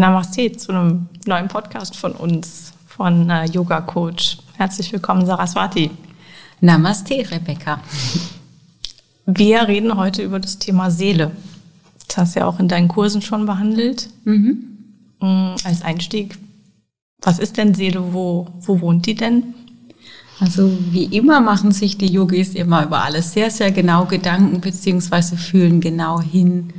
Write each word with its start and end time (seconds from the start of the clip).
Namaste 0.00 0.50
zu 0.52 0.72
einem 0.72 1.08
neuen 1.26 1.48
Podcast 1.48 1.94
von 1.94 2.12
uns, 2.12 2.72
von 2.86 3.28
äh, 3.28 3.44
Yoga 3.44 3.82
Coach. 3.82 4.38
Herzlich 4.56 4.90
willkommen, 4.94 5.26
Saraswati. 5.26 5.90
Namaste, 6.62 7.30
Rebecca. 7.30 7.82
Wir 9.26 9.68
reden 9.68 9.94
heute 9.98 10.22
über 10.22 10.40
das 10.40 10.58
Thema 10.58 10.90
Seele. 10.90 11.32
Das 12.08 12.16
hast 12.16 12.34
du 12.34 12.40
ja 12.40 12.46
auch 12.46 12.58
in 12.58 12.66
deinen 12.66 12.88
Kursen 12.88 13.20
schon 13.20 13.44
behandelt. 13.44 14.08
Mhm. 14.24 14.78
Mm, 15.20 15.56
als 15.64 15.82
Einstieg, 15.82 16.38
was 17.20 17.38
ist 17.38 17.58
denn 17.58 17.74
Seele? 17.74 18.14
Wo, 18.14 18.46
wo 18.58 18.80
wohnt 18.80 19.04
die 19.04 19.14
denn? 19.14 19.52
Also 20.40 20.72
wie 20.92 21.04
immer 21.04 21.42
machen 21.42 21.72
sich 21.72 21.98
die 21.98 22.10
Yogis 22.10 22.54
immer 22.54 22.86
über 22.86 23.04
alles 23.04 23.34
sehr, 23.34 23.50
sehr 23.50 23.70
genau 23.70 24.06
Gedanken 24.06 24.62
beziehungsweise 24.62 25.36
fühlen 25.36 25.82
genau 25.82 26.22
hin, 26.22 26.72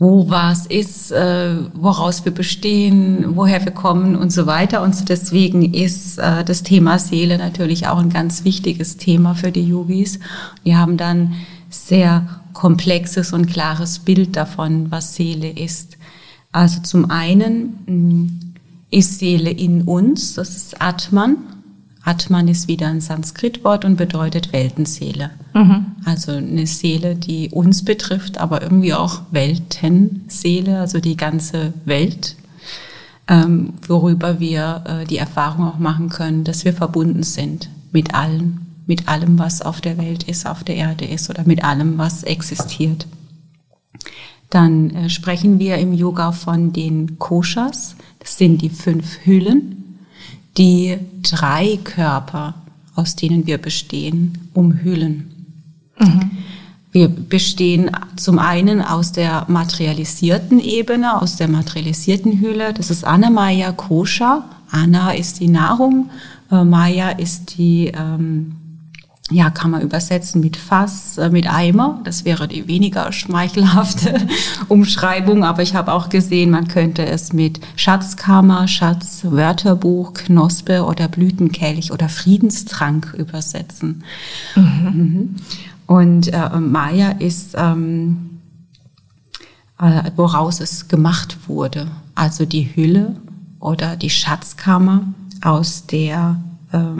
wo 0.00 0.30
was 0.30 0.64
ist, 0.64 1.12
äh, 1.12 1.56
woraus 1.74 2.24
wir 2.24 2.32
bestehen, 2.32 3.36
woher 3.36 3.62
wir 3.66 3.70
kommen 3.70 4.16
und 4.16 4.32
so 4.32 4.46
weiter. 4.46 4.82
Und 4.82 5.10
deswegen 5.10 5.74
ist 5.74 6.18
äh, 6.18 6.42
das 6.42 6.62
Thema 6.62 6.98
Seele 6.98 7.36
natürlich 7.36 7.86
auch 7.86 7.98
ein 7.98 8.08
ganz 8.08 8.44
wichtiges 8.44 8.96
Thema 8.96 9.34
für 9.34 9.52
die 9.52 9.68
Yogis. 9.68 10.18
Die 10.64 10.74
haben 10.74 10.96
dann 10.96 11.34
sehr 11.68 12.40
komplexes 12.54 13.34
und 13.34 13.46
klares 13.46 13.98
Bild 13.98 14.36
davon, 14.36 14.90
was 14.90 15.16
Seele 15.16 15.50
ist. 15.50 15.98
Also 16.50 16.80
zum 16.80 17.10
einen 17.10 17.84
mm, 17.86 18.52
ist 18.90 19.18
Seele 19.18 19.50
in 19.50 19.82
uns, 19.82 20.34
das 20.34 20.56
ist 20.56 20.80
Atman. 20.80 21.36
Atman 22.02 22.48
ist 22.48 22.66
wieder 22.66 22.88
ein 22.88 23.00
Sanskritwort 23.00 23.84
und 23.84 23.96
bedeutet 23.96 24.52
Weltenseele. 24.52 25.30
Mhm. 25.54 25.86
Also 26.04 26.32
eine 26.32 26.66
Seele, 26.66 27.14
die 27.14 27.50
uns 27.50 27.84
betrifft, 27.84 28.38
aber 28.38 28.62
irgendwie 28.62 28.94
auch 28.94 29.22
Weltenseele, 29.30 30.80
also 30.80 31.00
die 31.00 31.16
ganze 31.16 31.74
Welt, 31.84 32.36
ähm, 33.28 33.74
worüber 33.86 34.40
wir 34.40 34.84
äh, 34.86 35.06
die 35.06 35.18
Erfahrung 35.18 35.66
auch 35.66 35.78
machen 35.78 36.08
können, 36.08 36.44
dass 36.44 36.64
wir 36.64 36.72
verbunden 36.72 37.22
sind 37.22 37.68
mit 37.92 38.14
allen, 38.14 38.66
mit 38.86 39.08
allem, 39.08 39.38
was 39.38 39.60
auf 39.62 39.80
der 39.80 39.98
Welt 39.98 40.22
ist, 40.22 40.46
auf 40.46 40.64
der 40.64 40.76
Erde 40.76 41.04
ist 41.04 41.28
oder 41.28 41.44
mit 41.44 41.62
allem, 41.62 41.98
was 41.98 42.22
existiert. 42.22 43.06
Dann 44.48 44.90
äh, 44.90 45.10
sprechen 45.10 45.58
wir 45.58 45.76
im 45.76 45.92
Yoga 45.92 46.32
von 46.32 46.72
den 46.72 47.18
Koshas. 47.18 47.94
Das 48.18 48.36
sind 48.36 48.62
die 48.62 48.70
fünf 48.70 49.24
Hüllen, 49.24 49.79
die 50.58 50.98
drei 51.22 51.78
Körper, 51.84 52.54
aus 52.94 53.16
denen 53.16 53.46
wir 53.46 53.58
bestehen, 53.58 54.50
umhüllen. 54.52 55.30
Mhm. 55.98 56.30
Wir 56.92 57.08
bestehen 57.08 57.90
zum 58.16 58.38
einen 58.40 58.82
aus 58.82 59.12
der 59.12 59.44
materialisierten 59.48 60.58
Ebene, 60.58 61.20
aus 61.22 61.36
der 61.36 61.46
materialisierten 61.46 62.40
Hülle. 62.40 62.72
Das 62.72 62.90
ist 62.90 63.04
Anamaya 63.04 63.70
Kosha. 63.72 64.44
Ana 64.72 65.12
ist 65.12 65.40
die 65.40 65.48
Nahrung, 65.48 66.10
äh, 66.50 66.64
Maya 66.64 67.10
ist 67.10 67.56
die 67.58 67.92
ähm, 67.94 68.56
ja, 69.30 69.50
kann 69.50 69.70
man 69.70 69.80
übersetzen 69.80 70.40
mit 70.40 70.56
Fass, 70.56 71.16
äh, 71.16 71.30
mit 71.30 71.48
Eimer. 71.48 72.00
Das 72.04 72.24
wäre 72.24 72.48
die 72.48 72.66
weniger 72.66 73.12
schmeichelhafte 73.12 74.26
Umschreibung. 74.68 75.44
Aber 75.44 75.62
ich 75.62 75.74
habe 75.74 75.92
auch 75.92 76.08
gesehen, 76.08 76.50
man 76.50 76.68
könnte 76.68 77.06
es 77.06 77.32
mit 77.32 77.60
Schatzkammer, 77.76 78.66
Schatz, 78.68 79.20
Wörterbuch, 79.24 80.14
Knospe 80.14 80.84
oder 80.84 81.08
Blütenkelch 81.08 81.92
oder 81.92 82.08
Friedenstrank 82.08 83.14
übersetzen. 83.16 84.02
Mhm. 84.56 85.36
Und 85.86 86.32
äh, 86.32 86.58
Maya 86.58 87.10
ist, 87.12 87.54
ähm, 87.56 88.40
äh, 89.78 90.10
woraus 90.16 90.60
es 90.60 90.88
gemacht 90.88 91.48
wurde. 91.48 91.88
Also 92.14 92.44
die 92.44 92.74
Hülle 92.74 93.16
oder 93.60 93.96
die 93.96 94.10
Schatzkammer, 94.10 95.04
aus 95.42 95.86
der 95.86 96.36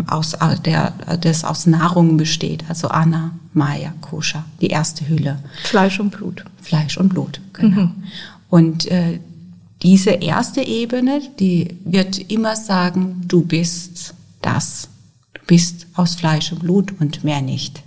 aus 0.09 0.35
äh, 0.35 0.59
der 0.65 0.93
das 1.21 1.45
aus 1.45 1.67
Nahrung 1.67 2.17
besteht, 2.17 2.65
also 2.69 2.89
Anna, 2.89 3.33
Maya, 3.53 3.93
Koscher, 4.01 4.45
die 4.61 4.69
erste 4.69 5.09
Hülle. 5.09 5.39
Fleisch 5.63 6.01
und 6.01 6.11
Blut. 6.11 6.45
Fleisch 6.61 6.99
und 6.99 7.11
Blut, 7.11 7.41
genau. 7.53 7.83
Mhm. 7.83 8.03
Und 8.49 8.87
äh, 8.91 9.21
diese 9.83 10.11
erste 10.11 10.63
Ebene, 10.63 11.23
die 11.39 11.79
wird 11.85 12.19
immer 12.31 12.57
sagen, 12.57 13.23
du 13.27 13.43
bist 13.43 14.15
das. 14.43 14.89
Du 15.35 15.41
bist 15.47 15.87
aus 15.95 16.17
Fleisch 16.17 16.53
und 16.53 16.61
Blut 16.61 17.01
und 17.01 17.25
mehr 17.25 17.41
nicht. 17.41 17.83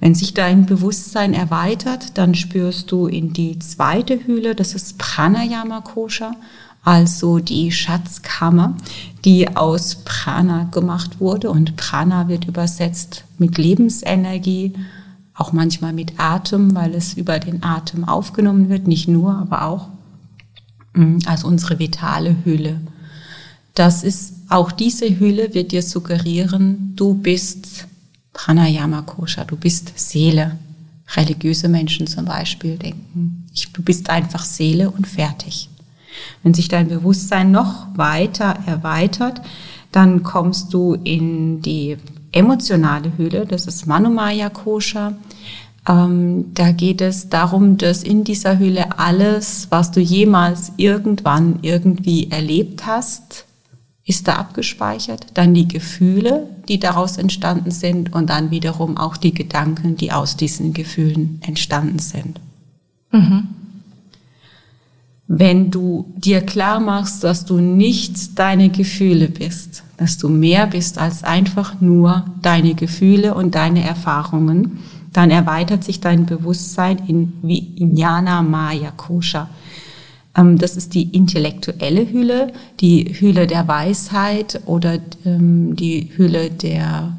Wenn 0.00 0.16
sich 0.16 0.34
dein 0.34 0.66
Bewusstsein 0.66 1.32
erweitert, 1.32 2.18
dann 2.18 2.34
spürst 2.34 2.90
du 2.90 3.06
in 3.06 3.32
die 3.32 3.60
zweite 3.60 4.26
Hülle, 4.26 4.56
das 4.56 4.74
ist 4.74 4.98
Pranayama 4.98 5.80
Koscher, 5.82 6.34
also 6.82 7.38
die 7.38 7.70
Schatzkammer, 7.70 8.76
die 9.24 9.56
aus 9.56 9.96
Prana 10.04 10.64
gemacht 10.64 11.20
wurde. 11.20 11.50
Und 11.50 11.76
Prana 11.76 12.28
wird 12.28 12.46
übersetzt 12.46 13.24
mit 13.38 13.56
Lebensenergie, 13.56 14.72
auch 15.34 15.52
manchmal 15.52 15.92
mit 15.92 16.18
Atem, 16.18 16.74
weil 16.74 16.94
es 16.94 17.14
über 17.14 17.38
den 17.38 17.62
Atem 17.62 18.04
aufgenommen 18.04 18.68
wird, 18.68 18.86
nicht 18.86 19.08
nur, 19.08 19.34
aber 19.34 19.64
auch 19.64 19.88
mm, 20.94 21.18
als 21.24 21.44
unsere 21.44 21.78
vitale 21.78 22.36
Hülle. 22.44 22.80
Das 23.74 24.02
ist, 24.02 24.34
auch 24.48 24.72
diese 24.72 25.18
Hülle 25.18 25.54
wird 25.54 25.72
dir 25.72 25.82
suggerieren, 25.82 26.92
du 26.96 27.14
bist 27.14 27.86
Pranayama 28.32 29.02
Kosha, 29.02 29.44
du 29.44 29.56
bist 29.56 29.92
Seele. 29.96 30.58
Religiöse 31.14 31.68
Menschen 31.68 32.06
zum 32.06 32.24
Beispiel 32.24 32.76
denken, 32.78 33.46
du 33.72 33.82
bist 33.82 34.08
einfach 34.08 34.44
Seele 34.44 34.90
und 34.90 35.06
fertig. 35.06 35.68
Wenn 36.42 36.54
sich 36.54 36.68
dein 36.68 36.88
Bewusstsein 36.88 37.50
noch 37.50 37.86
weiter 37.96 38.56
erweitert, 38.66 39.40
dann 39.92 40.22
kommst 40.22 40.72
du 40.72 40.94
in 40.94 41.60
die 41.60 41.96
emotionale 42.32 43.12
Hülle, 43.16 43.46
das 43.46 43.66
ist 43.66 43.86
Manomaya 43.86 44.48
Kosha. 44.48 45.12
Ähm, 45.86 46.54
da 46.54 46.72
geht 46.72 47.00
es 47.00 47.28
darum, 47.28 47.76
dass 47.76 48.02
in 48.02 48.24
dieser 48.24 48.58
Hülle 48.58 48.98
alles, 48.98 49.66
was 49.70 49.90
du 49.90 50.00
jemals 50.00 50.72
irgendwann 50.76 51.58
irgendwie 51.62 52.30
erlebt 52.30 52.86
hast, 52.86 53.44
ist 54.04 54.28
da 54.28 54.34
abgespeichert. 54.36 55.26
Dann 55.34 55.54
die 55.54 55.68
Gefühle, 55.68 56.48
die 56.68 56.80
daraus 56.80 57.18
entstanden 57.18 57.70
sind 57.70 58.12
und 58.14 58.30
dann 58.30 58.50
wiederum 58.50 58.96
auch 58.96 59.16
die 59.16 59.34
Gedanken, 59.34 59.96
die 59.96 60.12
aus 60.12 60.36
diesen 60.36 60.72
Gefühlen 60.72 61.40
entstanden 61.42 61.98
sind. 61.98 62.40
Mhm 63.10 63.48
wenn 65.34 65.70
du 65.70 66.12
dir 66.14 66.42
klar 66.42 66.78
machst, 66.78 67.24
dass 67.24 67.46
du 67.46 67.58
nicht 67.58 68.38
deine 68.38 68.68
Gefühle 68.68 69.28
bist, 69.28 69.82
dass 69.96 70.18
du 70.18 70.28
mehr 70.28 70.66
bist 70.66 70.98
als 70.98 71.24
einfach 71.24 71.80
nur 71.80 72.26
deine 72.42 72.74
Gefühle 72.74 73.32
und 73.34 73.54
deine 73.54 73.82
Erfahrungen, 73.82 74.80
dann 75.10 75.30
erweitert 75.30 75.84
sich 75.84 76.00
dein 76.00 76.26
Bewusstsein 76.26 76.98
in 77.06 77.32
Vijnana 77.40 78.42
Maya 78.42 78.90
Kosha. 78.90 79.48
Ähm, 80.36 80.58
das 80.58 80.76
ist 80.76 80.92
die 80.92 81.04
intellektuelle 81.04 82.12
Hülle, 82.12 82.52
die 82.80 83.14
Hülle 83.18 83.46
der 83.46 83.66
Weisheit 83.66 84.60
oder 84.66 84.98
ähm, 85.24 85.74
die 85.76 86.10
Hülle 86.14 86.50
der, 86.50 87.16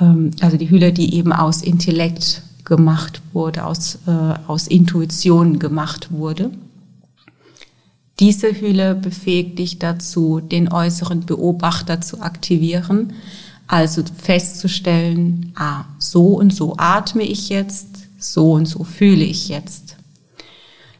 ähm, 0.00 0.30
also 0.40 0.56
die 0.56 0.70
Hülle, 0.70 0.94
die 0.94 1.16
eben 1.16 1.34
aus 1.34 1.60
Intellekt 1.60 2.44
gemacht 2.64 3.20
wurde, 3.34 3.66
aus, 3.66 3.98
äh, 4.06 4.10
aus 4.46 4.68
Intuition 4.68 5.58
gemacht 5.58 6.08
wurde. 6.12 6.50
Diese 8.20 8.60
Hülle 8.60 8.94
befähigt 8.94 9.58
dich 9.58 9.78
dazu, 9.78 10.40
den 10.40 10.70
äußeren 10.70 11.26
Beobachter 11.26 12.00
zu 12.00 12.20
aktivieren, 12.20 13.14
also 13.66 14.02
festzustellen, 14.16 15.52
ah, 15.56 15.84
so 15.98 16.34
und 16.34 16.54
so 16.54 16.74
atme 16.76 17.22
ich 17.22 17.48
jetzt, 17.48 17.88
so 18.18 18.52
und 18.52 18.66
so 18.66 18.84
fühle 18.84 19.24
ich 19.24 19.48
jetzt. 19.48 19.96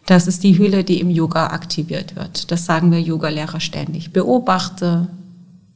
Das 0.06 0.26
ist 0.26 0.42
die 0.42 0.58
Hülle, 0.58 0.82
die 0.82 1.00
im 1.00 1.10
Yoga 1.10 1.48
aktiviert 1.48 2.16
wird. 2.16 2.50
Das 2.50 2.66
sagen 2.66 2.90
wir 2.90 3.00
Yogalehrer 3.00 3.60
ständig. 3.60 4.12
Beobachte 4.12 5.08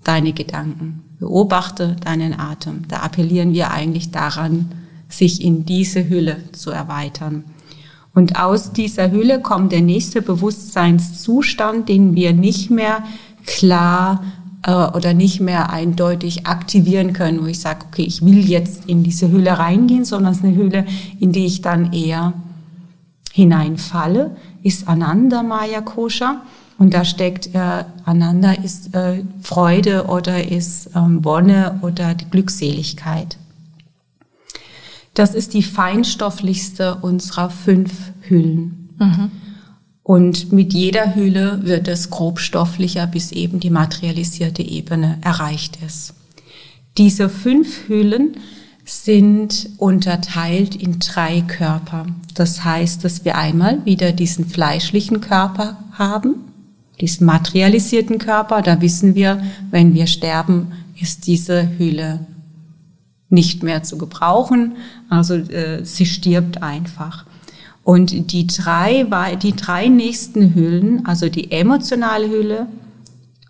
deine 0.02 0.32
Gedanken, 0.32 1.02
beobachte 1.18 1.96
deinen 2.04 2.38
Atem. 2.38 2.88
Da 2.88 3.00
appellieren 3.00 3.52
wir 3.52 3.70
eigentlich 3.70 4.10
daran, 4.10 4.72
sich 5.08 5.42
in 5.42 5.64
diese 5.64 6.08
Hülle 6.08 6.38
zu 6.52 6.70
erweitern. 6.70 7.44
Und 8.16 8.40
aus 8.40 8.72
dieser 8.72 9.10
Hülle 9.10 9.42
kommt 9.42 9.72
der 9.72 9.82
nächste 9.82 10.22
Bewusstseinszustand, 10.22 11.90
den 11.90 12.14
wir 12.14 12.32
nicht 12.32 12.70
mehr 12.70 13.04
klar 13.44 14.24
äh, 14.62 14.72
oder 14.72 15.12
nicht 15.12 15.42
mehr 15.42 15.68
eindeutig 15.68 16.46
aktivieren 16.46 17.12
können, 17.12 17.42
wo 17.42 17.46
ich 17.46 17.60
sage, 17.60 17.84
okay, 17.86 18.04
ich 18.04 18.24
will 18.24 18.38
jetzt 18.48 18.86
in 18.86 19.02
diese 19.02 19.30
Hülle 19.30 19.58
reingehen, 19.58 20.06
sondern 20.06 20.32
es 20.32 20.38
ist 20.38 20.44
eine 20.44 20.56
Hülle, 20.56 20.86
in 21.20 21.32
die 21.32 21.44
ich 21.44 21.60
dann 21.60 21.92
eher 21.92 22.32
hineinfalle, 23.34 24.34
ist 24.62 24.88
Ananda 24.88 25.42
Maya 25.42 25.82
Kosha. 25.82 26.40
Und 26.78 26.94
da 26.94 27.04
steckt 27.04 27.54
äh, 27.54 27.84
Ananda 28.06 28.52
ist 28.52 28.94
äh, 28.94 29.24
Freude 29.42 30.06
oder 30.06 30.50
ist 30.50 30.88
ähm, 30.96 31.22
Wonne 31.22 31.80
oder 31.82 32.14
die 32.14 32.30
Glückseligkeit. 32.30 33.36
Das 35.16 35.34
ist 35.34 35.54
die 35.54 35.62
feinstofflichste 35.62 36.96
unserer 36.96 37.48
fünf 37.48 38.12
Hüllen. 38.28 38.90
Mhm. 38.98 39.30
Und 40.02 40.52
mit 40.52 40.74
jeder 40.74 41.14
Hülle 41.14 41.60
wird 41.64 41.88
es 41.88 42.10
grobstofflicher, 42.10 43.06
bis 43.06 43.32
eben 43.32 43.58
die 43.58 43.70
materialisierte 43.70 44.62
Ebene 44.62 45.18
erreicht 45.22 45.78
ist. 45.84 46.12
Diese 46.98 47.30
fünf 47.30 47.88
Hüllen 47.88 48.36
sind 48.84 49.70
unterteilt 49.78 50.76
in 50.76 50.98
drei 50.98 51.40
Körper. 51.40 52.06
Das 52.34 52.62
heißt, 52.62 53.02
dass 53.02 53.24
wir 53.24 53.38
einmal 53.38 53.84
wieder 53.86 54.12
diesen 54.12 54.46
fleischlichen 54.46 55.22
Körper 55.22 55.78
haben, 55.92 56.34
diesen 57.00 57.24
materialisierten 57.24 58.18
Körper. 58.18 58.60
Da 58.60 58.82
wissen 58.82 59.14
wir, 59.14 59.42
wenn 59.70 59.94
wir 59.94 60.06
sterben, 60.08 60.72
ist 61.00 61.26
diese 61.26 61.70
Hülle 61.78 62.26
nicht 63.28 63.62
mehr 63.62 63.82
zu 63.82 63.98
gebrauchen. 63.98 64.76
Also 65.08 65.34
äh, 65.34 65.84
sie 65.84 66.06
stirbt 66.06 66.62
einfach. 66.62 67.24
Und 67.82 68.32
die 68.32 68.46
drei, 68.46 69.06
die 69.40 69.54
drei 69.54 69.88
nächsten 69.88 70.54
Hüllen, 70.54 71.06
also 71.06 71.28
die 71.28 71.52
emotionale 71.52 72.28
Hülle, 72.28 72.66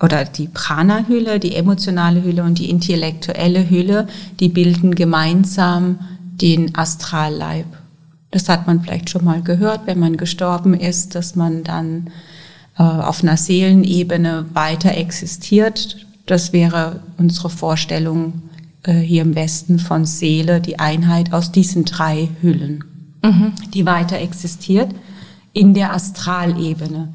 oder 0.00 0.24
die 0.24 0.48
Prana-Hülle, 0.48 1.40
die 1.40 1.54
emotionale 1.54 2.22
Hülle 2.22 2.42
und 2.42 2.58
die 2.58 2.68
intellektuelle 2.68 3.70
Hülle, 3.70 4.08
die 4.40 4.48
bilden 4.48 4.94
gemeinsam 4.94 5.98
den 6.34 6.76
Astralleib. 6.76 7.66
Das 8.30 8.48
hat 8.48 8.66
man 8.66 8.82
vielleicht 8.82 9.08
schon 9.08 9.24
mal 9.24 9.42
gehört, 9.42 9.86
wenn 9.86 9.98
man 9.98 10.18
gestorben 10.18 10.74
ist, 10.74 11.14
dass 11.14 11.34
man 11.34 11.64
dann 11.64 12.10
äh, 12.78 12.82
auf 12.82 13.22
einer 13.22 13.38
Seelenebene 13.38 14.44
weiter 14.52 14.94
existiert. 14.94 16.06
Das 16.26 16.52
wäre 16.52 17.00
unsere 17.16 17.48
Vorstellung 17.48 18.42
hier 18.92 19.22
im 19.22 19.34
Westen 19.34 19.78
von 19.78 20.04
Seele, 20.04 20.60
die 20.60 20.78
Einheit 20.78 21.32
aus 21.32 21.52
diesen 21.52 21.84
drei 21.84 22.28
Hüllen, 22.40 22.84
mhm. 23.22 23.52
die 23.74 23.86
weiter 23.86 24.18
existiert 24.18 24.94
in 25.52 25.74
der 25.74 25.94
Astralebene. 25.94 27.14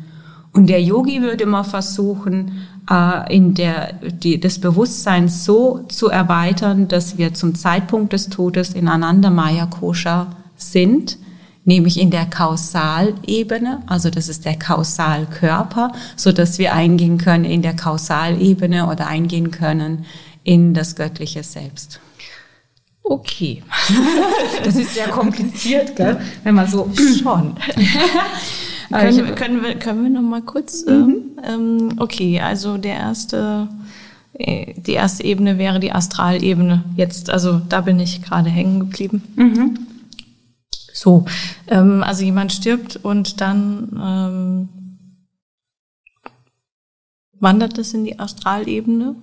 Und 0.54 0.68
der 0.68 0.82
Yogi 0.82 1.22
würde 1.22 1.44
immer 1.44 1.64
versuchen, 1.64 2.52
äh, 2.90 3.36
in 3.36 3.54
der, 3.54 3.94
die, 3.94 4.40
das 4.40 4.60
Bewusstsein 4.60 5.30
so 5.30 5.86
zu 5.88 6.10
erweitern, 6.10 6.88
dass 6.88 7.18
wir 7.18 7.34
zum 7.34 7.56
Zeitpunkt 7.56 8.14
des 8.14 8.30
Todes 8.30 8.72
in 8.74 8.88
Ananda 8.88 9.30
Maya 9.30 9.66
Kosha 9.66 10.28
sind, 10.58 11.18
nämlich 11.64 12.00
in 12.00 12.12
der 12.12 12.26
Kausalebene, 12.26 13.84
also 13.86 14.10
das 14.10 14.28
ist 14.28 14.46
der 14.46 14.58
Kausalkörper, 14.58 15.94
so 16.16 16.32
dass 16.32 16.58
wir 16.58 16.74
eingehen 16.74 17.18
können 17.18 17.46
in 17.46 17.62
der 17.62 17.76
Kausalebene 17.76 18.88
oder 18.88 19.08
eingehen 19.08 19.52
können 19.52 20.06
in 20.44 20.74
das 20.74 20.96
göttliche 20.96 21.44
Selbst. 21.44 22.00
Okay. 23.04 23.64
Das 24.64 24.76
ist 24.76 24.94
sehr 24.94 25.08
kompliziert, 25.08 25.96
gell? 25.96 26.22
wenn 26.44 26.56
man 26.56 26.68
so 26.68 26.90
schon. 27.24 27.56
können, 28.90 29.26
wir, 29.26 29.36
können, 29.36 29.64
wir, 29.64 29.76
können 29.76 30.04
wir 30.04 30.10
noch 30.10 30.22
mal 30.22 30.44
kurz? 30.44 30.86
Mhm. 30.86 31.32
Ähm, 31.44 31.94
okay, 31.98 32.40
also 32.40 32.78
der 32.78 32.96
erste, 32.96 33.68
äh, 34.34 34.74
die 34.80 34.94
erste 34.94 35.24
Ebene 35.24 35.58
wäre 35.58 35.80
die 35.80 35.92
Astralebene. 35.92 36.84
Jetzt, 36.96 37.30
also 37.32 37.60
da 37.68 37.82
bin 37.82 38.00
ich 38.00 38.22
gerade 38.22 38.50
hängen 38.50 38.80
geblieben. 38.80 39.24
Mhm. 39.36 39.80
So, 40.94 41.26
ähm, 41.68 42.04
also 42.04 42.24
jemand 42.24 42.54
stirbt 42.54 42.98
und 42.98 43.42
dann 43.42 43.90
ähm, 44.00 44.70
wandert 47.40 47.78
es 47.78 47.94
in 47.94 48.06
die 48.06 48.20
Astralebene. 48.20 49.16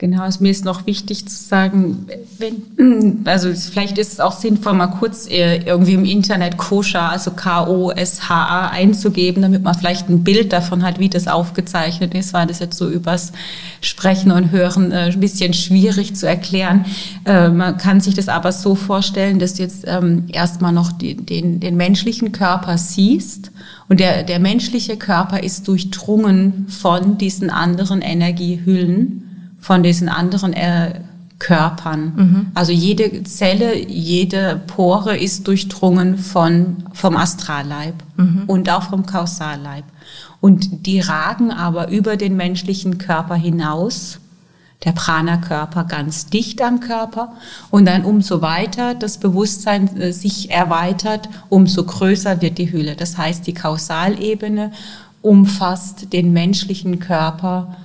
Genau, 0.00 0.22
also 0.22 0.44
mir 0.44 0.52
ist 0.52 0.64
noch 0.64 0.86
wichtig 0.86 1.26
zu 1.26 1.34
sagen, 1.34 2.06
wenn, 2.38 3.22
also 3.24 3.52
vielleicht 3.52 3.98
ist 3.98 4.12
es 4.12 4.20
auch 4.20 4.38
sinnvoll, 4.38 4.74
mal 4.74 4.86
kurz 4.86 5.28
äh, 5.28 5.56
irgendwie 5.56 5.94
im 5.94 6.04
Internet 6.04 6.56
koscher, 6.56 7.10
also 7.10 7.32
K-O-S-H-A 7.32 8.68
einzugeben, 8.68 9.42
damit 9.42 9.64
man 9.64 9.74
vielleicht 9.74 10.08
ein 10.08 10.22
Bild 10.22 10.52
davon 10.52 10.84
hat, 10.84 11.00
wie 11.00 11.08
das 11.08 11.26
aufgezeichnet 11.26 12.14
ist, 12.14 12.32
weil 12.32 12.46
das 12.46 12.60
jetzt 12.60 12.78
so 12.78 12.88
übers 12.88 13.32
Sprechen 13.80 14.30
und 14.30 14.52
Hören 14.52 14.92
äh, 14.92 15.10
ein 15.12 15.18
bisschen 15.18 15.52
schwierig 15.52 16.14
zu 16.14 16.28
erklären. 16.28 16.84
Äh, 17.24 17.48
man 17.48 17.76
kann 17.76 18.00
sich 18.00 18.14
das 18.14 18.28
aber 18.28 18.52
so 18.52 18.76
vorstellen, 18.76 19.40
dass 19.40 19.54
du 19.54 19.64
jetzt 19.64 19.82
ähm, 19.84 20.26
erstmal 20.28 20.72
noch 20.72 20.92
die, 20.92 21.16
den, 21.16 21.58
den 21.58 21.76
menschlichen 21.76 22.30
Körper 22.30 22.78
siehst 22.78 23.50
und 23.88 23.98
der, 23.98 24.22
der 24.22 24.38
menschliche 24.38 24.96
Körper 24.96 25.42
ist 25.42 25.66
durchdrungen 25.66 26.68
von 26.68 27.18
diesen 27.18 27.50
anderen 27.50 28.00
Energiehüllen 28.00 29.27
von 29.58 29.82
diesen 29.82 30.08
anderen 30.08 30.52
äh, 30.52 31.00
Körpern. 31.38 32.12
Mhm. 32.16 32.46
Also 32.54 32.72
jede 32.72 33.22
Zelle, 33.22 33.76
jede 33.76 34.60
Pore 34.66 35.16
ist 35.16 35.46
durchdrungen 35.46 36.18
von, 36.18 36.84
vom 36.92 37.16
Astralleib 37.16 37.94
mhm. 38.16 38.44
und 38.46 38.70
auch 38.70 38.84
vom 38.84 39.06
Kausalleib. 39.06 39.84
Und 40.40 40.86
die 40.86 41.00
ragen 41.00 41.50
aber 41.50 41.90
über 41.90 42.16
den 42.16 42.36
menschlichen 42.36 42.98
Körper 42.98 43.34
hinaus, 43.34 44.18
der 44.84 44.92
Prana-Körper 44.92 45.84
ganz 45.84 46.26
dicht 46.26 46.62
am 46.62 46.80
Körper. 46.80 47.32
Und 47.70 47.86
dann 47.86 48.04
umso 48.04 48.42
weiter 48.42 48.94
das 48.94 49.18
Bewusstsein 49.18 49.96
äh, 49.96 50.12
sich 50.12 50.50
erweitert, 50.50 51.28
umso 51.48 51.84
größer 51.84 52.40
wird 52.42 52.58
die 52.58 52.72
Hülle. 52.72 52.96
Das 52.96 53.16
heißt, 53.16 53.46
die 53.46 53.54
Kausalebene 53.54 54.72
umfasst 55.22 56.12
den 56.12 56.32
menschlichen 56.32 57.00
Körper 57.00 57.76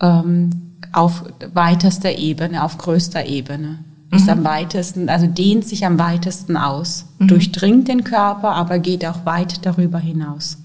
ähm, 0.00 0.67
auf 0.92 1.24
weitester 1.52 2.16
Ebene, 2.16 2.62
auf 2.62 2.78
größter 2.78 3.26
Ebene. 3.26 3.78
Ist 4.10 4.24
mhm. 4.24 4.30
am 4.30 4.44
weitesten, 4.44 5.08
also 5.08 5.26
dehnt 5.26 5.66
sich 5.66 5.84
am 5.84 5.98
weitesten 5.98 6.56
aus, 6.56 7.06
mhm. 7.18 7.28
durchdringt 7.28 7.88
den 7.88 8.04
Körper, 8.04 8.52
aber 8.52 8.78
geht 8.78 9.04
auch 9.04 9.26
weit 9.26 9.66
darüber 9.66 9.98
hinaus. 9.98 10.58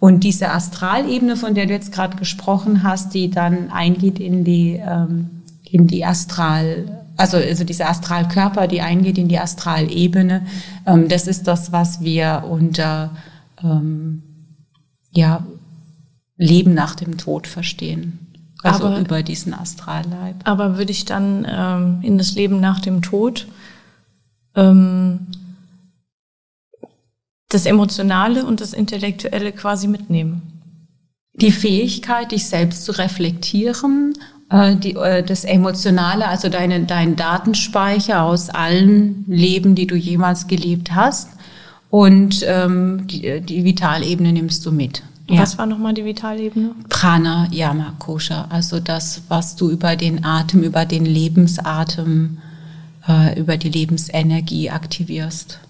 Und 0.00 0.24
diese 0.24 0.50
Astralebene, 0.50 1.36
von 1.36 1.54
der 1.54 1.66
du 1.66 1.72
jetzt 1.72 1.92
gerade 1.92 2.16
gesprochen 2.16 2.82
hast, 2.84 3.14
die 3.14 3.30
dann 3.30 3.70
eingeht 3.70 4.20
in 4.20 4.44
die, 4.44 4.80
ähm, 4.82 5.42
in 5.64 5.88
die 5.88 6.04
Astral, 6.04 7.04
also, 7.16 7.36
also 7.36 7.64
diese 7.64 7.86
Astralkörper, 7.86 8.68
die 8.68 8.80
eingeht 8.80 9.18
in 9.18 9.28
die 9.28 9.40
Astralebene, 9.40 10.46
ähm, 10.86 11.08
das 11.08 11.26
ist 11.26 11.48
das, 11.48 11.72
was 11.72 12.00
wir 12.00 12.44
unter 12.48 13.10
ähm, 13.62 14.22
ja, 15.10 15.44
Leben 16.36 16.74
nach 16.74 16.94
dem 16.94 17.18
Tod 17.18 17.48
verstehen. 17.48 18.27
Also 18.62 18.86
aber, 18.86 18.98
über 18.98 19.22
diesen 19.22 19.54
Astralleib. 19.54 20.36
Aber 20.44 20.78
würde 20.78 20.90
ich 20.90 21.04
dann 21.04 21.46
ähm, 21.48 21.98
in 22.02 22.18
das 22.18 22.34
Leben 22.34 22.60
nach 22.60 22.80
dem 22.80 23.02
Tod 23.02 23.46
ähm, 24.56 25.28
das 27.48 27.66
Emotionale 27.66 28.44
und 28.44 28.60
das 28.60 28.72
Intellektuelle 28.72 29.52
quasi 29.52 29.86
mitnehmen? 29.86 30.42
Die 31.34 31.52
Fähigkeit, 31.52 32.32
dich 32.32 32.46
selbst 32.46 32.84
zu 32.84 32.92
reflektieren, 32.92 34.14
äh, 34.50 34.74
die, 34.74 34.96
äh, 34.96 35.22
das 35.22 35.44
Emotionale, 35.44 36.26
also 36.26 36.48
deine, 36.48 36.84
dein 36.84 37.14
Datenspeicher 37.14 38.22
aus 38.22 38.50
allen 38.50 39.24
Leben, 39.28 39.76
die 39.76 39.86
du 39.86 39.94
jemals 39.94 40.48
gelebt 40.48 40.94
hast. 40.94 41.30
Und 41.90 42.44
ähm, 42.46 43.06
die, 43.06 43.40
die 43.40 43.64
Vitalebene 43.64 44.32
nimmst 44.32 44.66
du 44.66 44.72
mit. 44.72 45.02
Ja. 45.28 45.42
Was 45.42 45.58
war 45.58 45.66
nochmal 45.66 45.92
die 45.92 46.04
Vitalebene? 46.04 46.70
Prana 46.88 47.48
Yama 47.50 47.92
Kosha, 47.98 48.46
also 48.48 48.80
das, 48.80 49.22
was 49.28 49.56
du 49.56 49.70
über 49.70 49.94
den 49.94 50.24
Atem, 50.24 50.62
über 50.62 50.86
den 50.86 51.04
Lebensatem, 51.04 52.38
äh, 53.06 53.38
über 53.38 53.58
die 53.58 53.68
Lebensenergie 53.68 54.70
aktivierst. 54.70 55.60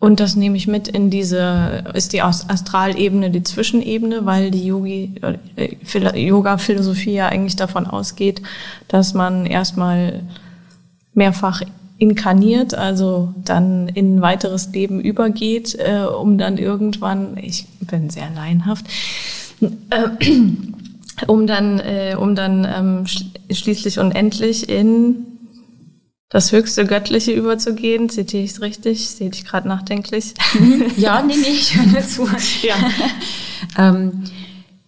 Und 0.00 0.20
das 0.20 0.36
nehme 0.36 0.56
ich 0.56 0.68
mit 0.68 0.86
in 0.86 1.10
diese, 1.10 1.84
ist 1.94 2.12
die 2.12 2.22
Astralebene 2.22 3.30
die 3.30 3.42
Zwischenebene, 3.42 4.26
weil 4.26 4.50
die 4.50 4.66
Yogi, 4.66 5.14
äh, 5.56 6.18
Yoga-Philosophie 6.28 7.14
ja 7.14 7.28
eigentlich 7.28 7.56
davon 7.56 7.86
ausgeht, 7.86 8.42
dass 8.86 9.14
man 9.14 9.44
erstmal 9.44 10.22
mehrfach 11.14 11.62
inkarniert, 11.98 12.74
also 12.74 13.34
dann 13.44 13.88
in 13.88 14.16
ein 14.16 14.22
weiteres 14.22 14.70
Leben 14.72 15.00
übergeht, 15.00 15.74
äh, 15.78 16.04
um 16.04 16.38
dann 16.38 16.56
irgendwann, 16.56 17.36
ich 17.36 17.66
bin 17.80 18.08
sehr 18.08 18.30
laienhaft, 18.30 18.86
äh, 19.90 20.08
um 21.26 21.46
dann, 21.46 21.80
äh, 21.80 22.16
um 22.18 22.34
dann 22.34 22.64
ähm, 22.64 23.06
schließlich 23.50 23.98
und 23.98 24.12
endlich 24.12 24.68
in 24.68 25.26
das 26.28 26.52
höchste 26.52 26.84
Göttliche 26.86 27.32
überzugehen. 27.32 28.08
Zitiere 28.08 28.44
ich 28.44 28.52
es 28.52 28.60
richtig? 28.60 29.08
Sehe 29.08 29.30
ich 29.32 29.44
gerade 29.44 29.66
nachdenklich? 29.66 30.34
Ja, 30.96 31.22
nee, 31.22 31.34
nee, 31.36 31.48
ich 31.48 31.76
höre 31.76 32.02
zu. 32.02 32.28
Ja. 32.62 32.76
ähm, 33.76 34.24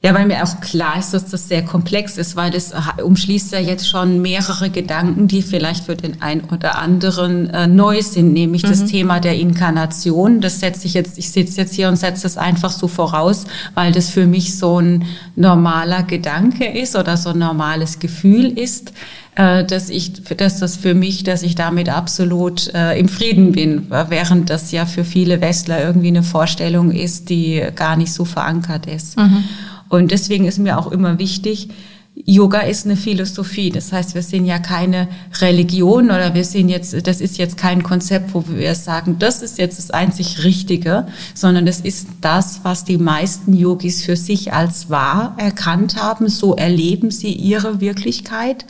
ja, 0.02 0.14
weil 0.14 0.24
mir 0.24 0.42
auch 0.42 0.60
klar 0.62 0.98
ist, 0.98 1.12
dass 1.12 1.26
das 1.26 1.46
sehr 1.48 1.62
komplex 1.62 2.16
ist, 2.16 2.34
weil 2.34 2.50
das 2.50 2.72
umschließt 3.04 3.52
ja 3.52 3.58
jetzt 3.58 3.86
schon 3.86 4.22
mehrere 4.22 4.70
Gedanken, 4.70 5.28
die 5.28 5.42
vielleicht 5.42 5.84
für 5.84 5.94
den 5.94 6.22
einen 6.22 6.44
oder 6.44 6.78
anderen 6.78 7.50
äh, 7.50 7.66
neu 7.66 8.00
sind, 8.00 8.32
nämlich 8.32 8.62
mhm. 8.62 8.68
das 8.68 8.86
Thema 8.86 9.20
der 9.20 9.38
Inkarnation. 9.38 10.40
Das 10.40 10.60
setze 10.60 10.86
ich 10.86 10.94
jetzt, 10.94 11.18
ich 11.18 11.30
sitze 11.30 11.60
jetzt 11.60 11.74
hier 11.74 11.88
und 11.88 11.96
setze 11.96 12.22
das 12.22 12.38
einfach 12.38 12.70
so 12.70 12.88
voraus, 12.88 13.44
weil 13.74 13.92
das 13.92 14.08
für 14.08 14.26
mich 14.26 14.56
so 14.56 14.80
ein 14.80 15.04
normaler 15.36 16.02
Gedanke 16.04 16.64
ist 16.64 16.96
oder 16.96 17.18
so 17.18 17.30
ein 17.30 17.38
normales 17.38 17.98
Gefühl 17.98 18.58
ist, 18.58 18.94
äh, 19.34 19.66
dass 19.66 19.90
ich, 19.90 20.24
dass 20.24 20.60
das 20.60 20.76
für 20.76 20.94
mich, 20.94 21.24
dass 21.24 21.42
ich 21.42 21.56
damit 21.56 21.90
absolut 21.90 22.72
äh, 22.72 22.98
im 22.98 23.08
Frieden 23.10 23.52
bin, 23.52 23.90
während 23.90 24.48
das 24.48 24.72
ja 24.72 24.86
für 24.86 25.04
viele 25.04 25.42
Westler 25.42 25.84
irgendwie 25.84 26.08
eine 26.08 26.22
Vorstellung 26.22 26.90
ist, 26.90 27.28
die 27.28 27.62
gar 27.76 27.96
nicht 27.96 28.14
so 28.14 28.24
verankert 28.24 28.86
ist. 28.86 29.18
Mhm. 29.18 29.44
Und 29.90 30.12
deswegen 30.12 30.46
ist 30.46 30.58
mir 30.58 30.78
auch 30.78 30.90
immer 30.90 31.18
wichtig, 31.18 31.68
Yoga 32.14 32.60
ist 32.60 32.84
eine 32.86 32.96
Philosophie. 32.96 33.70
Das 33.70 33.92
heißt, 33.92 34.14
wir 34.14 34.22
sind 34.22 34.44
ja 34.44 34.58
keine 34.58 35.08
Religion 35.40 36.06
oder 36.06 36.34
wir 36.34 36.44
sind 36.44 36.68
jetzt, 36.68 37.06
das 37.06 37.20
ist 37.20 37.38
jetzt 37.38 37.56
kein 37.56 37.82
Konzept, 37.82 38.34
wo 38.34 38.44
wir 38.46 38.74
sagen, 38.74 39.16
das 39.18 39.42
ist 39.42 39.58
jetzt 39.58 39.78
das 39.78 39.90
einzig 39.90 40.44
Richtige, 40.44 41.06
sondern 41.34 41.66
das 41.66 41.80
ist 41.80 42.08
das, 42.20 42.60
was 42.62 42.84
die 42.84 42.98
meisten 42.98 43.52
Yogis 43.52 44.04
für 44.04 44.16
sich 44.16 44.52
als 44.52 44.90
wahr 44.90 45.34
erkannt 45.38 45.96
haben. 45.96 46.28
So 46.28 46.54
erleben 46.56 47.10
sie 47.10 47.32
ihre 47.32 47.80
Wirklichkeit. 47.80 48.66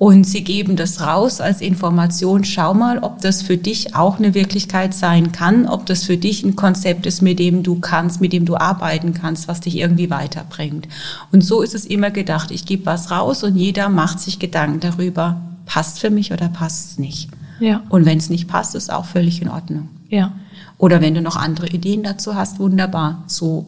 Und 0.00 0.24
sie 0.24 0.42
geben 0.42 0.76
das 0.76 1.02
raus 1.02 1.42
als 1.42 1.60
Information. 1.60 2.42
Schau 2.42 2.72
mal, 2.72 3.00
ob 3.00 3.20
das 3.20 3.42
für 3.42 3.58
dich 3.58 3.94
auch 3.94 4.18
eine 4.18 4.32
Wirklichkeit 4.32 4.94
sein 4.94 5.30
kann, 5.30 5.66
ob 5.66 5.84
das 5.84 6.04
für 6.04 6.16
dich 6.16 6.42
ein 6.42 6.56
Konzept 6.56 7.04
ist, 7.04 7.20
mit 7.20 7.38
dem 7.38 7.62
du 7.62 7.80
kannst, 7.80 8.18
mit 8.18 8.32
dem 8.32 8.46
du 8.46 8.56
arbeiten 8.56 9.12
kannst, 9.12 9.46
was 9.46 9.60
dich 9.60 9.76
irgendwie 9.76 10.08
weiterbringt. 10.08 10.88
Und 11.32 11.44
so 11.44 11.60
ist 11.60 11.74
es 11.74 11.84
immer 11.84 12.10
gedacht. 12.10 12.50
Ich 12.50 12.64
gebe 12.64 12.86
was 12.86 13.10
raus 13.10 13.44
und 13.44 13.56
jeder 13.56 13.90
macht 13.90 14.20
sich 14.20 14.38
Gedanken 14.38 14.80
darüber, 14.80 15.42
passt 15.66 16.00
für 16.00 16.08
mich 16.08 16.32
oder 16.32 16.48
passt 16.48 16.92
es 16.92 16.98
nicht. 16.98 17.28
Ja. 17.58 17.82
Und 17.90 18.06
wenn 18.06 18.16
es 18.16 18.30
nicht 18.30 18.48
passt, 18.48 18.74
ist 18.74 18.90
auch 18.90 19.04
völlig 19.04 19.42
in 19.42 19.50
Ordnung. 19.50 19.90
Ja. 20.08 20.32
Oder 20.78 21.02
wenn 21.02 21.12
du 21.12 21.20
noch 21.20 21.36
andere 21.36 21.68
Ideen 21.68 22.04
dazu 22.04 22.34
hast, 22.34 22.58
wunderbar. 22.58 23.24
So 23.26 23.66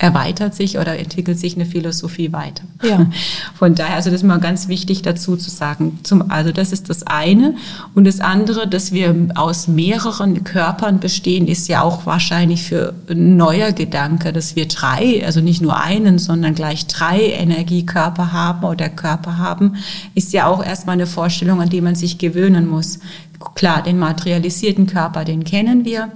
erweitert 0.00 0.54
sich 0.54 0.78
oder 0.78 0.96
entwickelt 0.96 1.40
sich 1.40 1.56
eine 1.56 1.66
Philosophie 1.66 2.32
weiter. 2.32 2.62
Ja. 2.84 3.06
Von 3.54 3.74
daher, 3.74 3.96
also 3.96 4.10
das 4.10 4.20
ist 4.20 4.26
mal 4.26 4.38
ganz 4.38 4.68
wichtig 4.68 5.02
dazu 5.02 5.36
zu 5.36 5.50
sagen. 5.50 5.98
Zum, 6.04 6.30
also 6.30 6.52
das 6.52 6.70
ist 6.70 6.88
das 6.88 7.02
eine. 7.02 7.56
Und 7.96 8.04
das 8.04 8.20
andere, 8.20 8.68
dass 8.68 8.92
wir 8.92 9.14
aus 9.34 9.66
mehreren 9.66 10.44
Körpern 10.44 11.00
bestehen, 11.00 11.48
ist 11.48 11.66
ja 11.66 11.82
auch 11.82 12.06
wahrscheinlich 12.06 12.62
für 12.62 12.94
ein 13.10 13.36
neuer 13.36 13.72
Gedanke, 13.72 14.32
dass 14.32 14.54
wir 14.54 14.68
drei, 14.68 15.26
also 15.26 15.40
nicht 15.40 15.60
nur 15.60 15.80
einen, 15.80 16.20
sondern 16.20 16.54
gleich 16.54 16.86
drei 16.86 17.20
Energiekörper 17.32 18.32
haben 18.32 18.64
oder 18.64 18.88
Körper 18.88 19.38
haben, 19.38 19.78
ist 20.14 20.32
ja 20.32 20.46
auch 20.46 20.64
erstmal 20.64 20.94
eine 20.94 21.08
Vorstellung, 21.08 21.60
an 21.60 21.70
die 21.70 21.80
man 21.80 21.96
sich 21.96 22.18
gewöhnen 22.18 22.68
muss. 22.68 23.00
Klar, 23.56 23.82
den 23.82 23.98
materialisierten 23.98 24.86
Körper, 24.86 25.24
den 25.24 25.42
kennen 25.42 25.84
wir 25.84 26.12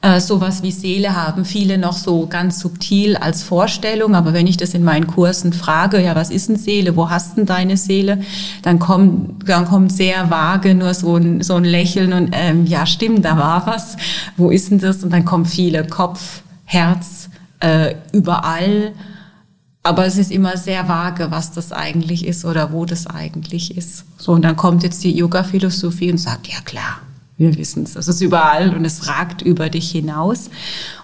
äh, 0.00 0.20
sowas 0.20 0.62
wie 0.62 0.70
Seele 0.70 1.16
haben 1.16 1.44
viele 1.44 1.76
noch 1.76 1.96
so 1.96 2.26
ganz 2.28 2.60
subtil 2.60 3.16
als 3.16 3.42
Vorstellung, 3.42 4.14
aber 4.14 4.32
wenn 4.32 4.46
ich 4.46 4.56
das 4.56 4.74
in 4.74 4.84
meinen 4.84 5.08
Kursen 5.08 5.52
frage, 5.52 6.00
ja, 6.00 6.14
was 6.14 6.30
ist 6.30 6.48
denn 6.48 6.56
Seele, 6.56 6.94
wo 6.94 7.10
hast 7.10 7.36
denn 7.36 7.46
deine 7.46 7.76
Seele, 7.76 8.20
dann 8.62 8.78
kommt, 8.78 9.48
dann 9.48 9.64
kommt 9.64 9.90
sehr 9.90 10.30
vage 10.30 10.76
nur 10.76 10.94
so 10.94 11.16
ein, 11.16 11.42
so 11.42 11.56
ein 11.56 11.64
Lächeln 11.64 12.12
und 12.12 12.30
ähm, 12.32 12.64
ja, 12.66 12.86
stimmt, 12.86 13.24
da 13.24 13.36
war 13.36 13.66
was, 13.66 13.96
wo 14.36 14.50
ist 14.50 14.70
denn 14.70 14.78
das? 14.78 15.02
Und 15.02 15.12
dann 15.12 15.24
kommen 15.24 15.46
viele 15.46 15.84
Kopf, 15.84 16.42
Herz, 16.64 17.28
äh, 17.58 17.96
überall. 18.12 18.92
Aber 19.82 20.06
es 20.06 20.16
ist 20.16 20.30
immer 20.30 20.56
sehr 20.56 20.86
vage, 20.88 21.30
was 21.30 21.52
das 21.52 21.72
eigentlich 21.72 22.26
ist 22.26 22.44
oder 22.44 22.72
wo 22.72 22.84
das 22.84 23.06
eigentlich 23.06 23.76
ist. 23.76 24.04
So, 24.16 24.32
und 24.32 24.42
dann 24.42 24.54
kommt 24.54 24.82
jetzt 24.82 25.02
die 25.02 25.16
Yoga-Philosophie 25.16 26.12
und 26.12 26.18
sagt, 26.18 26.46
ja 26.46 26.60
klar, 26.64 27.00
wir 27.38 27.56
wissen 27.56 27.84
es, 27.84 27.94
es 27.94 28.08
ist 28.08 28.20
überall 28.20 28.74
und 28.74 28.84
es 28.84 29.06
ragt 29.06 29.42
über 29.42 29.70
dich 29.70 29.90
hinaus. 29.92 30.50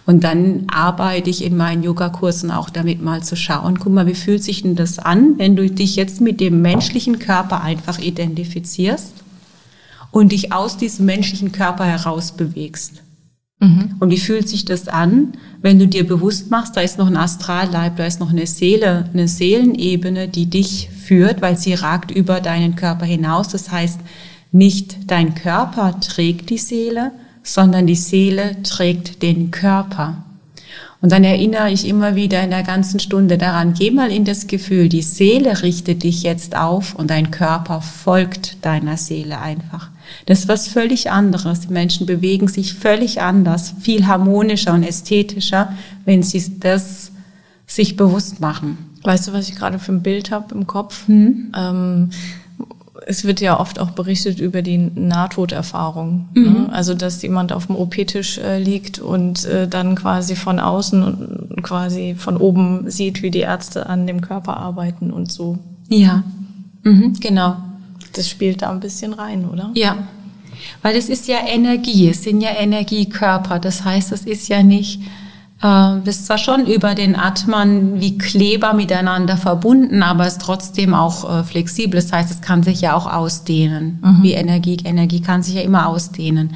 Und 0.05 0.25
dann 0.25 0.65
arbeite 0.67 1.31
ich 1.31 1.45
in 1.45 1.57
meinen 1.57 1.85
Yogakursen 1.85 2.51
auch 2.51 2.71
damit 2.71 3.01
mal 3.01 3.23
zu 3.23 3.37
schauen, 3.37 3.79
guck 3.79 3.93
mal, 3.93 4.09
wie 4.09 4.15
fühlt 4.15 4.43
sich 4.43 4.63
denn 4.63 4.75
das 4.75 4.99
an, 4.99 5.39
wenn 5.39 5.55
du 5.55 5.71
dich 5.71 5.95
jetzt 5.95 6.21
mit 6.21 6.41
dem 6.41 6.61
menschlichen 6.61 7.21
Körper 7.21 7.63
einfach 7.63 8.01
identifizierst 8.01 9.13
und 10.11 10.33
dich 10.33 10.53
aus 10.53 10.77
diesem 10.77 11.07
menschlichen 11.07 11.53
Körper 11.53 11.85
heraus 11.85 12.33
bewegst. 12.33 13.05
Mhm. 13.61 13.95
Und 14.01 14.11
wie 14.11 14.19
fühlt 14.19 14.49
sich 14.49 14.65
das 14.65 14.89
an, 14.89 15.35
wenn 15.63 15.79
du 15.79 15.87
dir 15.87 16.05
bewusst 16.05 16.51
machst, 16.51 16.77
da 16.77 16.81
ist 16.81 16.99
noch 16.99 17.07
ein 17.07 17.17
Astralleib, 17.17 17.97
da 17.97 18.07
ist 18.07 18.19
noch 18.19 18.31
eine 18.31 18.47
Seele, 18.47 19.09
eine 19.13 19.29
Seelenebene, 19.29 20.27
die 20.27 20.47
dich 20.47 20.91
führt, 20.91 21.43
weil 21.43 21.57
sie 21.57 21.75
ragt 21.75 22.11
über 22.11 22.41
deinen 22.41 22.75
Körper 22.75 23.07
hinaus. 23.07 23.49
Das 23.49 23.71
heißt, 23.71 24.01
nicht 24.55 25.11
dein 25.11 25.35
Körper 25.35 25.99
trägt 26.01 26.49
die 26.49 26.59
Seele, 26.59 27.11
sondern 27.43 27.87
die 27.89 27.97
Seele 27.97 28.63
trägt 28.63 29.21
den 29.23 29.51
Körper. 29.51 30.25
Und 31.03 31.13
dann 31.13 31.25
erinnere 31.25 31.71
ich 31.71 31.87
immer 31.87 32.15
wieder 32.15 32.43
in 32.43 32.51
der 32.51 32.63
ganzen 32.63 32.99
Stunde 33.01 33.37
daran, 33.37 33.75
geh 33.75 33.91
mal 33.91 34.11
in 34.11 34.25
das 34.25 34.47
Gefühl, 34.47 34.89
die 34.89 35.03
Seele 35.03 35.63
richtet 35.63 36.05
dich 36.05 36.23
jetzt 36.23 36.57
auf 36.57 36.95
und 36.95 37.11
dein 37.11 37.31
Körper 37.31 37.83
folgt 37.83 38.65
deiner 38.65 38.97
Seele 38.97 39.41
einfach. 39.41 39.91
Das 40.27 40.41
ist 40.41 40.49
was 40.49 40.69
völlig 40.69 41.11
anderes. 41.11 41.61
Die 41.61 41.73
Menschen 41.73 42.07
bewegen 42.07 42.49
sich 42.49 42.75
völlig 42.75 43.21
anders, 43.21 43.75
viel 43.81 44.07
harmonischer 44.07 44.73
und 44.73 44.85
ästhetischer, 44.85 45.75
wenn 46.05 46.23
sie 46.23 46.61
das 46.61 47.11
sich 47.67 47.97
bewusst 47.97 48.41
machen. 48.41 48.79
Weißt 49.03 49.29
du, 49.29 49.33
was 49.33 49.49
ich 49.49 49.57
gerade 49.57 49.79
für 49.79 49.93
ein 49.93 50.03
Bild 50.03 50.31
habe 50.31 50.55
im 50.55 50.67
Kopf? 50.67 51.09
Hm? 51.09 51.53
Ähm, 51.55 52.11
es 53.07 53.25
wird 53.25 53.41
ja 53.41 53.59
oft 53.59 53.79
auch 53.79 53.91
berichtet 53.91 54.39
über 54.39 54.63
die 54.63 54.79
Nahtoderfahrung. 54.79 56.29
Ne? 56.35 56.41
Mhm. 56.41 56.53
Ne? 56.53 56.69
Also, 56.73 56.95
dass 56.95 57.23
jemand 57.23 57.53
auf 57.53 57.67
dem 57.67 57.77
OP-Tisch 57.77 58.39
äh, 58.39 58.59
liegt 58.59 58.99
und 58.99 59.45
äh, 59.45 59.69
dann 59.69 59.95
quasi 59.97 60.37
von 60.37 60.61
außen 60.61 61.03
und 61.03 61.63
quasi 61.63 62.15
von 62.17 62.37
oben 62.37 62.91
sieht, 62.91 63.23
wie 63.23 63.31
die 63.31 63.41
Ärzte 63.41 63.87
an 63.87 64.07
dem 64.07 64.21
Körper 64.21 64.57
arbeiten 64.57 65.11
und 65.11 65.33
so. 65.33 65.59
Ja, 65.89 66.23
mhm, 66.83 67.15
genau. 67.21 67.57
Das 68.13 68.29
spielt 68.29 68.63
da 68.63 68.71
ein 68.71 68.81
bisschen 68.81 69.13
rein, 69.13 69.45
oder? 69.49 69.71
Ja. 69.75 69.97
Weil 70.83 70.97
es 70.97 71.09
ist 71.09 71.27
ja 71.27 71.39
Energie, 71.47 72.09
es 72.09 72.23
sind 72.23 72.41
ja 72.41 72.51
Energiekörper. 72.51 73.59
Das 73.59 73.85
heißt, 73.85 74.13
es 74.13 74.23
ist 74.25 74.49
ja 74.49 74.63
nicht 74.63 75.01
äh, 75.65 75.97
bist 76.05 76.27
zwar 76.27 76.37
schon 76.37 76.67
über 76.67 76.95
den 76.95 77.17
Atman 77.17 77.99
wie 77.99 78.19
Kleber 78.19 78.75
miteinander 78.75 79.39
verbunden, 79.39 80.03
aber 80.03 80.27
ist 80.27 80.43
trotzdem 80.43 80.93
auch 80.93 81.41
äh, 81.41 81.43
flexibel. 81.43 81.99
Das 81.99 82.13
heißt, 82.13 82.31
es 82.31 82.43
kann 82.43 82.63
sich 82.63 82.83
ja 82.83 82.95
auch 82.95 83.11
ausdehnen. 83.11 83.99
Mhm. 84.03 84.23
Wie 84.23 84.33
Energie. 84.35 84.77
Energie 84.85 85.23
kann 85.23 85.43
sich 85.43 85.55
ja 85.55 85.63
immer 85.63 85.89
ausdehnen. 85.89 86.55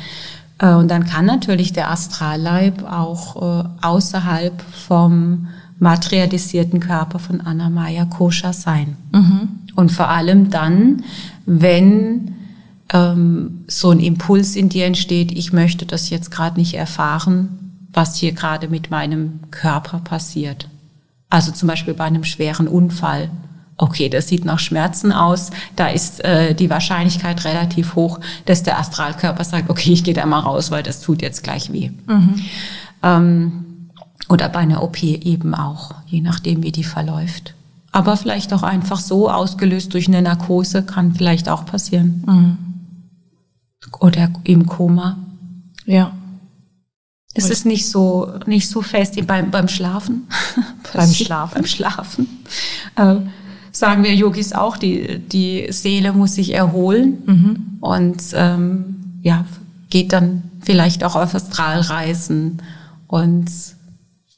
Äh, 0.58 0.74
und 0.74 0.90
dann 0.90 1.04
kann 1.04 1.24
natürlich 1.24 1.72
der 1.72 1.90
Astralleib 1.90 2.84
auch 2.84 3.36
äh, 3.36 3.68
außerhalb 3.80 4.60
vom 4.86 5.48
materialisierten 5.78 6.80
Körper 6.80 7.18
von 7.18 7.40
Anna 7.40 7.70
Maya 7.70 8.04
koscher 8.04 8.52
sein. 8.52 8.98
Mhm. 9.12 9.48
Und 9.74 9.90
vor 9.90 10.10
allem 10.10 10.50
dann, 10.50 11.04
wenn 11.46 12.34
ähm, 12.92 13.64
so 13.68 13.90
ein 13.90 14.00
Impuls 14.00 14.54
in 14.54 14.68
dir 14.68 14.84
entsteht, 14.84 15.32
ich 15.32 15.54
möchte 15.54 15.86
das 15.86 16.10
jetzt 16.10 16.30
gerade 16.30 16.58
nicht 16.58 16.74
erfahren, 16.74 17.67
was 17.98 18.14
hier 18.14 18.30
gerade 18.30 18.68
mit 18.68 18.92
meinem 18.92 19.40
Körper 19.50 19.98
passiert. 19.98 20.68
Also 21.30 21.50
zum 21.50 21.66
Beispiel 21.66 21.94
bei 21.94 22.04
einem 22.04 22.22
schweren 22.22 22.68
Unfall. 22.68 23.28
Okay, 23.76 24.08
das 24.08 24.28
sieht 24.28 24.44
nach 24.44 24.60
Schmerzen 24.60 25.10
aus. 25.10 25.50
Da 25.74 25.88
ist 25.88 26.24
äh, 26.24 26.54
die 26.54 26.70
Wahrscheinlichkeit 26.70 27.44
relativ 27.44 27.96
hoch, 27.96 28.20
dass 28.44 28.62
der 28.62 28.78
Astralkörper 28.78 29.42
sagt, 29.42 29.68
okay, 29.68 29.92
ich 29.92 30.04
gehe 30.04 30.14
da 30.14 30.26
mal 30.26 30.38
raus, 30.38 30.70
weil 30.70 30.84
das 30.84 31.00
tut 31.00 31.22
jetzt 31.22 31.42
gleich 31.42 31.72
weh. 31.72 31.90
Mhm. 32.06 32.40
Ähm, 33.02 33.64
oder 34.28 34.48
bei 34.48 34.60
einer 34.60 34.84
OP 34.84 35.02
eben 35.02 35.56
auch, 35.56 35.92
je 36.06 36.20
nachdem, 36.20 36.62
wie 36.62 36.72
die 36.72 36.84
verläuft. 36.84 37.54
Aber 37.90 38.16
vielleicht 38.16 38.52
auch 38.52 38.62
einfach 38.62 39.00
so 39.00 39.28
ausgelöst 39.28 39.92
durch 39.92 40.06
eine 40.06 40.22
Narkose 40.22 40.84
kann 40.84 41.16
vielleicht 41.16 41.48
auch 41.48 41.66
passieren. 41.66 42.22
Mhm. 42.28 42.58
Oder 43.98 44.30
im 44.44 44.66
Koma. 44.66 45.16
Ja. 45.84 46.12
Es 47.38 47.50
ist 47.50 47.66
nicht 47.66 47.88
so, 47.88 48.32
nicht 48.46 48.68
so 48.68 48.82
fest 48.82 49.16
wie 49.16 49.22
beim, 49.22 49.50
beim 49.50 49.68
Schlafen. 49.68 50.26
beim 50.92 51.12
Schlafen. 51.12 51.54
beim 51.54 51.66
Schlafen. 51.66 52.28
Äh, 52.96 53.16
sagen 53.72 54.02
wir 54.02 54.14
Yogis 54.14 54.52
auch, 54.52 54.76
die, 54.76 55.18
die 55.18 55.66
Seele 55.70 56.12
muss 56.12 56.34
sich 56.34 56.52
erholen 56.52 57.18
mhm. 57.26 57.78
und 57.80 58.22
ähm, 58.34 58.96
ja, 59.22 59.44
geht 59.90 60.12
dann 60.12 60.42
vielleicht 60.60 61.04
auch 61.04 61.16
auf 61.16 61.34
Astralreisen 61.34 62.62
und 63.06 63.50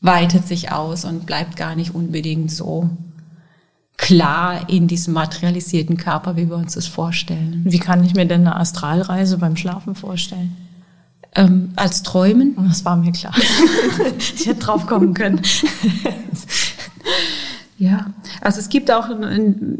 weitet 0.01 0.47
sich 0.47 0.73
aus 0.73 1.05
und 1.05 1.27
bleibt 1.27 1.57
gar 1.57 1.75
nicht 1.75 1.95
unbedingt 1.95 2.51
so 2.51 2.89
klar 3.97 4.71
in 4.71 4.89
diesem 4.89 5.13
materialisierten 5.13 5.97
Körper, 5.99 6.37
wie 6.37 6.49
wir 6.49 6.57
uns 6.57 6.75
das 6.75 6.87
vorstellen. 6.87 7.63
Wie 7.65 7.79
kann 7.79 8.03
ich 8.03 8.15
mir 8.15 8.25
denn 8.25 8.41
eine 8.41 8.57
Astralreise 8.57 9.37
beim 9.37 9.57
Schlafen 9.57 9.95
vorstellen? 9.95 10.57
Ähm, 11.35 11.73
als 11.77 12.03
Träumen? 12.03 12.57
Das 12.69 12.85
war 12.85 12.97
mir 12.97 13.13
klar. 13.13 13.35
ich 14.19 14.47
hätte 14.47 14.61
drauf 14.61 14.87
kommen 14.87 15.15
können. 15.15 15.41
Ja, 17.81 18.13
also 18.43 18.61
es 18.61 18.69
gibt 18.69 18.91
auch 18.91 19.09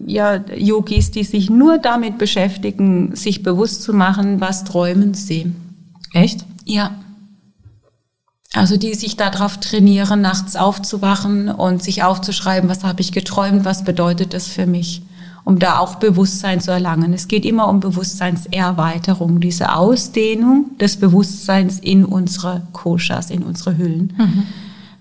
ja, 0.07 0.37
Yogis, 0.57 1.11
die 1.11 1.23
sich 1.23 1.51
nur 1.51 1.77
damit 1.77 2.17
beschäftigen, 2.17 3.15
sich 3.15 3.43
bewusst 3.43 3.83
zu 3.83 3.93
machen, 3.93 4.41
was 4.41 4.65
träumen 4.65 5.13
sie. 5.13 5.53
Echt? 6.15 6.47
Ja. 6.65 6.93
Also 8.55 8.79
die 8.79 8.95
sich 8.95 9.19
darauf 9.19 9.59
trainieren, 9.61 10.23
nachts 10.23 10.57
aufzuwachen 10.57 11.51
und 11.51 11.83
sich 11.83 12.03
aufzuschreiben, 12.03 12.71
was 12.71 12.85
habe 12.85 13.03
ich 13.03 13.13
geträumt, 13.13 13.67
was 13.67 13.85
bedeutet 13.85 14.33
das 14.33 14.49
für 14.49 14.65
mich, 14.65 15.03
um 15.51 15.59
da 15.59 15.79
auch 15.79 15.97
Bewusstsein 15.97 16.61
zu 16.61 16.71
erlangen. 16.71 17.13
Es 17.13 17.27
geht 17.27 17.45
immer 17.45 17.69
um 17.69 17.81
Bewusstseinserweiterung, 17.81 19.41
diese 19.41 19.75
Ausdehnung 19.75 20.79
des 20.79 20.97
Bewusstseins 20.97 21.81
in 21.81 22.05
unsere 22.05 22.63
Koshas, 22.73 23.31
in 23.31 23.43
unsere 23.43 23.77
Hüllen. 23.77 24.13
Mhm 24.17 24.47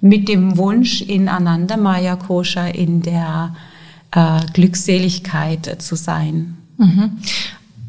mit 0.01 0.29
dem 0.29 0.57
Wunsch, 0.57 1.01
in 1.01 1.27
Ananda 1.27 1.77
Maya 1.77 2.15
Kosha 2.15 2.67
in 2.67 3.01
der 3.01 3.53
äh, 4.11 4.39
Glückseligkeit 4.53 5.81
zu 5.81 5.95
sein. 5.95 6.57
Mhm. 6.77 7.17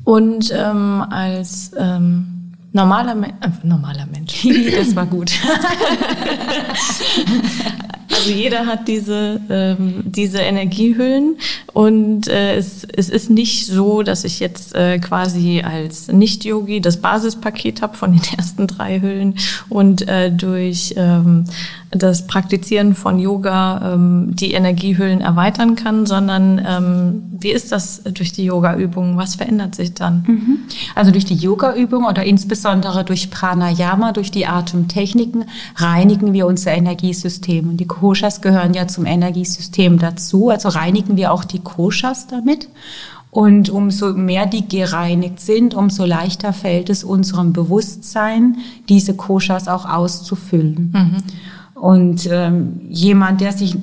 Und 0.05 0.52
ähm, 0.52 1.05
als 1.09 1.71
ähm, 1.79 2.52
normaler, 2.73 3.14
Me 3.14 3.29
äh, 3.29 3.50
normaler 3.62 4.07
Mensch, 4.07 4.45
das 4.76 4.97
war 4.97 5.07
gut. 5.07 5.31
Also 8.20 8.32
jeder 8.32 8.66
hat 8.66 8.86
diese, 8.86 9.40
ähm, 9.48 10.02
diese 10.04 10.40
Energiehüllen. 10.40 11.38
Und 11.72 12.28
äh, 12.28 12.56
es, 12.56 12.84
es 12.84 13.08
ist 13.08 13.30
nicht 13.30 13.66
so, 13.66 14.02
dass 14.02 14.24
ich 14.24 14.40
jetzt 14.40 14.74
äh, 14.74 14.98
quasi 14.98 15.62
als 15.62 16.08
Nicht-Yogi 16.08 16.82
das 16.82 16.98
Basispaket 16.98 17.80
habe 17.80 17.96
von 17.96 18.12
den 18.12 18.22
ersten 18.36 18.66
drei 18.66 19.00
Hüllen 19.00 19.36
und 19.70 20.06
äh, 20.06 20.30
durch 20.30 20.94
ähm, 20.96 21.44
das 21.90 22.28
Praktizieren 22.28 22.94
von 22.94 23.18
Yoga 23.18 23.94
ähm, 23.94 24.28
die 24.37 24.52
Energiehüllen 24.52 25.20
erweitern 25.20 25.75
kann, 25.75 26.06
sondern 26.06 26.64
ähm, 26.64 27.23
wie 27.40 27.50
ist 27.50 27.73
das 27.73 28.02
durch 28.04 28.32
die 28.32 28.44
Yoga-Übung? 28.44 29.16
Was 29.16 29.35
verändert 29.35 29.75
sich 29.75 29.94
dann? 29.94 30.25
Mhm. 30.26 30.59
Also 30.94 31.11
durch 31.11 31.25
die 31.25 31.35
Yoga-Übung 31.35 32.04
oder 32.04 32.23
insbesondere 32.23 33.04
durch 33.04 33.30
Pranayama, 33.30 34.12
durch 34.12 34.30
die 34.30 34.47
Atemtechniken 34.47 35.47
reinigen 35.76 36.32
wir 36.32 36.47
unser 36.47 36.73
Energiesystem. 36.73 37.70
Und 37.70 37.78
die 37.78 37.87
Koshas 37.87 38.40
gehören 38.40 38.73
ja 38.73 38.87
zum 38.87 39.04
Energiesystem 39.04 39.99
dazu. 39.99 40.50
Also 40.50 40.68
reinigen 40.68 41.16
wir 41.16 41.32
auch 41.32 41.42
die 41.42 41.61
Koshas 41.61 42.28
damit. 42.28 42.68
Und 43.32 43.68
umso 43.68 44.12
mehr 44.12 44.47
die 44.47 44.68
gereinigt 44.68 45.40
sind, 45.40 45.75
umso 45.75 46.04
leichter 46.04 46.52
fällt 46.52 46.90
es 46.90 47.04
unserem 47.04 47.52
Bewusstsein, 47.52 48.59
diese 48.88 49.14
Koshas 49.14 49.68
auch 49.68 49.87
auszufüllen. 49.88 50.92
Mhm. 50.92 51.16
Und 51.80 52.28
ähm, 52.30 52.82
jemand, 52.90 53.40
der 53.40 53.52
sich 53.52 53.75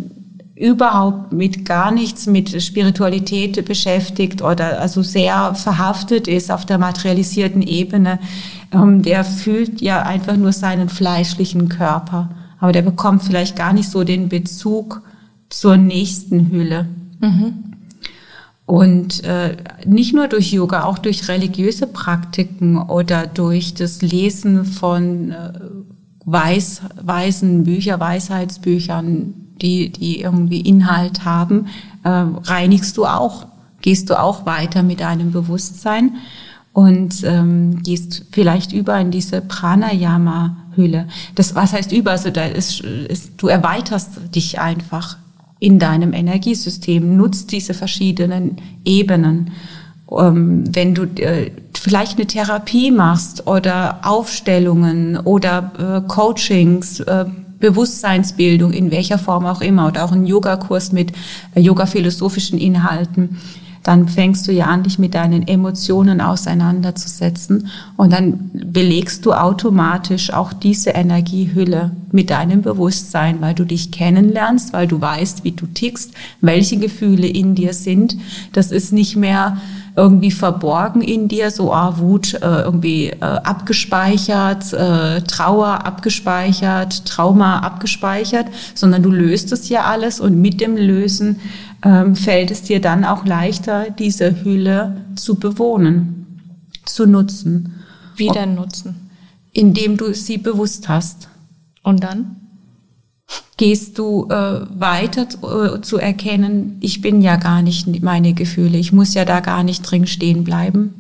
überhaupt 0.56 1.34
mit 1.34 1.66
gar 1.66 1.92
nichts 1.92 2.28
mit 2.28 2.62
Spiritualität 2.62 3.66
beschäftigt 3.66 4.44
oder 4.44 4.80
also 4.80 5.02
sehr 5.02 5.56
verhaftet 5.56 6.28
ist 6.28 6.52
auf 6.52 6.64
der 6.66 6.78
materialisierten 6.78 7.64
Ebene, 7.64 8.20
ähm, 8.72 9.02
der 9.02 9.24
fühlt 9.24 9.82
ja 9.82 10.04
einfach 10.04 10.38
nur 10.38 10.52
seinen 10.52 10.90
fleischlichen 10.90 11.70
Körper. 11.70 12.30
Aber 12.60 12.72
der 12.72 12.84
bekommt 12.84 13.24
vielleicht 13.24 13.56
gar 13.56 13.74
nicht 13.74 13.90
so 13.90 14.04
den 14.04 14.30
Bezug 14.30 15.02
zur 15.50 15.78
nächsten 15.78 16.52
Hülle. 16.52 16.88
Mhm. 17.20 17.54
Und 18.68 19.24
äh, 19.24 19.58
nicht 19.86 20.14
nur 20.14 20.28
durch 20.28 20.52
Yoga, 20.52 20.84
auch 20.84 21.00
durch 21.00 21.28
religiöse 21.30 21.88
Praktiken 21.88 22.78
oder 22.78 23.26
durch 23.26 23.74
das 23.74 24.04
Lesen 24.04 24.66
von 24.66 25.32
äh, 25.32 25.54
Weis, 26.30 26.82
weisen 27.02 27.64
Bücher, 27.64 28.02
Weisheitsbüchern, 28.02 29.34
die, 29.62 29.90
die 29.90 30.20
irgendwie 30.20 30.60
Inhalt 30.60 31.24
haben, 31.24 31.68
äh, 32.04 32.10
reinigst 32.10 32.98
du 32.98 33.06
auch, 33.06 33.48
gehst 33.82 34.10
du 34.10 34.20
auch 34.20 34.46
weiter 34.46 34.84
mit 34.84 35.00
deinem 35.00 35.32
Bewusstsein 35.32 36.18
und 36.74 37.24
ähm, 37.24 37.82
gehst 37.82 38.26
vielleicht 38.32 38.74
über 38.74 39.00
in 39.00 39.10
diese 39.10 39.40
Pranayama-Hülle. 39.40 41.08
Das, 41.36 41.56
was 41.56 41.72
heißt 41.72 41.94
über? 41.94 42.12
Also 42.12 42.30
da 42.30 42.44
ist, 42.44 42.82
ist, 42.82 43.32
du 43.38 43.48
erweiterst 43.48 44.36
dich 44.36 44.60
einfach 44.60 45.18
in 45.60 45.80
deinem 45.80 46.12
Energiesystem, 46.12 47.16
nutzt 47.16 47.54
diese 47.54 47.74
verschiedenen 47.74 48.58
Ebenen. 48.84 49.52
Ähm, 50.12 50.64
wenn 50.74 50.96
du 50.96 51.04
äh, 51.04 51.52
vielleicht 51.74 52.18
eine 52.18 52.28
Therapie 52.28 52.92
machst 52.92 53.48
oder 53.48 54.00
Aufstellungen 54.04 55.18
oder 55.18 55.72
äh, 56.06 56.08
Coachings, 56.08 57.00
äh, 57.02 57.26
Bewusstseinsbildung 57.60 58.72
in 58.72 58.92
welcher 58.92 59.18
Form 59.18 59.46
auch 59.46 59.62
immer 59.62 59.88
oder 59.88 60.06
auch 60.06 60.12
einen 60.12 60.28
Yogakurs 60.28 60.92
mit 60.92 61.12
yoga-philosophischen 61.56 62.60
Inhalten, 62.60 63.38
dann 63.88 64.10
fängst 64.10 64.46
du 64.48 64.52
ja 64.52 64.66
an, 64.66 64.84
dich 64.84 65.00
mit 65.00 65.16
deinen 65.16 65.48
Emotionen 65.48 66.20
auseinanderzusetzen 66.20 67.70
und 67.96 68.12
dann 68.12 68.52
belegst 68.54 69.26
du 69.26 69.32
automatisch 69.32 70.34
auch 70.34 70.52
diese 70.52 70.90
Energiehülle 70.90 71.92
mit 72.12 72.30
deinem 72.30 72.62
Bewusstsein, 72.62 73.40
weil 73.40 73.54
du 73.54 73.64
dich 73.64 73.92
kennenlernst, 73.92 74.74
weil 74.74 74.88
du 74.88 75.00
weißt, 75.00 75.46
wie 75.46 75.54
du 75.54 75.68
tickst, 75.68 76.12
welche 76.42 76.78
Gefühle 76.78 77.28
in 77.28 77.56
dir 77.56 77.74
sind. 77.74 78.18
Das 78.52 78.72
ist 78.72 78.92
nicht 78.92 79.16
mehr 79.16 79.58
irgendwie 79.98 80.30
verborgen 80.30 81.02
in 81.02 81.28
dir, 81.28 81.50
so 81.50 81.74
ah, 81.74 81.98
Wut 81.98 82.36
äh, 82.36 82.62
irgendwie 82.62 83.08
äh, 83.08 83.20
abgespeichert, 83.20 84.72
äh, 84.72 85.22
Trauer 85.22 85.86
abgespeichert, 85.86 87.06
Trauma 87.06 87.60
abgespeichert, 87.60 88.46
sondern 88.76 89.02
du 89.02 89.10
löst 89.10 89.52
es 89.52 89.70
ja 89.70 89.86
alles 89.86 90.20
und 90.20 90.40
mit 90.40 90.62
dem 90.62 90.78
Lösen 90.78 91.40
ähm, 91.84 92.16
fällt 92.16 92.52
es 92.52 92.62
dir 92.62 92.80
dann 92.80 93.04
auch 93.04 93.26
leichter, 93.26 93.90
diese 93.90 94.44
Hülle 94.44 95.02
zu 95.16 95.36
bewohnen, 95.36 96.42
zu 96.86 97.08
nutzen. 97.08 97.84
Wie 98.16 98.30
denn 98.30 98.54
nutzen? 98.54 99.10
Indem 99.52 99.98
du 99.98 100.14
sie 100.14 100.38
bewusst 100.38 100.88
hast. 100.90 101.28
Und 101.82 102.04
dann? 102.04 102.47
Gehst 103.58 103.98
du 103.98 104.28
äh, 104.30 104.62
weiter 104.80 105.24
äh, 105.24 105.82
zu 105.82 105.98
erkennen, 105.98 106.78
ich 106.80 107.02
bin 107.02 107.22
ja 107.22 107.36
gar 107.36 107.62
nicht 107.62 108.02
meine 108.02 108.34
Gefühle, 108.34 108.78
ich 108.78 108.94
muss 108.94 109.16
ja 109.16 109.26
da 109.26 109.40
gar 109.40 109.64
nicht 109.64 109.82
drin 109.82 110.08
stehen 110.08 110.44
bleiben. 110.44 110.94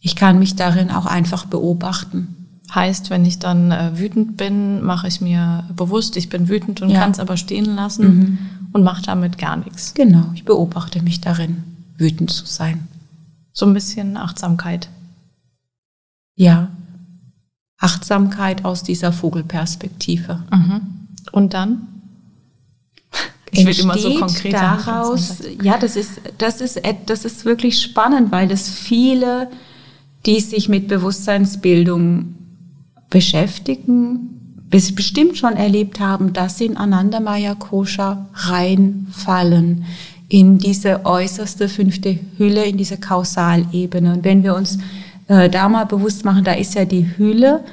Ich 0.00 0.16
kann 0.16 0.38
mich 0.38 0.56
darin 0.56 0.90
auch 0.90 1.06
einfach 1.06 1.46
beobachten. 1.46 2.36
Heißt, 2.74 3.10
wenn 3.10 3.24
ich 3.24 3.38
dann 3.38 3.70
äh, 3.72 3.98
wütend 3.98 4.36
bin, 4.36 4.82
mache 4.82 5.08
ich 5.08 5.20
mir 5.20 5.64
bewusst, 5.76 6.16
ich 6.16 6.28
bin 6.28 6.48
wütend 6.48 6.82
und 6.82 6.90
ja. 6.90 7.00
kann 7.00 7.10
es 7.12 7.18
aber 7.18 7.36
stehen 7.36 7.64
lassen 7.64 8.04
mhm. 8.04 8.38
und 8.72 8.82
mache 8.82 9.02
damit 9.02 9.38
gar 9.38 9.56
nichts. 9.56 9.94
Genau, 9.94 10.26
ich 10.34 10.44
beobachte 10.44 11.02
mich 11.02 11.20
darin, 11.20 11.64
wütend 11.96 12.30
zu 12.30 12.46
sein. 12.46 12.88
So 13.52 13.66
ein 13.66 13.74
bisschen 13.74 14.16
Achtsamkeit. 14.16 14.88
Ja, 16.36 16.70
Achtsamkeit 17.78 18.64
aus 18.64 18.82
dieser 18.82 19.12
Vogelperspektive. 19.12 20.42
Mhm. 20.50 20.99
Und 21.32 21.54
dann? 21.54 21.88
Ich 23.52 23.66
will 23.66 23.78
immer 23.80 23.98
so 23.98 24.14
konkret 24.14 24.52
daraus. 24.52 25.38
Ja, 25.62 25.76
das 25.78 25.96
ist, 25.96 26.20
das 26.38 26.60
ist, 26.60 26.80
das 27.06 27.24
ist 27.24 27.44
wirklich 27.44 27.80
spannend, 27.82 28.30
weil 28.30 28.50
es 28.50 28.68
viele, 28.68 29.50
die 30.26 30.40
sich 30.40 30.68
mit 30.68 30.88
Bewusstseinsbildung 30.88 32.34
beschäftigen, 33.08 34.36
bestimmt 34.70 35.36
schon 35.36 35.54
erlebt 35.54 35.98
haben, 35.98 36.32
dass 36.32 36.58
sie 36.58 36.66
in 36.66 36.76
Anandamaya 36.76 37.56
Kosha 37.56 38.28
reinfallen 38.34 39.84
in 40.28 40.58
diese 40.58 41.04
äußerste 41.04 41.68
fünfte 41.68 42.16
Hülle, 42.38 42.64
in 42.64 42.76
diese 42.76 42.98
Kausalebene. 42.98 44.12
Und 44.12 44.24
wenn 44.24 44.44
wir 44.44 44.54
uns 44.54 44.78
äh, 45.26 45.50
da 45.50 45.68
mal 45.68 45.86
bewusst 45.86 46.24
machen, 46.24 46.44
da 46.44 46.52
ist 46.52 46.74
ja 46.74 46.84
die 46.84 47.18
Hülle, 47.18 47.64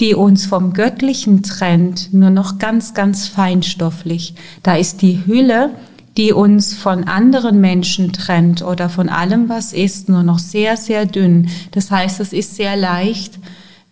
die 0.00 0.14
uns 0.14 0.46
vom 0.46 0.72
Göttlichen 0.72 1.42
trennt, 1.42 2.12
nur 2.12 2.30
noch 2.30 2.58
ganz, 2.58 2.94
ganz 2.94 3.28
feinstofflich. 3.28 4.34
Da 4.62 4.76
ist 4.76 5.02
die 5.02 5.26
Hülle, 5.26 5.70
die 6.16 6.32
uns 6.32 6.74
von 6.74 7.04
anderen 7.04 7.60
Menschen 7.60 8.12
trennt 8.12 8.62
oder 8.62 8.88
von 8.88 9.08
allem, 9.08 9.48
was 9.48 9.72
ist, 9.72 10.08
nur 10.08 10.22
noch 10.22 10.38
sehr, 10.38 10.76
sehr 10.76 11.06
dünn. 11.06 11.48
Das 11.72 11.90
heißt, 11.90 12.20
es 12.20 12.32
ist 12.32 12.56
sehr 12.56 12.76
leicht 12.76 13.38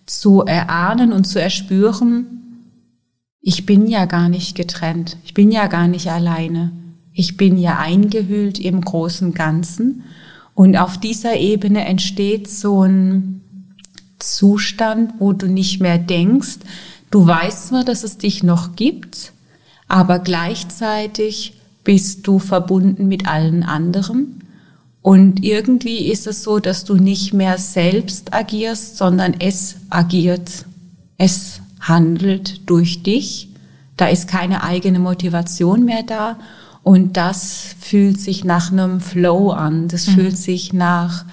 zu 0.07 0.43
erahnen 0.43 1.13
und 1.13 1.25
zu 1.25 1.41
erspüren, 1.41 2.27
ich 3.47 3.67
bin 3.67 3.87
ja 3.87 4.07
gar 4.07 4.31
nicht 4.31 4.57
getrennt, 4.57 5.19
ich 5.25 5.35
bin 5.35 5.51
ja 5.51 5.67
gar 5.67 5.87
nicht 5.87 6.11
alleine. 6.11 6.73
ich 7.17 7.37
bin 7.37 7.57
ja 7.57 7.79
eingehüllt 7.79 8.59
im 8.59 8.81
großen 8.81 9.35
Ganzen. 9.35 10.03
Und 10.55 10.77
auf 10.77 10.99
dieser 10.99 11.37
Ebene 11.37 11.85
entsteht 11.85 12.49
so 12.49 12.83
ein 12.83 13.44
Zustand, 14.33 15.15
wo 15.19 15.33
du 15.33 15.47
nicht 15.47 15.81
mehr 15.81 15.99
denkst, 15.99 16.59
du 17.11 17.27
weißt 17.27 17.69
zwar, 17.69 17.85
dass 17.85 18.05
es 18.05 18.19
dich 18.19 18.43
noch 18.43 18.77
gibt, 18.77 19.33
aber 19.89 20.19
gleichzeitig 20.19 21.55
bist 21.85 22.27
du 22.27 22.39
verbunden 22.39 23.07
mit 23.09 23.29
allen 23.29 23.63
anderen. 23.63 24.41
Und 25.03 25.45
irgendwie 25.45 26.11
ist 26.11 26.27
es 26.27 26.43
so, 26.43 26.59
dass 26.59 26.85
du 26.85 26.97
nicht 26.97 27.35
mehr 27.35 27.59
selbst 27.59 28.33
agierst, 28.33 28.97
sondern 28.97 29.35
es 29.39 29.77
agiert. 29.91 30.65
Es 31.19 31.61
handelt 31.79 32.69
durch 32.71 33.03
dich. 33.03 33.51
Da 33.99 34.07
ist 34.07 34.29
keine 34.29 34.65
eigene 34.65 34.99
Motivation 34.99 35.85
mehr 35.85 36.03
da. 36.03 36.39
Und 36.83 37.19
das 37.19 37.77
fühlt 37.81 38.19
sich 38.19 38.45
nach 38.45 38.73
einem 38.73 39.01
Flow 39.01 39.51
an. 39.51 39.89
Das 39.89 40.07
mhm. 40.07 40.13
fühlt 40.13 40.39
sich 40.39 40.73
nach 40.73 41.27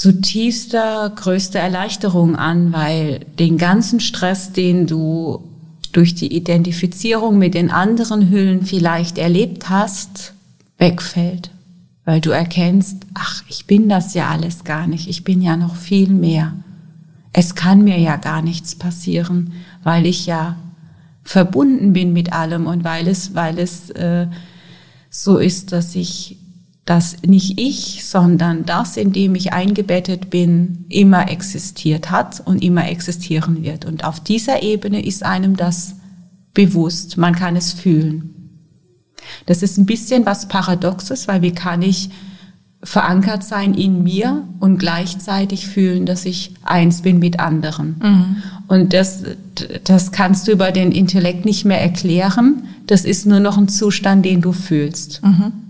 zutiefster, 0.00 1.12
größter 1.14 1.60
Erleichterung 1.60 2.36
an, 2.36 2.72
weil 2.72 3.20
den 3.38 3.58
ganzen 3.58 4.00
Stress, 4.00 4.52
den 4.52 4.86
du 4.86 5.42
durch 5.92 6.14
die 6.14 6.34
Identifizierung 6.34 7.38
mit 7.38 7.54
den 7.54 7.70
anderen 7.70 8.30
Hüllen 8.30 8.66
vielleicht 8.66 9.18
erlebt 9.18 9.68
hast, 9.68 10.34
wegfällt. 10.78 11.50
Weil 12.04 12.20
du 12.20 12.30
erkennst, 12.30 13.06
ach, 13.14 13.44
ich 13.48 13.66
bin 13.66 13.88
das 13.88 14.14
ja 14.14 14.28
alles 14.28 14.64
gar 14.64 14.86
nicht, 14.86 15.08
ich 15.08 15.24
bin 15.24 15.40
ja 15.40 15.56
noch 15.56 15.76
viel 15.76 16.10
mehr. 16.10 16.52
Es 17.32 17.54
kann 17.54 17.82
mir 17.82 17.98
ja 17.98 18.16
gar 18.16 18.42
nichts 18.42 18.74
passieren, 18.74 19.52
weil 19.82 20.06
ich 20.06 20.26
ja 20.26 20.56
verbunden 21.22 21.92
bin 21.92 22.12
mit 22.12 22.32
allem 22.32 22.66
und 22.66 22.84
weil 22.84 23.08
es, 23.08 23.34
weil 23.34 23.58
es 23.58 23.90
äh, 23.90 24.26
so 25.08 25.38
ist, 25.38 25.72
dass 25.72 25.94
ich, 25.94 26.36
dass 26.84 27.16
nicht 27.22 27.58
ich, 27.58 28.04
sondern 28.04 28.66
das, 28.66 28.96
in 28.96 29.12
dem 29.12 29.34
ich 29.34 29.52
eingebettet 29.52 30.28
bin, 30.28 30.84
immer 30.88 31.30
existiert 31.30 32.10
hat 32.10 32.42
und 32.44 32.62
immer 32.62 32.88
existieren 32.88 33.62
wird. 33.62 33.86
Und 33.86 34.04
auf 34.04 34.20
dieser 34.20 34.62
Ebene 34.62 35.04
ist 35.04 35.22
einem 35.22 35.56
das 35.56 35.96
bewusst, 36.52 37.16
man 37.16 37.34
kann 37.34 37.56
es 37.56 37.72
fühlen. 37.72 38.30
Das 39.46 39.62
ist 39.62 39.78
ein 39.78 39.86
bisschen 39.86 40.26
was 40.26 40.48
Paradoxes, 40.48 41.26
weil 41.26 41.40
wie 41.40 41.52
kann 41.52 41.80
ich 41.80 42.10
verankert 42.82 43.42
sein 43.42 43.72
in 43.72 44.02
mir 44.02 44.46
und 44.60 44.76
gleichzeitig 44.76 45.66
fühlen, 45.66 46.04
dass 46.04 46.26
ich 46.26 46.52
eins 46.62 47.00
bin 47.00 47.18
mit 47.18 47.40
anderen. 47.40 47.96
Mhm. 48.02 48.36
Und 48.68 48.92
das, 48.92 49.22
das 49.84 50.12
kannst 50.12 50.46
du 50.46 50.52
über 50.52 50.70
den 50.70 50.92
Intellekt 50.92 51.46
nicht 51.46 51.64
mehr 51.64 51.80
erklären. 51.80 52.64
Das 52.86 53.06
ist 53.06 53.24
nur 53.24 53.40
noch 53.40 53.56
ein 53.56 53.68
Zustand, 53.68 54.26
den 54.26 54.42
du 54.42 54.52
fühlst. 54.52 55.22
Mhm. 55.22 55.63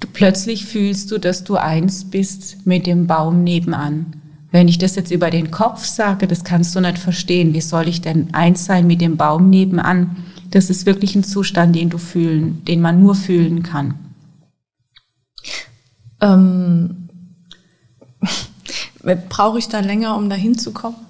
Du, 0.00 0.08
plötzlich 0.12 0.64
fühlst 0.64 1.10
du, 1.10 1.18
dass 1.18 1.44
du 1.44 1.56
eins 1.56 2.04
bist 2.04 2.66
mit 2.66 2.86
dem 2.86 3.06
Baum 3.06 3.44
nebenan. 3.44 4.20
Wenn 4.50 4.66
ich 4.66 4.78
das 4.78 4.96
jetzt 4.96 5.12
über 5.12 5.30
den 5.30 5.50
Kopf 5.50 5.84
sage, 5.84 6.26
das 6.26 6.42
kannst 6.42 6.74
du 6.74 6.80
nicht 6.80 6.98
verstehen. 6.98 7.54
Wie 7.54 7.60
soll 7.60 7.86
ich 7.86 8.00
denn 8.00 8.34
eins 8.34 8.64
sein 8.64 8.86
mit 8.86 9.00
dem 9.00 9.16
Baum 9.16 9.50
nebenan? 9.50 10.16
Das 10.50 10.70
ist 10.70 10.86
wirklich 10.86 11.14
ein 11.14 11.22
Zustand, 11.22 11.76
den 11.76 11.90
du 11.90 11.98
fühlen, 11.98 12.64
den 12.64 12.80
man 12.80 13.00
nur 13.00 13.14
fühlen 13.14 13.62
kann. 13.62 13.94
Ähm, 16.20 17.08
Brauche 19.28 19.58
ich 19.58 19.68
da 19.68 19.80
länger, 19.80 20.16
um 20.16 20.28
da 20.28 20.36
hinzukommen? 20.36 21.09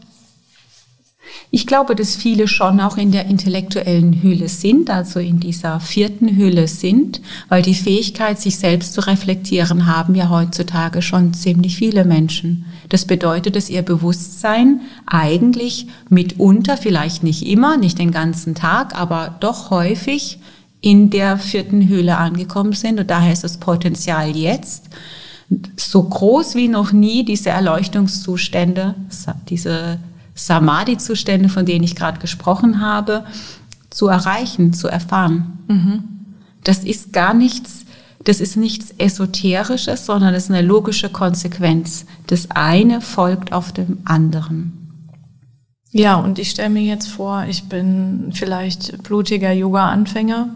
Ich 1.53 1.67
glaube, 1.67 1.97
dass 1.97 2.15
viele 2.15 2.47
schon 2.47 2.79
auch 2.79 2.97
in 2.97 3.11
der 3.11 3.27
intellektuellen 3.27 4.23
Hülle 4.23 4.49
sind, 4.49 4.89
also 4.89 5.19
in 5.19 5.41
dieser 5.41 5.81
vierten 5.81 6.37
Hülle 6.37 6.69
sind, 6.69 7.21
weil 7.49 7.63
die 7.63 7.75
Fähigkeit, 7.75 8.41
sich 8.41 8.57
selbst 8.57 8.93
zu 8.93 9.05
reflektieren, 9.05 9.87
haben 9.87 10.15
ja 10.15 10.29
heutzutage 10.29 11.03
schon 11.03 11.35
ziemlich 11.35 11.75
viele 11.75 12.05
Menschen. 12.05 12.67
Das 12.89 13.05
bedeutet, 13.05 13.57
dass 13.57 13.69
ihr 13.69 13.83
Bewusstsein 13.83 14.81
eigentlich 15.07 15.89
mitunter, 16.09 16.77
vielleicht 16.77 17.25
nicht 17.25 17.45
immer, 17.45 17.77
nicht 17.77 17.99
den 17.99 18.13
ganzen 18.13 18.55
Tag, 18.55 18.95
aber 18.95 19.35
doch 19.41 19.71
häufig 19.71 20.39
in 20.81 21.11
der 21.11 21.37
vierten 21.37 21.89
Höhle 21.89 22.17
angekommen 22.17 22.75
sind. 22.75 23.01
Und 23.01 23.11
daher 23.11 23.33
ist 23.33 23.43
das 23.43 23.59
Potenzial 23.59 24.37
jetzt 24.37 24.85
so 25.77 26.05
groß 26.05 26.55
wie 26.55 26.69
noch 26.69 26.93
nie, 26.93 27.25
diese 27.25 27.51
Erleuchtungszustände, 27.51 28.95
diese 29.49 29.99
Samadhi-Zustände, 30.47 31.49
von 31.49 31.67
denen 31.67 31.85
ich 31.85 31.97
gerade 31.97 32.19
gesprochen 32.19 32.81
habe, 32.81 33.25
zu 33.91 34.07
erreichen, 34.09 34.73
zu 34.73 34.89
erfahren. 34.89 35.59
Mhm. 35.69 36.03
Das 36.65 36.85
ist 36.85 37.13
gar 37.13 37.35
nichts, 37.35 37.85
das 38.25 38.41
ist 38.41 38.57
nichts 38.57 38.95
Esoterisches, 38.99 40.07
sondern 40.07 40.33
das 40.33 40.45
ist 40.45 40.51
eine 40.51 40.67
logische 40.67 41.11
Konsequenz. 41.11 42.07
Das 42.27 42.51
eine 42.51 43.01
folgt 43.01 43.53
auf 43.53 43.73
dem 43.73 43.99
anderen. 44.05 44.77
Ja, 45.93 46.17
und 46.17 46.39
ich 46.39 46.51
stelle 46.51 46.71
mir 46.71 46.83
jetzt 46.83 47.09
vor, 47.09 47.45
ich 47.49 47.65
bin 47.65 48.31
vielleicht 48.33 49.03
blutiger 49.03 49.53
Yoga-Anfänger 49.53 50.51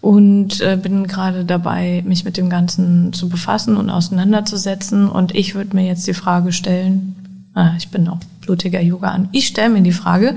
und 0.00 0.60
äh, 0.62 0.78
bin 0.80 1.06
gerade 1.06 1.44
dabei, 1.44 2.02
mich 2.06 2.24
mit 2.24 2.38
dem 2.38 2.48
Ganzen 2.48 3.12
zu 3.12 3.28
befassen 3.28 3.76
und 3.76 3.90
auseinanderzusetzen. 3.90 5.08
Und 5.08 5.34
ich 5.34 5.54
würde 5.54 5.76
mir 5.76 5.86
jetzt 5.86 6.06
die 6.06 6.14
Frage 6.14 6.52
stellen, 6.52 7.50
ah, 7.54 7.72
ich 7.76 7.90
bin 7.90 8.08
auch 8.08 8.20
blutiger 8.46 8.80
Yoga 8.80 9.10
an, 9.10 9.28
ich 9.32 9.48
stelle 9.48 9.70
mir 9.70 9.82
die 9.82 9.92
Frage, 9.92 10.34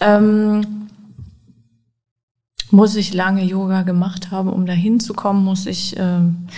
ähm, 0.00 0.78
muss 2.70 2.96
ich 2.96 3.14
lange 3.14 3.42
Yoga 3.44 3.82
gemacht 3.82 4.30
haben, 4.30 4.50
um 4.50 4.66
dahin 4.66 5.00
zu 5.00 5.14
kommen? 5.14 5.44
Muss 5.44 5.66
ich 5.66 5.96
ähm, 5.98 6.48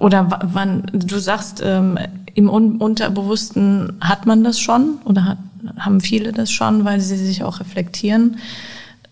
oder 0.00 0.40
wann? 0.42 0.90
Du 0.92 1.18
sagst, 1.18 1.62
ähm, 1.64 1.98
im 2.34 2.48
Unterbewussten 2.48 3.94
hat 4.00 4.26
man 4.26 4.44
das 4.44 4.58
schon 4.58 4.98
oder 5.04 5.24
hat, 5.24 5.38
haben 5.78 6.00
viele 6.00 6.32
das 6.32 6.50
schon, 6.50 6.84
weil 6.84 7.00
sie 7.00 7.16
sich 7.16 7.44
auch 7.44 7.60
reflektieren. 7.60 8.38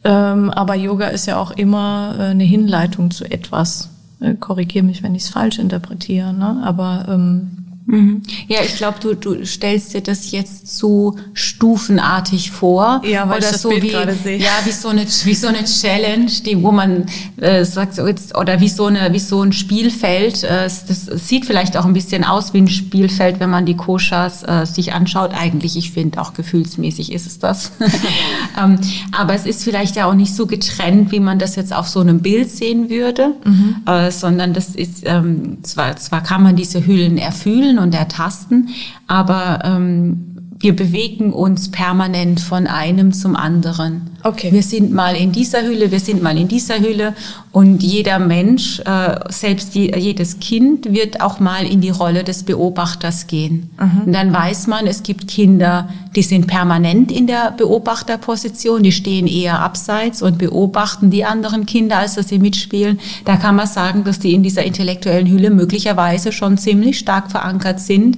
Ähm, 0.03 0.51
aber 0.51 0.75
Yoga 0.75 1.09
ist 1.09 1.27
ja 1.27 1.39
auch 1.39 1.53
immer 1.53 2.15
äh, 2.19 2.23
eine 2.25 2.45
Hinleitung 2.45 3.11
zu 3.11 3.25
etwas. 3.25 3.89
Äh, 4.21 4.35
Korrigiere 4.35 4.85
mich, 4.85 5.03
wenn 5.03 5.15
ich 5.15 5.23
es 5.23 5.31
falsch 5.31 5.59
interpretiere. 5.59 6.35
Ne? 6.35 6.61
Aber 6.65 7.07
ähm, 7.09 7.64
Mhm. 7.87 8.23
Ja, 8.49 8.61
ich 8.65 8.77
glaube, 8.77 8.99
du, 9.01 9.15
du 9.15 9.45
stellst 9.45 9.93
dir 9.93 10.01
das 10.01 10.31
jetzt 10.31 10.79
so 10.79 11.17
stufenartig 11.35 12.51
vor. 12.51 13.03
Ja, 13.05 13.29
weil 13.29 13.39
oder 13.39 13.47
ich 13.47 13.53
das 13.53 13.63
so 13.63 13.69
Bild 13.69 13.83
wie, 13.83 13.89
gerade 13.89 14.15
sehe. 14.15 14.39
Ja, 14.39 14.51
wie 14.65 14.73
so 14.73 14.89
eine, 14.89 15.05
wie 15.05 15.35
so 15.35 15.49
eine 15.49 15.65
Challenge, 15.65 16.31
die, 16.47 16.63
wo 16.63 16.73
man 16.73 17.07
äh, 17.37 17.65
sagt, 17.65 17.95
so 17.95 18.07
jetzt, 18.07 18.37
oder 18.37 18.61
wie 18.61 18.69
so, 18.69 18.87
eine, 18.87 19.13
wie 19.13 19.19
so 19.19 19.43
ein 19.43 19.53
Spielfeld. 19.53 20.45
Äh, 20.45 20.65
das 20.65 21.07
sieht 21.07 21.45
vielleicht 21.45 21.77
auch 21.77 21.85
ein 21.85 21.93
bisschen 21.93 22.25
aus 22.25 22.55
wie 22.55 22.63
ein 22.63 22.69
Spielfeld, 22.69 23.39
wenn 23.39 23.51
man 23.51 23.67
die 23.67 23.77
Koshas 23.77 24.43
äh, 24.45 24.65
sich 24.65 24.95
anschaut. 24.95 25.33
Eigentlich, 25.35 25.77
ich 25.77 25.91
finde, 25.93 26.21
auch 26.23 26.33
gefühlsmäßig 26.33 27.13
ist 27.13 27.27
es 27.27 27.39
das. 27.39 27.73
ähm, 28.63 28.79
aber 29.13 29.35
es 29.35 29.45
ist 29.45 29.63
vielleicht 29.63 29.97
ja 29.97 30.07
auch 30.07 30.15
nicht 30.15 30.35
so 30.35 30.47
getrennt, 30.47 31.13
wie 31.13 31.21
man 31.21 31.39
das 31.39 31.55
jetzt 31.57 31.75
auf 31.75 31.89
so 31.89 32.01
einem 32.01 32.21
Bild 32.21 32.51
sehen 32.51 32.89
würde, 32.89 33.35
mhm. 33.45 33.77
äh, 33.87 34.11
sondern 34.11 34.55
das 34.55 34.71
ist, 34.75 35.03
ähm, 35.05 35.59
zwar, 35.63 35.97
zwar 35.97 36.23
kann 36.23 36.43
man 36.43 36.57
diese 36.57 36.87
Hüllen 36.87 37.19
erfüllen, 37.19 37.74
Fühlen 37.75 37.79
und 37.79 37.95
Ertasten, 37.95 38.69
aber 39.07 39.61
ähm, 39.65 40.34
wir 40.65 40.75
bewegen 40.75 41.35
uns 41.35 41.71
permanent 41.71 42.41
von 42.41 42.67
einem 42.67 43.13
zum 43.13 43.37
anderen. 43.37 44.11
Okay. 44.23 44.51
Wir 44.51 44.63
sind 44.63 44.91
mal 44.95 45.15
in 45.15 45.31
dieser 45.31 45.63
Hülle, 45.63 45.91
wir 45.91 46.01
sind 46.01 46.23
mal 46.23 46.39
in 46.39 46.49
dieser 46.49 46.81
Hülle 46.81 47.13
und 47.53 47.83
jeder 47.83 48.19
Mensch, 48.19 48.81
äh, 48.81 49.17
selbst 49.29 49.75
je, 49.75 49.95
jedes 49.99 50.41
Kind 50.41 50.91
wird 50.91 51.21
auch 51.21 51.39
mal 51.39 51.67
in 51.67 51.83
die 51.83 51.91
Rolle 51.91 52.25
des 52.25 52.45
Beobachters 52.45 53.27
gehen. 53.27 53.69
Mhm. 53.79 54.03
Und 54.07 54.13
dann 54.15 54.33
weiß 54.33 54.67
man, 54.67 54.87
es 54.87 55.03
gibt 55.03 55.29
Kinder, 55.29 55.91
die 56.17 56.23
sind 56.23 56.47
permanent 56.47 57.13
in 57.13 57.27
der 57.27 57.51
Beobachterposition, 57.51 58.83
die 58.83 58.93
stehen 58.93 59.27
eher 59.27 59.61
abseits 59.61 60.23
und 60.23 60.39
beobachten 60.39 61.11
die 61.11 61.27
anderen 61.27 61.67
Kinder, 61.67 61.99
als 61.99 62.15
dass 62.15 62.31
sie 62.31 62.39
mitspielen. 62.39 62.99
Da 63.27 63.37
kann 63.37 63.57
man 63.57 63.67
sagen, 63.67 64.05
dass 64.05 64.19
die 64.19 64.33
in 64.33 64.43
dieser 64.43 64.65
intellektuellen 64.65 65.27
Hülle 65.27 65.51
möglicherweise 65.51 66.33
schon 66.33 66.57
ziemlich 66.57 66.99
stark 66.99 67.31
verankert 67.31 67.81
sind 67.81 68.17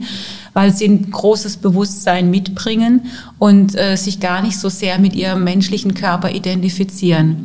weil 0.57 0.73
sie 0.73 0.87
ein 0.87 1.11
großes 1.11 1.59
Bewusstsein 1.59 2.31
mitbringen 2.31 3.03
und 3.39 3.77
äh, 3.77 3.97
sich 3.97 4.21
gar 4.21 4.41
nicht 4.41 4.59
so 4.59 4.71
sehr 4.71 4.99
mit 4.99 5.15
ihrem 5.15 5.45
menschlichen 5.45 5.93
Körper 5.93 6.31
identifizieren. 6.31 7.45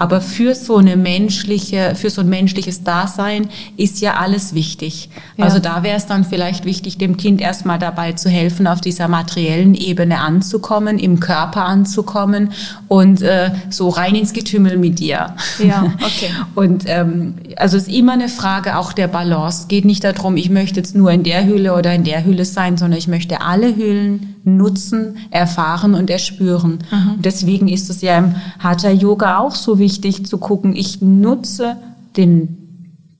Aber 0.00 0.22
für 0.22 0.54
so 0.54 0.78
eine 0.78 0.96
menschliche, 0.96 1.94
für 1.94 2.08
so 2.08 2.22
ein 2.22 2.28
menschliches 2.30 2.84
Dasein 2.84 3.50
ist 3.76 4.00
ja 4.00 4.14
alles 4.14 4.54
wichtig. 4.54 5.10
Ja. 5.36 5.44
Also 5.44 5.58
da 5.58 5.82
wäre 5.82 5.98
es 5.98 6.06
dann 6.06 6.24
vielleicht 6.24 6.64
wichtig, 6.64 6.96
dem 6.96 7.18
Kind 7.18 7.42
erstmal 7.42 7.78
dabei 7.78 8.12
zu 8.12 8.30
helfen, 8.30 8.66
auf 8.66 8.80
dieser 8.80 9.08
materiellen 9.08 9.74
Ebene 9.74 10.20
anzukommen, 10.20 10.98
im 10.98 11.20
Körper 11.20 11.66
anzukommen 11.66 12.52
und 12.88 13.20
äh, 13.20 13.50
so 13.68 13.90
rein 13.90 14.14
ins 14.14 14.32
Getümmel 14.32 14.78
mit 14.78 15.00
dir. 15.00 15.34
Ja, 15.62 15.92
okay. 15.96 16.30
und 16.54 16.84
ähm, 16.86 17.34
also 17.56 17.76
es 17.76 17.86
ist 17.86 17.94
immer 17.94 18.14
eine 18.14 18.30
Frage 18.30 18.78
auch 18.78 18.94
der 18.94 19.06
Balance. 19.06 19.64
Es 19.64 19.68
geht 19.68 19.84
nicht 19.84 20.02
darum, 20.02 20.38
ich 20.38 20.48
möchte 20.48 20.80
jetzt 20.80 20.94
nur 20.94 21.10
in 21.10 21.24
der 21.24 21.44
Hülle 21.44 21.74
oder 21.74 21.94
in 21.94 22.04
der 22.04 22.24
Hülle 22.24 22.46
sein, 22.46 22.78
sondern 22.78 22.98
ich 22.98 23.06
möchte 23.06 23.42
alle 23.42 23.76
Hüllen 23.76 24.36
nutzen, 24.44 25.18
erfahren 25.30 25.94
und 25.94 26.08
erspüren. 26.08 26.78
Mhm. 26.90 27.12
Und 27.16 27.24
deswegen 27.26 27.68
ist 27.68 27.90
es 27.90 28.00
ja 28.00 28.16
im 28.16 28.34
Hatha 28.58 28.88
Yoga 28.88 29.38
auch 29.38 29.54
so 29.54 29.78
wichtig, 29.78 29.89
wichtig 29.90 30.24
zu 30.26 30.38
gucken, 30.38 30.76
ich 30.76 31.02
nutze 31.02 31.76
den 32.16 32.56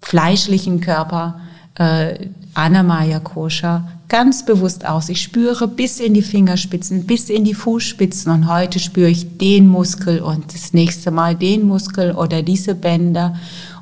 fleischlichen 0.01 0.81
Körper 0.81 1.41
äh, 1.75 2.29
Anamaya 2.55 3.19
Koscher 3.19 3.89
ganz 4.09 4.45
bewusst 4.45 4.87
aus. 4.87 5.09
Ich 5.09 5.21
spüre 5.23 5.67
bis 5.69 5.99
in 6.01 6.15
die 6.15 6.23
Fingerspitzen, 6.23 7.07
bis 7.07 7.29
in 7.29 7.45
die 7.45 7.55
Fußspitzen 7.55 8.33
und 8.33 8.53
heute 8.53 8.79
spüre 8.79 9.09
ich 9.09 9.39
den 9.39 9.67
Muskel 9.69 10.21
und 10.21 10.53
das 10.53 10.73
nächste 10.73 11.11
Mal 11.11 11.35
den 11.35 11.67
Muskel 11.67 12.13
oder 12.13 12.43
diese 12.43 12.75
Bänder, 12.75 13.37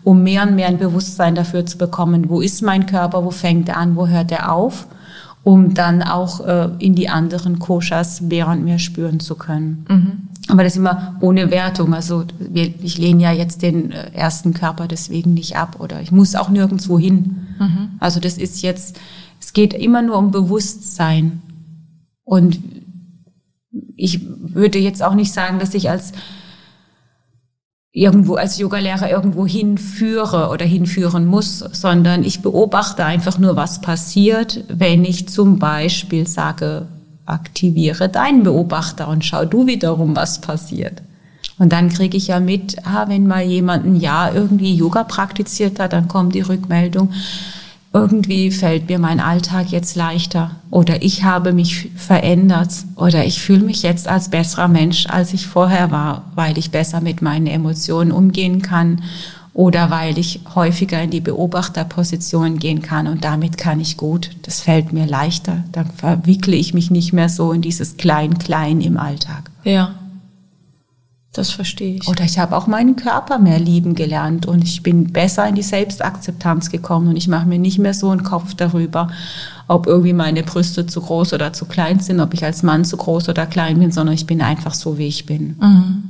um 0.05 0.23
mehr 0.23 0.43
und 0.43 0.55
mehr 0.55 0.69
ein 0.69 0.79
Bewusstsein 0.79 1.35
dafür 1.35 1.67
zu 1.67 1.77
bekommen, 1.77 2.29
wo 2.29 2.41
ist 2.41 2.63
mein 2.63 2.87
Körper, 2.87 3.25
wo 3.25 3.31
fängt 3.31 3.69
er 3.69 3.79
an, 3.79 3.97
wo 3.97 4.07
hört 4.07 4.31
er 4.33 4.53
auf, 4.53 4.87
um 5.45 5.75
dann 5.75 6.03
auch 6.03 6.47
äh, 6.47 6.69
in 6.79 6.95
die 6.95 7.09
anderen 7.09 7.59
Koshas 7.59 8.21
mehr 8.21 8.49
und 8.49 8.65
mehr 8.65 8.79
spüren 8.79 9.21
zu 9.21 9.35
können. 9.35 9.87
Mhm. 9.89 10.28
Aber 10.49 10.65
das 10.65 10.77
immer 10.77 11.17
ohne 11.21 11.51
Wertung. 11.51 11.95
Also 11.95 12.25
ich 12.53 12.99
lehne 12.99 13.23
ja 13.23 13.33
jetzt 13.33 13.63
den 13.63 13.93
äh, 13.93 14.11
ersten 14.13 14.55
Körper 14.55 14.89
deswegen 14.89 15.35
nicht 15.35 15.57
ab 15.57 15.77
oder 15.79 16.01
ich 16.01 16.11
muss 16.11 16.35
auch 16.35 16.49
nirgendwo 16.49 16.99
hin. 16.99 17.47
Mhm. 17.59 17.91
Also 18.01 18.19
das 18.19 18.39
ist 18.39 18.63
jetzt, 18.63 18.99
es 19.41 19.53
geht 19.53 19.75
immer 19.75 20.03
nur 20.03 20.17
um 20.17 20.31
Bewusstsein. 20.31 21.43
Und 22.25 22.59
ich 23.97 24.21
würde 24.23 24.79
jetzt 24.79 25.03
auch 25.03 25.15
nicht 25.15 25.33
sagen, 25.33 25.59
dass 25.59 25.75
ich 25.75 25.91
als 25.91 26.13
irgendwo 27.93 28.37
als 28.37 28.59
Yogalehrer 28.59 29.11
irgendwo 29.11 29.47
hinführe 29.47 30.51
oder 30.51 30.65
hinführen 30.65 31.27
muss, 31.27 31.59
sondern 31.59 32.23
ich 32.23 32.43
beobachte 32.43 33.05
einfach 33.05 33.39
nur, 33.39 33.57
was 33.57 33.81
passiert, 33.81 34.65
wenn 34.69 35.05
ich 35.05 35.29
zum 35.29 35.59
Beispiel 35.59 36.27
sage, 36.27 36.87
aktiviere 37.29 38.09
deinen 38.09 38.43
Beobachter 38.43 39.09
und 39.09 39.25
schau 39.25 39.45
du 39.45 39.67
wiederum, 39.67 40.17
was 40.17 40.41
passiert. 40.41 41.03
Und 41.59 41.73
dann 41.73 41.89
kriege 41.89 42.17
ich 42.17 42.29
ja 42.29 42.41
mit, 42.41 42.87
ah, 42.87 43.07
wenn 43.09 43.27
mal 43.27 43.43
jemand 43.43 43.85
ein 43.85 43.97
Jahr 43.97 44.35
irgendwie 44.35 44.75
Yoga 44.75 45.05
praktiziert 45.05 45.81
hat, 45.81 45.93
dann 45.93 46.09
kommt 46.09 46.35
die 46.35 46.41
Rückmeldung, 46.41 47.11
irgendwie 47.93 48.51
fällt 48.51 48.89
mir 48.89 48.99
mein 48.99 49.19
Alltag 49.19 49.71
jetzt 49.71 49.97
leichter 49.97 50.53
oder 50.71 51.03
ich 51.03 51.25
habe 51.25 51.53
mich 51.53 51.91
verändert 51.97 52.71
oder 52.97 53.25
ich 53.25 53.41
fühle 53.41 53.65
mich 53.65 53.83
jetzt 53.83 54.07
als 54.09 54.29
besserer 54.29 54.69
Mensch, 54.69 55.07
als 55.09 55.33
ich 55.33 55.47
vorher 55.47 55.91
war, 55.91 56.25
weil 56.35 56.59
ich 56.59 56.71
besser 56.71 57.01
mit 57.01 57.23
meinen 57.23 57.47
Emotionen 57.47 58.13
umgehen 58.13 58.61
kann 58.61 59.03
oder 59.55 59.91
weil 59.91 60.19
ich 60.19 60.41
häufiger 60.55 61.03
in 61.03 61.11
die 61.11 61.21
Beobachterposition 61.21 62.59
gehen 62.59 62.83
kann 62.83 63.07
und 63.07 63.25
damit 63.25 63.59
kann 63.59 63.81
ich 63.81 63.97
gut. 63.97 64.31
Das 64.43 64.61
fällt 64.61 64.93
mir 64.93 65.07
leichter. 65.07 65.65
Dann 65.73 65.91
verwickle 65.91 66.57
ich 66.57 66.75
mich 66.75 66.91
nicht 66.91 67.13
mehr 67.13 67.29
so 67.29 67.53
in 67.53 67.63
dieses 67.63 67.97
Klein-Klein 67.97 68.81
im 68.81 68.97
Alltag. 68.97 69.51
Ja. 69.65 69.95
Das 71.33 71.51
verstehe 71.51 71.97
ich. 71.97 72.09
Oder 72.09 72.25
ich 72.25 72.39
habe 72.39 72.57
auch 72.57 72.67
meinen 72.67 72.97
Körper 72.97 73.39
mehr 73.39 73.61
lieben 73.61 73.95
gelernt 73.95 74.47
und 74.47 74.65
ich 74.65 74.83
bin 74.83 75.13
besser 75.13 75.47
in 75.47 75.55
die 75.55 75.63
Selbstakzeptanz 75.63 76.71
gekommen 76.71 77.09
und 77.09 77.17
ich 77.17 77.29
mache 77.29 77.47
mir 77.47 77.59
nicht 77.59 77.79
mehr 77.79 77.95
so 77.95 78.11
einen 78.11 78.25
Kopf 78.25 78.55
darüber, 78.55 79.09
ob 79.69 79.87
irgendwie 79.87 80.15
meine 80.15 80.43
Brüste 80.43 80.87
zu 80.87 81.01
groß 81.01 81.35
oder 81.35 81.53
zu 81.53 81.67
klein 81.67 82.01
sind, 82.01 82.21
ob 82.21 82.33
ich 82.33 82.45
als 82.45 82.63
Mann 82.63 82.85
zu 82.85 82.97
groß 82.97 83.29
oder 83.29 83.47
klein 83.47 83.79
bin, 83.79 83.93
sondern 83.93 84.15
ich 84.15 84.27
bin 84.27 84.41
einfach 84.41 84.75
so, 84.75 84.99
wie 84.99 85.07
ich 85.07 85.27
bin. 85.27 85.57
Mhm. 85.61 86.03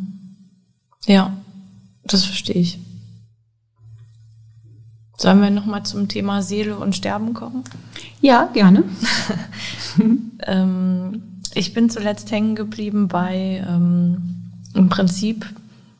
Ja, 1.07 1.33
das 2.05 2.25
verstehe 2.25 2.57
ich. 2.57 2.79
Sollen 5.21 5.43
wir 5.43 5.51
nochmal 5.51 5.83
zum 5.83 6.07
Thema 6.07 6.43
Seele 6.43 6.79
und 6.79 6.95
Sterben 6.95 7.35
kommen? 7.35 7.65
Ja, 8.21 8.49
gerne. 8.53 8.85
ähm, 10.47 11.23
ich 11.55 11.75
bin 11.75 11.91
zuletzt 11.91 12.31
hängen 12.31 12.55
geblieben 12.55 13.09
bei 13.09 13.65
ähm, 13.69 14.53
im 14.75 14.89
Prinzip 14.89 15.45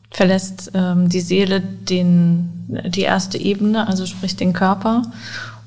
verlässt 0.09 0.71
ähm, 0.73 1.09
die 1.09 1.19
Seele 1.19 1.59
den, 1.59 2.49
die 2.87 3.01
erste 3.01 3.37
Ebene, 3.37 3.87
also 3.87 4.05
sprich 4.05 4.37
den 4.37 4.53
Körper, 4.53 5.03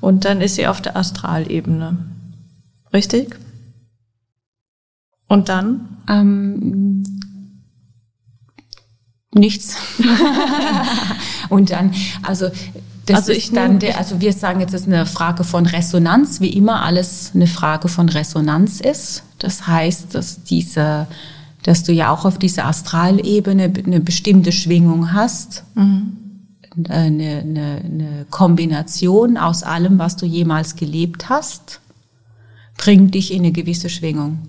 und 0.01 0.25
dann 0.25 0.41
ist 0.41 0.55
sie 0.55 0.67
auf 0.67 0.81
der 0.81 0.97
Astralebene. 0.97 1.97
Richtig? 2.91 3.37
Und 5.27 5.49
dann? 5.49 5.97
Ähm, 6.09 7.03
nichts. 9.31 9.77
und 11.49 11.69
dann, 11.69 11.93
also 12.23 12.49
das 13.05 13.17
also 13.17 13.33
ist 13.33 13.55
dann 13.55 13.79
der, 13.79 13.97
also 13.97 14.21
wir 14.21 14.31
sagen 14.33 14.61
jetzt, 14.61 14.73
es 14.73 14.81
ist 14.81 14.87
eine 14.87 15.05
Frage 15.05 15.43
von 15.43 15.65
Resonanz, 15.65 16.39
wie 16.39 16.49
immer 16.49 16.83
alles 16.83 17.31
eine 17.33 17.47
Frage 17.47 17.89
von 17.89 18.07
Resonanz 18.07 18.79
ist. 18.79 19.23
Das 19.39 19.67
heißt, 19.67 20.15
dass 20.15 20.43
diese 20.43 21.07
dass 21.63 21.83
du 21.83 21.93
ja 21.93 22.11
auch 22.11 22.25
auf 22.25 22.37
dieser 22.37 22.65
Astralebene 22.65 23.71
eine 23.85 24.01
bestimmte 24.01 24.51
Schwingung 24.51 25.13
hast. 25.13 25.63
Mhm. 25.75 26.17
Eine, 26.89 27.43
eine, 27.43 27.81
eine 27.83 28.25
Kombination 28.29 29.37
aus 29.37 29.63
allem, 29.63 29.99
was 29.99 30.15
du 30.15 30.25
jemals 30.25 30.75
gelebt 30.75 31.29
hast, 31.29 31.79
bringt 32.77 33.13
dich 33.13 33.31
in 33.31 33.39
eine 33.39 33.51
gewisse 33.51 33.89
Schwingung. 33.89 34.39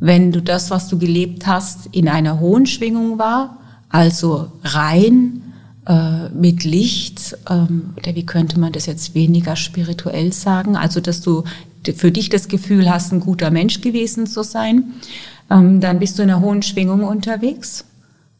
Wenn 0.00 0.30
du 0.30 0.40
das, 0.40 0.70
was 0.70 0.88
du 0.88 0.98
gelebt 0.98 1.46
hast, 1.46 1.86
in 1.90 2.08
einer 2.08 2.38
hohen 2.38 2.66
Schwingung 2.66 3.18
war, 3.18 3.58
also 3.88 4.52
rein 4.62 5.47
äh, 5.88 6.28
mit 6.28 6.64
Licht, 6.64 7.36
ähm, 7.48 7.94
oder 7.96 8.14
wie 8.14 8.26
könnte 8.26 8.60
man 8.60 8.72
das 8.72 8.84
jetzt 8.84 9.14
weniger 9.14 9.56
spirituell 9.56 10.34
sagen, 10.34 10.76
also 10.76 11.00
dass 11.00 11.22
du 11.22 11.44
für 11.96 12.12
dich 12.12 12.28
das 12.28 12.48
Gefühl 12.48 12.90
hast, 12.90 13.10
ein 13.12 13.20
guter 13.20 13.50
Mensch 13.50 13.80
gewesen 13.80 14.26
zu 14.26 14.42
sein, 14.42 14.84
ähm, 15.50 15.80
dann 15.80 15.98
bist 15.98 16.18
du 16.18 16.22
in 16.22 16.30
einer 16.30 16.40
hohen 16.40 16.62
Schwingung 16.62 17.04
unterwegs. 17.04 17.86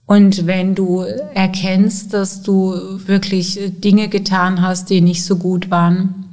Und 0.04 0.46
wenn 0.46 0.74
du 0.74 1.00
erkennst, 1.34 2.12
dass 2.12 2.42
du 2.42 2.74
wirklich 3.06 3.58
Dinge 3.82 4.08
getan 4.08 4.60
hast, 4.60 4.90
die 4.90 5.00
nicht 5.00 5.24
so 5.24 5.36
gut 5.36 5.70
waren, 5.70 6.26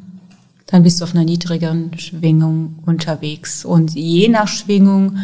dann 0.67 0.83
bist 0.83 0.99
du 0.99 1.05
auf 1.05 1.13
einer 1.13 1.23
niedrigeren 1.23 1.97
Schwingung 1.97 2.79
unterwegs. 2.85 3.63
Und 3.63 3.93
je 3.93 4.27
nach 4.27 4.47
Schwingung 4.47 5.17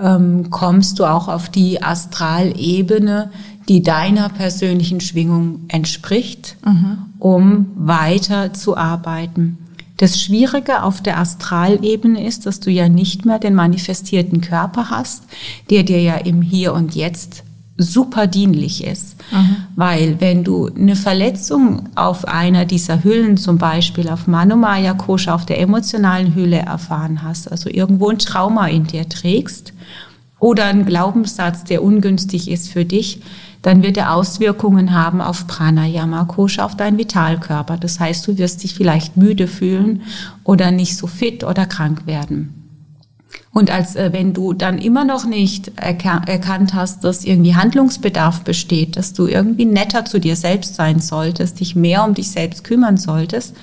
ähm, 0.00 0.50
kommst 0.50 0.98
du 0.98 1.04
auch 1.04 1.28
auf 1.28 1.48
die 1.48 1.82
Astralebene, 1.82 3.30
die 3.68 3.82
deiner 3.82 4.28
persönlichen 4.28 5.00
Schwingung 5.00 5.60
entspricht, 5.68 6.56
mhm. 6.64 6.98
um 7.18 7.66
weiter 7.76 8.52
zu 8.52 8.76
arbeiten. 8.76 9.58
Das 9.96 10.20
Schwierige 10.20 10.82
auf 10.82 11.00
der 11.00 11.18
Astralebene 11.18 12.26
ist, 12.26 12.46
dass 12.46 12.60
du 12.60 12.70
ja 12.70 12.88
nicht 12.88 13.24
mehr 13.24 13.38
den 13.38 13.54
manifestierten 13.54 14.42
Körper 14.42 14.90
hast, 14.90 15.24
der 15.70 15.84
dir 15.84 16.00
ja 16.00 16.16
im 16.16 16.42
Hier 16.42 16.74
und 16.74 16.94
Jetzt 16.94 17.44
super 17.78 18.26
dienlich 18.26 18.84
ist. 18.84 19.16
Mhm. 19.32 19.56
Weil 19.74 20.20
wenn 20.20 20.44
du 20.44 20.66
eine 20.66 20.96
Verletzung 20.96 21.88
auf 21.94 22.26
einer 22.26 22.64
dieser 22.64 23.04
Hüllen, 23.04 23.36
zum 23.36 23.58
Beispiel 23.58 24.08
auf 24.08 24.26
Manomaya 24.26 24.94
Kosha, 24.94 25.34
auf 25.34 25.46
der 25.46 25.60
emotionalen 25.60 26.34
Hülle 26.34 26.58
erfahren 26.58 27.22
hast, 27.22 27.50
also 27.50 27.68
irgendwo 27.70 28.08
ein 28.08 28.18
Trauma 28.18 28.68
in 28.68 28.84
dir 28.84 29.08
trägst 29.08 29.72
oder 30.38 30.66
einen 30.66 30.86
Glaubenssatz, 30.86 31.64
der 31.64 31.82
ungünstig 31.82 32.50
ist 32.50 32.68
für 32.68 32.84
dich, 32.84 33.20
dann 33.66 33.82
wird 33.82 33.96
er 33.96 34.14
Auswirkungen 34.14 34.94
haben 34.94 35.20
auf 35.20 35.48
Pranayama 35.48 36.26
Kosha, 36.26 36.64
auf 36.64 36.76
deinen 36.76 36.98
Vitalkörper. 36.98 37.76
Das 37.76 37.98
heißt, 37.98 38.24
du 38.28 38.38
wirst 38.38 38.62
dich 38.62 38.76
vielleicht 38.76 39.16
müde 39.16 39.48
fühlen 39.48 40.02
oder 40.44 40.70
nicht 40.70 40.96
so 40.96 41.08
fit 41.08 41.42
oder 41.42 41.66
krank 41.66 42.06
werden. 42.06 42.54
Und 43.50 43.72
als 43.72 43.96
äh, 43.96 44.12
wenn 44.12 44.34
du 44.34 44.52
dann 44.52 44.78
immer 44.78 45.04
noch 45.04 45.26
nicht 45.26 45.72
erkannt 45.78 46.74
hast, 46.74 47.02
dass 47.02 47.24
irgendwie 47.24 47.56
Handlungsbedarf 47.56 48.42
besteht, 48.42 48.96
dass 48.96 49.14
du 49.14 49.26
irgendwie 49.26 49.64
netter 49.64 50.04
zu 50.04 50.20
dir 50.20 50.36
selbst 50.36 50.76
sein 50.76 51.00
solltest, 51.00 51.58
dich 51.58 51.74
mehr 51.74 52.04
um 52.04 52.14
dich 52.14 52.30
selbst 52.30 52.62
kümmern 52.62 52.96
solltest, 52.96 53.56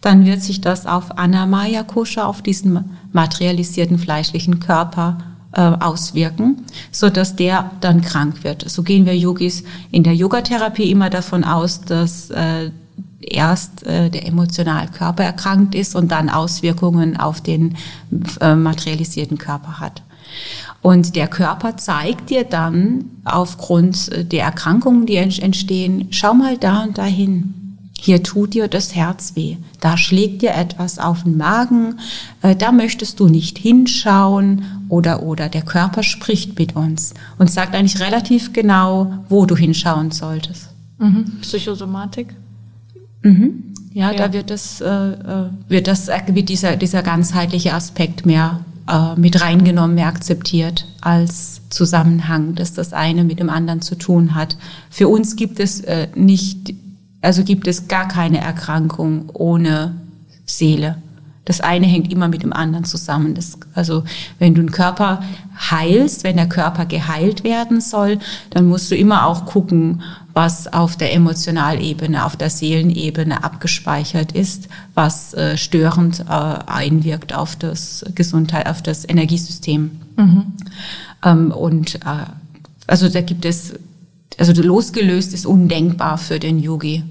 dann 0.00 0.26
wird 0.26 0.42
sich 0.42 0.60
das 0.60 0.86
auf 0.86 1.18
Anamaya 1.18 1.84
Kosha, 1.84 2.24
auf 2.26 2.42
diesen 2.42 2.96
materialisierten 3.12 3.98
fleischlichen 4.00 4.58
Körper 4.58 5.18
äh, 5.56 5.60
auswirken, 5.60 6.64
so 6.92 7.08
dass 7.08 7.34
der 7.34 7.70
dann 7.80 8.02
krank 8.02 8.44
wird. 8.44 8.68
So 8.68 8.82
gehen 8.82 9.06
wir 9.06 9.16
Yogis 9.16 9.64
in 9.90 10.02
der 10.02 10.14
Yogatherapie 10.14 10.90
immer 10.90 11.08
davon 11.08 11.44
aus, 11.44 11.80
dass 11.80 12.30
äh, 12.30 12.70
erst 13.20 13.86
äh, 13.86 14.10
der 14.10 14.26
emotionale 14.26 14.88
Körper 14.88 15.24
erkrankt 15.24 15.74
ist 15.74 15.96
und 15.96 16.12
dann 16.12 16.28
Auswirkungen 16.28 17.16
auf 17.16 17.40
den 17.40 17.76
äh, 18.40 18.54
materialisierten 18.54 19.38
Körper 19.38 19.80
hat. 19.80 20.02
Und 20.82 21.16
der 21.16 21.26
Körper 21.26 21.78
zeigt 21.78 22.30
dir 22.30 22.44
dann 22.44 23.06
aufgrund 23.24 24.30
der 24.30 24.44
Erkrankungen, 24.44 25.06
die 25.06 25.16
entstehen, 25.16 26.08
schau 26.10 26.34
mal 26.34 26.58
da 26.58 26.82
und 26.82 26.98
dahin. 26.98 27.65
Hier 28.00 28.22
tut 28.22 28.54
dir 28.54 28.68
das 28.68 28.94
Herz 28.94 29.32
weh. 29.34 29.56
Da 29.80 29.96
schlägt 29.96 30.42
dir 30.42 30.54
etwas 30.54 30.98
auf 30.98 31.24
den 31.24 31.36
Magen. 31.36 31.98
Äh, 32.42 32.54
da 32.54 32.72
möchtest 32.72 33.20
du 33.20 33.28
nicht 33.28 33.58
hinschauen 33.58 34.64
oder, 34.88 35.22
oder 35.22 35.48
der 35.48 35.62
Körper 35.62 36.02
spricht 36.02 36.58
mit 36.58 36.76
uns 36.76 37.14
und 37.38 37.50
sagt 37.50 37.74
eigentlich 37.74 38.00
relativ 38.00 38.52
genau, 38.52 39.24
wo 39.28 39.46
du 39.46 39.56
hinschauen 39.56 40.10
solltest. 40.10 40.68
Mhm. 40.98 41.38
Psychosomatik? 41.40 42.34
Mhm. 43.22 43.74
Ja, 43.92 44.10
ja, 44.10 44.18
da 44.18 44.32
wird 44.32 44.50
das, 44.50 44.80
äh, 44.80 44.86
äh 44.86 45.50
wird 45.68 45.86
das, 45.86 46.08
wird 46.08 46.48
dieser, 46.48 46.76
dieser 46.76 47.02
ganzheitliche 47.02 47.72
Aspekt 47.72 48.26
mehr 48.26 48.60
äh, 48.88 49.16
mit 49.16 49.40
reingenommen, 49.40 49.96
mehr 49.96 50.06
akzeptiert 50.06 50.86
als 51.00 51.62
Zusammenhang, 51.70 52.54
dass 52.54 52.72
das 52.72 52.92
eine 52.92 53.24
mit 53.24 53.40
dem 53.40 53.50
anderen 53.50 53.80
zu 53.80 53.96
tun 53.96 54.34
hat. 54.34 54.56
Für 54.90 55.08
uns 55.08 55.36
gibt 55.36 55.60
es 55.60 55.80
äh, 55.80 56.08
nicht, 56.14 56.74
also 57.26 57.42
gibt 57.42 57.66
es 57.66 57.88
gar 57.88 58.06
keine 58.06 58.38
Erkrankung 58.38 59.30
ohne 59.32 59.96
Seele. 60.46 60.96
Das 61.44 61.60
eine 61.60 61.86
hängt 61.86 62.12
immer 62.12 62.28
mit 62.28 62.44
dem 62.44 62.52
anderen 62.52 62.84
zusammen. 62.84 63.34
Das, 63.34 63.58
also 63.74 64.04
wenn 64.38 64.54
du 64.54 64.60
einen 64.60 64.70
Körper 64.70 65.22
heilst, 65.70 66.22
wenn 66.22 66.36
der 66.36 66.48
Körper 66.48 66.86
geheilt 66.86 67.42
werden 67.42 67.80
soll, 67.80 68.20
dann 68.50 68.68
musst 68.68 68.92
du 68.92 68.96
immer 68.96 69.26
auch 69.26 69.44
gucken, 69.44 70.02
was 70.34 70.72
auf 70.72 70.96
der 70.96 71.14
Emotionalebene, 71.14 72.24
auf 72.24 72.36
der 72.36 72.50
Seelenebene 72.50 73.42
abgespeichert 73.42 74.30
ist, 74.30 74.68
was 74.94 75.34
äh, 75.34 75.56
störend 75.56 76.20
äh, 76.28 76.32
einwirkt 76.32 77.34
auf 77.34 77.56
das 77.56 78.04
Gesundheit, 78.14 78.68
auf 78.68 78.82
das 78.82 79.08
Energiesystem. 79.08 79.90
Mhm. 80.16 80.52
Ähm, 81.24 81.50
und 81.50 81.96
äh, 81.96 82.26
also 82.86 83.08
da 83.08 83.20
gibt 83.20 83.44
es, 83.44 83.72
also 84.38 84.62
losgelöst 84.62 85.34
ist 85.34 85.44
undenkbar 85.44 86.18
für 86.18 86.38
den 86.38 86.60
Yogi 86.60 87.02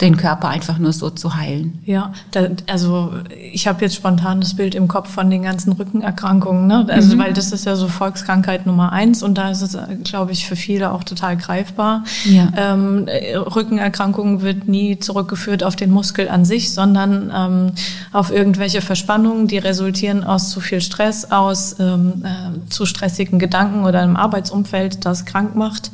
den 0.00 0.16
Körper 0.16 0.48
einfach 0.48 0.78
nur 0.78 0.92
so 0.92 1.10
zu 1.10 1.36
heilen. 1.36 1.78
Ja, 1.84 2.12
da, 2.32 2.48
also 2.66 3.12
ich 3.52 3.68
habe 3.68 3.84
jetzt 3.84 3.94
spontan 3.94 4.40
das 4.40 4.54
Bild 4.54 4.74
im 4.74 4.88
Kopf 4.88 5.08
von 5.08 5.30
den 5.30 5.44
ganzen 5.44 5.72
Rückenerkrankungen, 5.72 6.66
ne? 6.66 6.86
Also 6.90 7.14
mhm. 7.14 7.20
weil 7.20 7.32
das 7.32 7.52
ist 7.52 7.66
ja 7.66 7.76
so 7.76 7.86
Volkskrankheit 7.86 8.66
Nummer 8.66 8.92
eins 8.92 9.22
und 9.22 9.38
da 9.38 9.50
ist 9.50 9.62
es, 9.62 9.78
glaube 10.02 10.32
ich, 10.32 10.44
für 10.46 10.56
viele 10.56 10.90
auch 10.90 11.04
total 11.04 11.36
greifbar. 11.36 12.02
Ja. 12.24 12.48
Ähm, 12.56 13.06
Rückenerkrankungen 13.54 14.42
wird 14.42 14.66
nie 14.66 14.98
zurückgeführt 14.98 15.62
auf 15.62 15.76
den 15.76 15.92
Muskel 15.92 16.28
an 16.28 16.44
sich, 16.44 16.74
sondern 16.74 17.32
ähm, 17.34 17.72
auf 18.12 18.32
irgendwelche 18.32 18.82
Verspannungen, 18.82 19.46
die 19.46 19.58
resultieren 19.58 20.24
aus 20.24 20.50
zu 20.50 20.60
viel 20.60 20.80
Stress, 20.80 21.30
aus 21.30 21.76
ähm, 21.78 22.24
äh, 22.24 22.70
zu 22.70 22.86
stressigen 22.86 23.38
Gedanken 23.38 23.84
oder 23.84 24.00
einem 24.00 24.16
Arbeitsumfeld, 24.16 25.04
das 25.06 25.24
krank 25.26 25.54
macht 25.54 25.92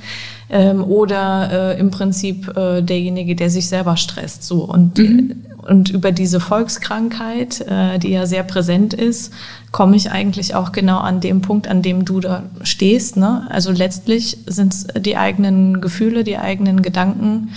ähm, 0.53 0.85
oder 0.85 1.75
äh, 1.75 1.81
im 1.81 1.91
Prinzip 1.91 2.57
äh, 2.57 2.83
derjenige, 2.83 3.35
der 3.35 3.51
sich 3.51 3.67
selber 3.67 3.97
stresst. 3.97 4.45
So 4.45 4.65
und 4.65 4.99
mhm. 4.99 5.45
und 5.62 5.91
über 5.91 6.12
diese 6.12 6.41
Volkskrankheit, 6.41 7.62
äh, 7.62 7.99
die 7.99 8.11
ja 8.11 8.27
sehr 8.27 8.43
präsent 8.43 8.93
ist, 8.95 9.33
komme 9.71 9.97
ich 9.97 10.11
eigentlich 10.11 10.55
auch 10.55 10.73
genau 10.73 10.99
an 10.99 11.21
dem 11.21 11.41
Punkt, 11.41 11.69
an 11.69 11.81
dem 11.83 12.05
du 12.05 12.21
da 12.21 12.43
stehst. 12.62 13.17
Ne? 13.17 13.47
Also 13.49 13.73
letztlich 13.73 14.38
sind 14.47 14.75
es 14.75 14.87
die 14.97 15.17
eigenen 15.17 15.81
Gefühle, 15.81 16.23
die 16.23 16.37
eigenen 16.37 16.83
Gedanken, 16.83 17.51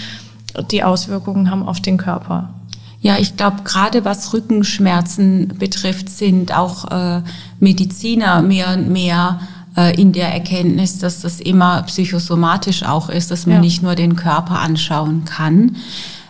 die 0.72 0.84
Auswirkungen 0.84 1.52
haben 1.52 1.64
auf 1.64 1.82
den 1.82 1.98
Körper. 1.98 2.54
Ja, 3.02 3.18
ich 3.20 3.36
glaube, 3.38 3.58
gerade 3.66 4.06
was 4.06 4.34
Rückenschmerzen 4.34 5.50
betrifft, 5.60 6.10
sind 6.10 6.58
auch 6.58 6.90
äh, 6.90 7.22
Mediziner 7.60 8.42
mehr 8.42 8.74
und 8.74 8.90
mehr 8.90 9.42
äh, 9.78 10.00
in 10.00 10.12
der 10.12 10.34
Erkenntnis, 10.34 11.00
dass 11.00 11.22
das 11.22 11.40
immer 11.40 11.84
psychosomatisch 11.84 12.84
auch 12.84 13.10
ist, 13.10 13.32
dass 13.32 13.46
man 13.46 13.58
ja. 13.58 13.62
nicht 13.62 13.84
nur 13.84 13.96
den 13.96 14.16
Körper 14.16 14.60
anschauen 14.60 15.26
kann. 15.26 15.76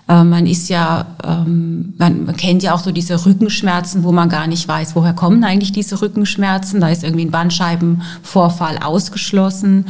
Äh, 0.07 0.23
man 0.23 0.45
ist 0.45 0.69
ja, 0.69 1.05
ähm, 1.23 1.93
man 1.97 2.35
kennt 2.37 2.61
ja 2.61 2.73
auch 2.73 2.79
so 2.79 2.91
diese 2.91 3.25
Rückenschmerzen, 3.25 4.03
wo 4.03 4.11
man 4.11 4.29
gar 4.29 4.47
nicht 4.47 4.67
weiß, 4.67 4.95
woher 4.95 5.13
kommen 5.13 5.43
eigentlich 5.43 5.71
diese 5.71 6.01
Rückenschmerzen. 6.01 6.79
Da 6.79 6.89
ist 6.89 7.03
irgendwie 7.03 7.25
ein 7.25 7.31
Bandscheibenvorfall 7.31 8.77
ausgeschlossen. 8.83 9.85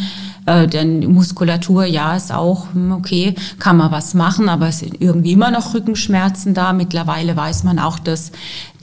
Äh, 0.45 0.67
denn 0.67 1.11
Muskulatur, 1.11 1.85
ja, 1.85 2.15
ist 2.15 2.31
auch, 2.31 2.67
hm, 2.73 2.93
okay, 2.93 3.35
kann 3.59 3.77
man 3.77 3.91
was 3.91 4.13
machen, 4.13 4.47
aber 4.47 4.69
es 4.69 4.79
sind 4.79 5.01
irgendwie 5.01 5.33
immer 5.33 5.51
noch 5.51 5.73
Rückenschmerzen 5.73 6.53
da. 6.53 6.71
Mittlerweile 6.71 7.35
weiß 7.35 7.63
man 7.63 7.79
auch, 7.79 7.99
dass 7.99 8.31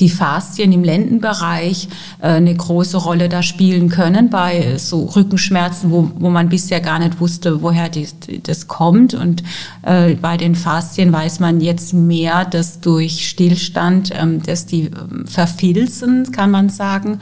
die 0.03 0.09
Faszien 0.09 0.73
im 0.73 0.83
Lendenbereich 0.83 1.88
äh, 2.21 2.27
eine 2.27 2.53
große 2.53 2.97
Rolle 2.97 3.29
da 3.29 3.43
spielen 3.45 3.88
können 3.88 4.31
bei 4.31 4.77
so 4.77 5.05
Rückenschmerzen, 5.05 5.93
wo, 5.93 6.11
wo 6.19 6.29
man 6.29 6.49
bisher 6.49 6.81
gar 6.81 6.99
nicht 6.99 7.21
wusste, 7.21 7.62
woher 7.62 7.88
die, 7.88 8.09
das 8.43 8.67
kommt. 8.67 9.15
Und 9.15 9.45
äh, 9.83 10.17
bei 10.17 10.37
den 10.37 10.57
Faszien 10.57 11.12
weiß 11.12 11.38
man 11.38 11.61
jetzt 11.61 11.95
mehr, 11.95 12.45
dass 12.45 12.81
durch 12.81 13.29
Stillstand, 13.29 14.11
ähm, 14.12 14.43
dass 14.43 14.67
die 14.67 14.87
ähm, 14.87 15.25
verfilzen, 15.29 16.33
kann 16.33 16.51
man 16.51 16.69
sagen. 16.69 17.21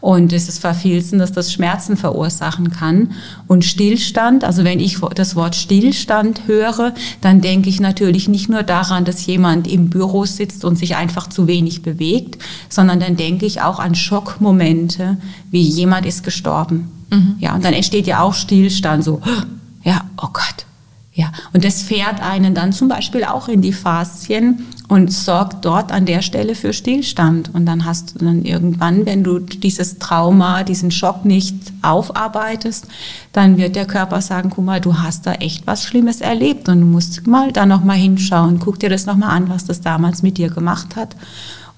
Und 0.00 0.32
es 0.32 0.48
ist 0.48 0.58
Verfilzen, 0.58 1.18
dass 1.18 1.32
das 1.32 1.52
Schmerzen 1.52 1.98
verursachen 1.98 2.70
kann. 2.70 3.10
Und 3.46 3.62
Stillstand, 3.62 4.42
also 4.42 4.64
wenn 4.64 4.80
ich 4.80 5.00
das 5.14 5.36
Wort 5.36 5.54
Stillstand 5.54 6.46
höre, 6.46 6.94
dann 7.20 7.42
denke 7.42 7.68
ich 7.68 7.78
natürlich 7.78 8.26
nicht 8.26 8.48
nur 8.48 8.62
daran, 8.62 9.04
dass 9.04 9.26
jemand 9.26 9.70
im 9.70 9.90
Büro 9.90 10.24
sitzt 10.24 10.64
und 10.64 10.78
sich 10.78 10.96
einfach 10.96 11.28
zu 11.28 11.46
wenig 11.46 11.82
bewegt, 12.22 12.42
sondern 12.68 13.00
dann 13.00 13.16
denke 13.16 13.46
ich 13.46 13.60
auch 13.60 13.78
an 13.78 13.94
Schockmomente, 13.94 15.18
wie 15.50 15.62
jemand 15.62 16.06
ist 16.06 16.24
gestorben. 16.24 16.90
Mhm. 17.10 17.36
Ja, 17.38 17.54
und 17.54 17.64
dann 17.64 17.74
entsteht 17.74 18.06
ja 18.06 18.20
auch 18.20 18.34
Stillstand, 18.34 19.04
so, 19.04 19.20
ja, 19.84 20.02
oh 20.16 20.28
Gott, 20.32 20.66
ja, 21.14 21.30
und 21.52 21.62
das 21.62 21.82
fährt 21.82 22.22
einen 22.22 22.54
dann 22.54 22.72
zum 22.72 22.88
Beispiel 22.88 23.24
auch 23.24 23.46
in 23.46 23.60
die 23.60 23.74
Faszien 23.74 24.64
und 24.88 25.12
sorgt 25.12 25.62
dort 25.66 25.92
an 25.92 26.06
der 26.06 26.22
Stelle 26.22 26.54
für 26.54 26.72
Stillstand. 26.72 27.50
Und 27.52 27.66
dann 27.66 27.84
hast 27.84 28.14
du 28.14 28.24
dann 28.24 28.46
irgendwann, 28.46 29.04
wenn 29.04 29.22
du 29.22 29.38
dieses 29.38 29.98
Trauma, 29.98 30.62
diesen 30.62 30.90
Schock 30.90 31.26
nicht 31.26 31.54
aufarbeitest, 31.82 32.88
dann 33.32 33.58
wird 33.58 33.76
der 33.76 33.84
Körper 33.84 34.22
sagen, 34.22 34.48
guck 34.48 34.64
mal, 34.64 34.80
du 34.80 35.00
hast 35.00 35.26
da 35.26 35.34
echt 35.34 35.66
was 35.66 35.84
Schlimmes 35.84 36.22
erlebt 36.22 36.70
und 36.70 36.80
du 36.80 36.86
musst 36.86 37.26
mal 37.26 37.52
da 37.52 37.66
nochmal 37.66 37.98
hinschauen, 37.98 38.58
guck 38.58 38.80
dir 38.80 38.88
das 38.88 39.04
nochmal 39.04 39.36
an, 39.36 39.50
was 39.50 39.66
das 39.66 39.82
damals 39.82 40.22
mit 40.22 40.38
dir 40.38 40.48
gemacht 40.48 40.96
hat, 40.96 41.14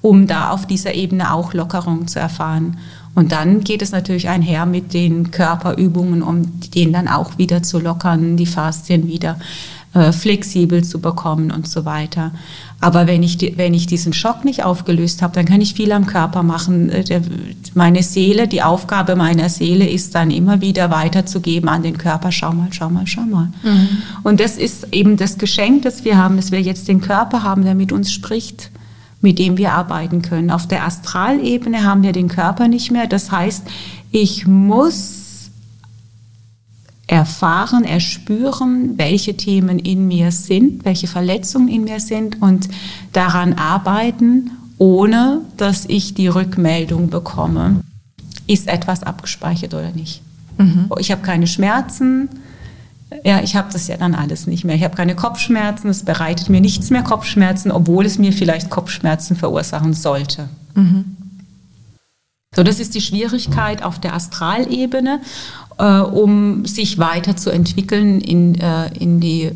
um 0.05 0.27
da 0.27 0.51
auf 0.51 0.67
dieser 0.67 0.93
Ebene 0.93 1.33
auch 1.33 1.55
Lockerung 1.55 2.07
zu 2.07 2.19
erfahren. 2.19 2.77
Und 3.15 3.33
dann 3.33 3.65
geht 3.65 3.81
es 3.81 3.91
natürlich 3.91 4.29
einher 4.29 4.67
mit 4.67 4.93
den 4.93 5.31
Körperübungen, 5.31 6.23
um 6.23 6.61
den 6.61 6.93
dann 6.93 7.09
auch 7.09 7.39
wieder 7.39 7.63
zu 7.63 7.79
lockern, 7.79 8.37
die 8.37 8.45
Faszien 8.45 9.09
wieder 9.09 9.39
äh, 9.95 10.13
flexibel 10.13 10.85
zu 10.85 11.01
bekommen 11.01 11.51
und 11.51 11.67
so 11.67 11.87
weiter. 11.87 12.33
Aber 12.81 13.07
wenn 13.07 13.23
ich, 13.23 13.55
wenn 13.57 13.73
ich 13.73 13.87
diesen 13.87 14.13
Schock 14.13 14.45
nicht 14.45 14.63
aufgelöst 14.63 15.23
habe, 15.23 15.33
dann 15.33 15.47
kann 15.47 15.63
ich 15.63 15.73
viel 15.73 15.91
am 15.91 16.05
Körper 16.05 16.43
machen. 16.43 16.91
Äh, 16.91 17.05
der, 17.05 17.23
meine 17.73 18.03
Seele, 18.03 18.47
die 18.47 18.63
Aufgabe 18.63 19.17
meiner 19.17 19.49
Seele 19.49 19.89
ist 19.89 20.15
dann 20.15 20.31
immer 20.31 20.61
wieder 20.61 20.91
weiterzugeben 20.91 21.71
an 21.71 21.83
den 21.83 21.97
Körper, 21.97 22.31
schau 22.31 22.53
mal, 22.53 22.69
schau 22.73 22.91
mal, 22.91 23.07
schau 23.07 23.23
mal. 23.23 23.49
Mhm. 23.63 23.89
Und 24.23 24.41
das 24.41 24.59
ist 24.59 24.89
eben 24.93 25.17
das 25.17 25.39
Geschenk, 25.39 25.81
das 25.81 26.05
wir 26.05 26.19
haben, 26.19 26.37
dass 26.37 26.53
wir 26.53 26.61
jetzt 26.61 26.89
den 26.89 27.01
Körper 27.01 27.43
haben, 27.43 27.65
der 27.65 27.75
mit 27.75 27.91
uns 27.91 28.13
spricht 28.13 28.71
mit 29.25 29.39
dem 29.39 29.57
wir 29.57 29.73
arbeiten 29.73 30.21
können. 30.21 30.51
Auf 30.51 30.69
der 30.69 30.85
Astralebene 30.85 31.83
haben 31.83 32.03
wir 32.03 32.13
den 32.13 32.29
Körper 32.29 32.69
nicht 32.69 32.91
mehr. 32.91 33.07
Das 33.07 33.33
heißt, 33.33 33.65
ich 34.11 34.47
muss 34.47 35.51
erfahren, 37.07 37.85
erspüren, 37.85 38.99
welche 38.99 39.35
Themen 39.35 39.79
in 39.79 40.09
mir 40.09 40.31
sind, 40.31 40.85
welche 40.85 41.07
Verletzungen 41.07 41.69
in 41.69 41.85
mir 41.85 42.01
sind 42.01 42.43
und 42.43 42.69
daran 43.15 43.55
arbeiten, 43.55 44.51
ohne 44.77 45.41
dass 45.57 45.87
ich 45.87 46.13
die 46.13 46.29
Rückmeldung 46.29 47.09
bekomme, 47.09 47.81
ist 48.47 48.69
etwas 48.69 49.03
abgespeichert 49.05 49.73
oder 49.73 49.93
nicht. 49.93 50.21
Mhm. 50.59 50.91
Ich 50.99 51.11
habe 51.11 51.23
keine 51.23 51.47
Schmerzen, 51.47 52.29
ja, 53.23 53.43
ich 53.43 53.57
habe 53.57 53.73
das 53.73 53.87
ja 53.87 53.97
dann 53.97 54.15
alles 54.15 54.47
nicht 54.47 54.65
mehr. 54.65 54.77
Ich 54.77 54.85
habe 54.85 54.97
keine 54.97 55.15
Kopfschmerzen, 55.15 55.89
es 55.89 56.05
bereitet 56.05 56.49
mir 56.49 56.61
nichts 56.61 56.91
mehr 56.91 57.03
Kopfschmerzen, 57.03 57.71
obwohl 57.71 58.07
es 58.07 58.19
mir 58.19 58.33
vielleicht 58.33 58.71
Kopfschmerzen 58.71 59.37
verursachen 59.37 59.95
sollte. 59.95 60.49
Mhm. 60.75 61.17
So, 62.55 62.63
das 62.63 62.81
ist 62.81 62.95
die 62.95 63.01
Schwierigkeit 63.01 63.83
auf 63.83 63.99
der 63.99 64.15
Astralebene, 64.15 65.21
äh, 65.79 65.99
um 65.99 66.65
sich 66.67 66.99
weiterzuentwickeln 66.99 68.21
in, 68.21 68.55
äh, 68.61 68.93
in 68.99 69.21
die 69.21 69.51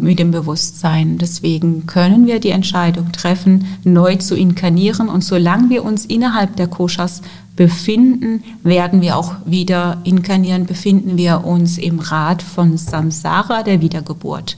mit 0.00 0.18
dem 0.18 0.30
Bewusstsein. 0.30 1.18
Deswegen 1.18 1.86
können 1.86 2.26
wir 2.26 2.38
die 2.38 2.50
Entscheidung 2.50 3.10
treffen, 3.12 3.66
neu 3.84 4.16
zu 4.16 4.36
inkarnieren. 4.36 5.08
Und 5.08 5.24
solange 5.24 5.70
wir 5.70 5.84
uns 5.84 6.04
innerhalb 6.06 6.56
der 6.56 6.68
Koshas 6.68 7.22
befinden, 7.56 8.44
werden 8.62 9.00
wir 9.00 9.16
auch 9.16 9.34
wieder 9.44 10.00
inkarnieren, 10.04 10.66
befinden 10.66 11.16
wir 11.16 11.44
uns 11.44 11.76
im 11.76 11.98
Rad 11.98 12.40
von 12.40 12.76
Samsara, 12.76 13.64
der 13.64 13.80
Wiedergeburt. 13.80 14.56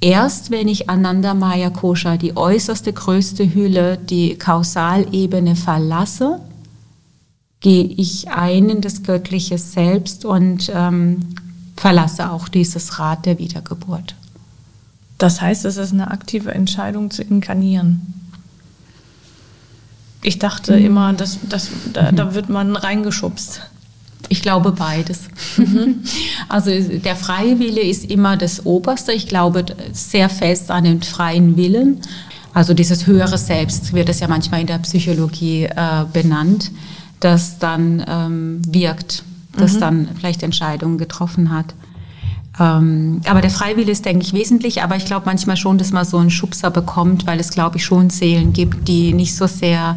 Erst 0.00 0.50
wenn 0.50 0.68
ich 0.68 0.88
Ananda 0.88 1.34
Maya 1.34 1.70
Kosha, 1.70 2.16
die 2.16 2.36
äußerste 2.36 2.92
größte 2.92 3.52
Hülle, 3.54 3.98
die 3.98 4.36
Kausalebene 4.36 5.56
verlasse, 5.56 6.40
gehe 7.60 7.84
ich 7.84 8.28
ein 8.28 8.68
in 8.68 8.80
das 8.80 9.02
göttliche 9.02 9.58
Selbst 9.58 10.24
und 10.24 10.70
ähm, 10.74 11.20
verlasse 11.82 12.30
auch 12.30 12.46
dieses 12.46 13.00
Rad 13.00 13.26
der 13.26 13.40
Wiedergeburt. 13.40 14.14
Das 15.18 15.40
heißt, 15.40 15.64
es 15.64 15.76
ist 15.78 15.92
eine 15.92 16.12
aktive 16.12 16.54
Entscheidung 16.54 17.10
zu 17.10 17.22
inkarnieren. 17.22 18.14
Ich 20.22 20.38
dachte 20.38 20.78
mhm. 20.78 20.86
immer, 20.86 21.12
dass, 21.12 21.40
dass, 21.48 21.70
da, 21.92 22.12
da 22.12 22.36
wird 22.36 22.48
man 22.48 22.76
reingeschubst. 22.76 23.62
Ich 24.28 24.42
glaube 24.42 24.70
beides. 24.70 25.22
Mhm. 25.56 26.04
Also 26.48 26.70
der 26.70 27.16
freie 27.16 27.58
Wille 27.58 27.80
ist 27.80 28.04
immer 28.04 28.36
das 28.36 28.64
Oberste. 28.64 29.12
Ich 29.12 29.26
glaube 29.26 29.64
sehr 29.92 30.28
fest 30.28 30.70
an 30.70 30.84
den 30.84 31.02
freien 31.02 31.56
Willen. 31.56 32.00
Also 32.54 32.74
dieses 32.74 33.08
höhere 33.08 33.38
Selbst 33.38 33.92
wird 33.92 34.08
es 34.08 34.20
ja 34.20 34.28
manchmal 34.28 34.60
in 34.60 34.68
der 34.68 34.78
Psychologie 34.78 35.64
äh, 35.64 36.04
benannt, 36.12 36.70
das 37.18 37.58
dann 37.58 38.04
ähm, 38.06 38.62
wirkt, 38.68 39.24
das 39.56 39.74
mhm. 39.74 39.80
dann 39.80 40.08
vielleicht 40.16 40.42
Entscheidungen 40.42 40.98
getroffen 40.98 41.50
hat. 41.50 41.74
Ähm, 42.60 43.22
aber 43.26 43.40
der 43.40 43.50
Freiwille 43.50 43.90
ist, 43.90 44.04
denke 44.04 44.24
ich, 44.24 44.32
wesentlich. 44.32 44.82
Aber 44.82 44.96
ich 44.96 45.04
glaube 45.04 45.26
manchmal 45.26 45.56
schon, 45.56 45.78
dass 45.78 45.92
man 45.92 46.04
so 46.04 46.18
einen 46.18 46.30
Schubser 46.30 46.70
bekommt, 46.70 47.26
weil 47.26 47.40
es, 47.40 47.50
glaube 47.50 47.78
ich, 47.78 47.84
schon 47.84 48.10
Seelen 48.10 48.52
gibt, 48.52 48.88
die 48.88 49.14
nicht 49.14 49.34
so 49.34 49.46
sehr 49.46 49.96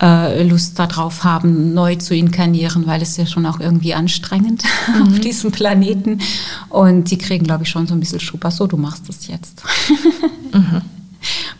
äh, 0.00 0.42
Lust 0.44 0.78
darauf 0.78 1.24
haben, 1.24 1.74
neu 1.74 1.96
zu 1.96 2.14
inkarnieren, 2.14 2.86
weil 2.86 3.02
es 3.02 3.16
ja 3.16 3.26
schon 3.26 3.46
auch 3.46 3.60
irgendwie 3.60 3.94
anstrengend 3.94 4.62
mhm. 4.94 5.02
auf 5.02 5.20
diesem 5.20 5.50
Planeten. 5.50 6.20
Und 6.68 7.10
die 7.10 7.18
kriegen, 7.18 7.44
glaube 7.44 7.64
ich, 7.64 7.70
schon 7.70 7.86
so 7.86 7.94
ein 7.94 8.00
bisschen 8.00 8.20
Schubser. 8.20 8.50
So, 8.50 8.66
du 8.66 8.76
machst 8.76 9.08
das 9.08 9.26
jetzt. 9.26 9.62
mhm. 10.52 10.82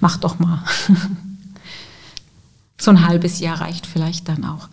Mach 0.01 0.17
doch 0.19 0.39
mal. 0.39 0.63
so 2.79 2.91
ein 2.91 3.07
halbes 3.07 3.41
Jahr 3.41 3.61
reicht 3.61 3.87
vielleicht 3.87 4.29
dann 4.29 4.45
auch. 4.45 4.69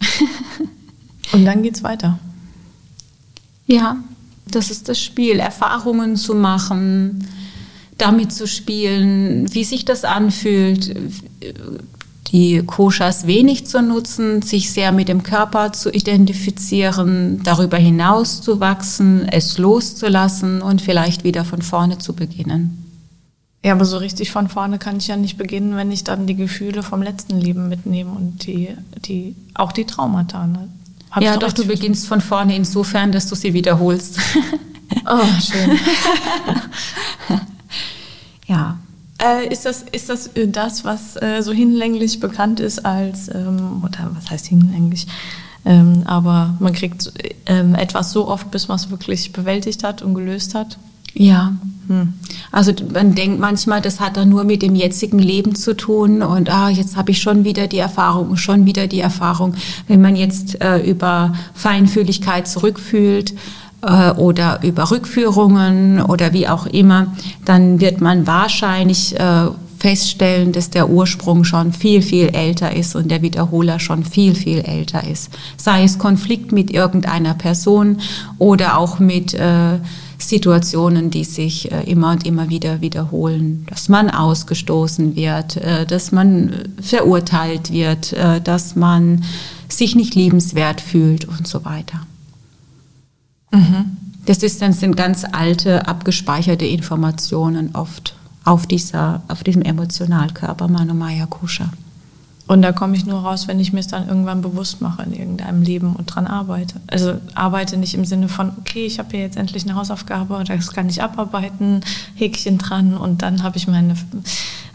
Und 1.31 1.45
dann 1.45 1.63
geht's 1.63 1.81
weiter. 1.81 2.19
Ja, 3.71 3.95
das 4.49 4.69
ist 4.69 4.89
das 4.89 4.99
Spiel, 4.99 5.39
Erfahrungen 5.39 6.17
zu 6.17 6.35
machen, 6.35 7.25
damit 7.97 8.33
zu 8.33 8.45
spielen, 8.45 9.53
wie 9.53 9.63
sich 9.63 9.85
das 9.85 10.03
anfühlt, 10.03 10.93
die 12.33 12.63
Koshas 12.65 13.27
wenig 13.27 13.67
zu 13.67 13.81
nutzen, 13.81 14.41
sich 14.41 14.71
sehr 14.71 14.91
mit 14.91 15.07
dem 15.07 15.23
Körper 15.23 15.71
zu 15.71 15.89
identifizieren, 15.89 17.41
darüber 17.43 17.77
hinaus 17.77 18.41
zu 18.41 18.59
wachsen, 18.59 19.25
es 19.29 19.57
loszulassen 19.57 20.61
und 20.61 20.81
vielleicht 20.81 21.23
wieder 21.23 21.45
von 21.45 21.61
vorne 21.61 21.97
zu 21.97 22.13
beginnen. 22.13 22.77
Ja, 23.63 23.71
aber 23.71 23.85
so 23.85 23.97
richtig 23.97 24.31
von 24.31 24.49
vorne 24.49 24.79
kann 24.79 24.97
ich 24.97 25.07
ja 25.07 25.15
nicht 25.15 25.37
beginnen, 25.37 25.77
wenn 25.77 25.91
ich 25.91 26.03
dann 26.03 26.27
die 26.27 26.35
Gefühle 26.35 26.83
vom 26.83 27.01
letzten 27.01 27.39
Leben 27.39 27.69
mitnehme 27.69 28.11
und 28.11 28.45
die, 28.45 28.69
die, 29.05 29.35
auch 29.53 29.71
die 29.71 29.85
Traumata. 29.85 30.45
Ne? 30.45 30.67
Hab 31.11 31.23
ja, 31.23 31.35
doch, 31.37 31.51
du 31.51 31.65
beginnst 31.65 32.07
von 32.07 32.21
vorne 32.21 32.55
insofern, 32.55 33.11
dass 33.11 33.27
du 33.27 33.35
sie 33.35 33.53
wiederholst. 33.53 34.17
oh, 35.05 35.41
schön. 35.41 35.77
ja. 38.47 38.79
Äh, 39.21 39.47
ist 39.49 39.65
das, 39.65 39.83
ist 39.91 40.09
das 40.09 40.27
äh, 40.27 40.47
das, 40.47 40.83
was 40.83 41.21
äh, 41.21 41.41
so 41.41 41.51
hinlänglich 41.51 42.19
bekannt 42.19 42.59
ist 42.59 42.85
als, 42.85 43.27
ähm, 43.27 43.83
oder 43.83 44.09
was 44.15 44.31
heißt 44.31 44.47
hinlänglich? 44.47 45.05
Ähm, 45.63 46.03
aber 46.05 46.55
man 46.59 46.73
kriegt 46.73 47.11
ähm, 47.45 47.75
etwas 47.75 48.11
so 48.11 48.27
oft, 48.27 48.49
bis 48.49 48.67
man 48.67 48.77
es 48.77 48.89
wirklich 48.89 49.31
bewältigt 49.31 49.83
hat 49.83 50.01
und 50.01 50.15
gelöst 50.15 50.55
hat? 50.55 50.77
Ja, 51.13 51.53
hm. 51.87 52.13
also 52.51 52.71
man 52.93 53.15
denkt 53.15 53.39
manchmal, 53.39 53.81
das 53.81 53.99
hat 53.99 54.17
dann 54.17 54.29
nur 54.29 54.43
mit 54.43 54.61
dem 54.61 54.75
jetzigen 54.75 55.19
Leben 55.19 55.55
zu 55.55 55.75
tun 55.75 56.21
und 56.21 56.49
ah, 56.49 56.69
jetzt 56.69 56.95
habe 56.95 57.11
ich 57.11 57.21
schon 57.21 57.43
wieder 57.43 57.67
die 57.67 57.79
Erfahrung, 57.79 58.37
schon 58.37 58.65
wieder 58.65 58.87
die 58.87 59.01
Erfahrung. 59.01 59.55
Wenn 59.87 60.01
man 60.01 60.15
jetzt 60.15 60.61
äh, 60.61 60.79
über 60.79 61.33
Feinfühligkeit 61.53 62.47
zurückfühlt, 62.47 63.33
äh, 63.81 64.11
oder 64.11 64.59
über 64.63 64.91
Rückführungen 64.91 66.01
oder 66.01 66.33
wie 66.33 66.47
auch 66.47 66.67
immer, 66.67 67.07
dann 67.45 67.81
wird 67.81 67.99
man 67.99 68.27
wahrscheinlich 68.27 69.19
äh, 69.19 69.47
feststellen, 69.79 70.51
dass 70.51 70.69
der 70.69 70.89
Ursprung 70.89 71.43
schon 71.43 71.73
viel, 71.73 72.03
viel 72.03 72.27
älter 72.27 72.75
ist 72.75 72.95
und 72.95 73.09
der 73.09 73.23
Wiederholer 73.23 73.79
schon 73.79 74.05
viel, 74.05 74.35
viel 74.35 74.59
älter 74.59 75.07
ist. 75.07 75.31
Sei 75.57 75.83
es 75.83 75.97
Konflikt 75.97 76.51
mit 76.51 76.69
irgendeiner 76.69 77.33
Person 77.33 77.97
oder 78.37 78.77
auch 78.77 78.99
mit 78.99 79.33
äh, 79.33 79.79
Situationen, 80.21 81.09
die 81.09 81.23
sich 81.23 81.71
äh, 81.71 81.83
immer 81.83 82.11
und 82.11 82.25
immer 82.25 82.49
wieder 82.49 82.81
wiederholen, 82.81 83.65
dass 83.69 83.89
man 83.89 84.09
ausgestoßen 84.09 85.15
wird, 85.15 85.57
äh, 85.57 85.85
dass 85.85 86.11
man 86.11 86.51
verurteilt 86.81 87.71
wird, 87.71 88.13
äh, 88.13 88.41
dass 88.41 88.75
man 88.75 89.23
sich 89.67 89.95
nicht 89.95 90.15
liebenswert 90.15 90.81
fühlt 90.81 91.25
und 91.25 91.47
so 91.47 91.65
weiter. 91.65 92.01
Mhm. 93.51 93.97
Das 94.25 94.43
ist, 94.43 94.61
dann 94.61 94.73
sind 94.73 94.95
ganz 94.95 95.25
alte, 95.31 95.87
abgespeicherte 95.87 96.65
Informationen 96.65 97.71
oft 97.73 98.15
auf, 98.43 98.67
dieser, 98.67 99.23
auf 99.27 99.43
diesem 99.43 99.61
Emotionalkörper 99.61 100.67
Manomaya 100.67 101.25
Kusha. 101.25 101.69
Und 102.51 102.63
da 102.63 102.73
komme 102.73 102.97
ich 102.97 103.05
nur 103.05 103.21
raus, 103.21 103.47
wenn 103.47 103.61
ich 103.61 103.71
mir 103.71 103.79
es 103.79 103.87
dann 103.87 104.09
irgendwann 104.09 104.41
bewusst 104.41 104.81
mache 104.81 105.03
in 105.03 105.13
irgendeinem 105.13 105.61
Leben 105.61 105.95
und 105.95 106.07
dran 106.07 106.27
arbeite. 106.27 106.81
Also 106.87 107.13
arbeite 107.33 107.77
nicht 107.77 107.93
im 107.93 108.03
Sinne 108.03 108.27
von, 108.27 108.51
okay, 108.59 108.85
ich 108.85 108.99
habe 108.99 109.11
hier 109.11 109.21
jetzt 109.21 109.37
endlich 109.37 109.63
eine 109.63 109.75
Hausaufgabe 109.75 110.35
und 110.35 110.49
das 110.49 110.73
kann 110.73 110.89
ich 110.89 111.01
abarbeiten, 111.01 111.79
Häkchen 112.15 112.57
dran 112.57 112.97
und 112.97 113.21
dann 113.21 113.43
habe 113.43 113.55
ich 113.55 113.69
meine 113.69 113.95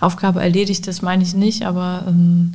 Aufgabe 0.00 0.40
erledigt. 0.40 0.86
Das 0.86 1.02
meine 1.02 1.22
ich 1.22 1.34
nicht, 1.34 1.66
aber 1.66 2.04
ähm, 2.08 2.54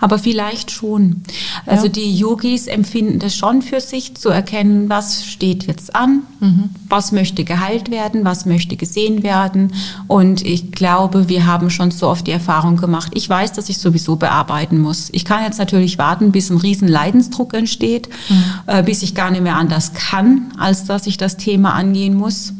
aber 0.00 0.18
vielleicht 0.18 0.70
schon. 0.70 1.22
Also 1.66 1.86
ja. 1.86 1.92
die 1.92 2.16
Yogis 2.16 2.66
empfinden 2.66 3.18
das 3.18 3.34
schon 3.34 3.62
für 3.62 3.80
sich, 3.80 4.14
zu 4.14 4.28
erkennen, 4.28 4.88
was 4.88 5.26
steht 5.26 5.66
jetzt 5.66 5.94
an, 5.94 6.22
mhm. 6.40 6.70
was 6.88 7.12
möchte 7.12 7.44
geheilt 7.44 7.90
werden, 7.90 8.24
was 8.24 8.46
möchte 8.46 8.76
gesehen 8.76 9.22
werden. 9.22 9.72
Und 10.06 10.44
ich 10.44 10.72
glaube, 10.72 11.28
wir 11.28 11.46
haben 11.46 11.70
schon 11.70 11.90
so 11.90 12.08
oft 12.08 12.26
die 12.26 12.32
Erfahrung 12.32 12.76
gemacht, 12.76 13.12
ich 13.14 13.28
weiß, 13.28 13.52
dass 13.52 13.68
ich 13.68 13.78
sowieso 13.78 14.16
bearbeiten 14.16 14.78
muss. 14.78 15.08
Ich 15.12 15.24
kann 15.24 15.44
jetzt 15.44 15.58
natürlich 15.58 15.98
warten, 15.98 16.32
bis 16.32 16.50
ein 16.50 16.58
riesen 16.58 16.88
Leidensdruck 16.88 17.54
entsteht, 17.54 18.08
mhm. 18.28 18.44
äh, 18.66 18.82
bis 18.82 19.02
ich 19.02 19.14
gar 19.14 19.30
nicht 19.30 19.42
mehr 19.42 19.56
anders 19.56 19.92
kann, 19.94 20.52
als 20.58 20.84
dass 20.84 21.06
ich 21.06 21.16
das 21.16 21.36
Thema 21.36 21.74
angehen 21.74 22.14
muss. 22.14 22.52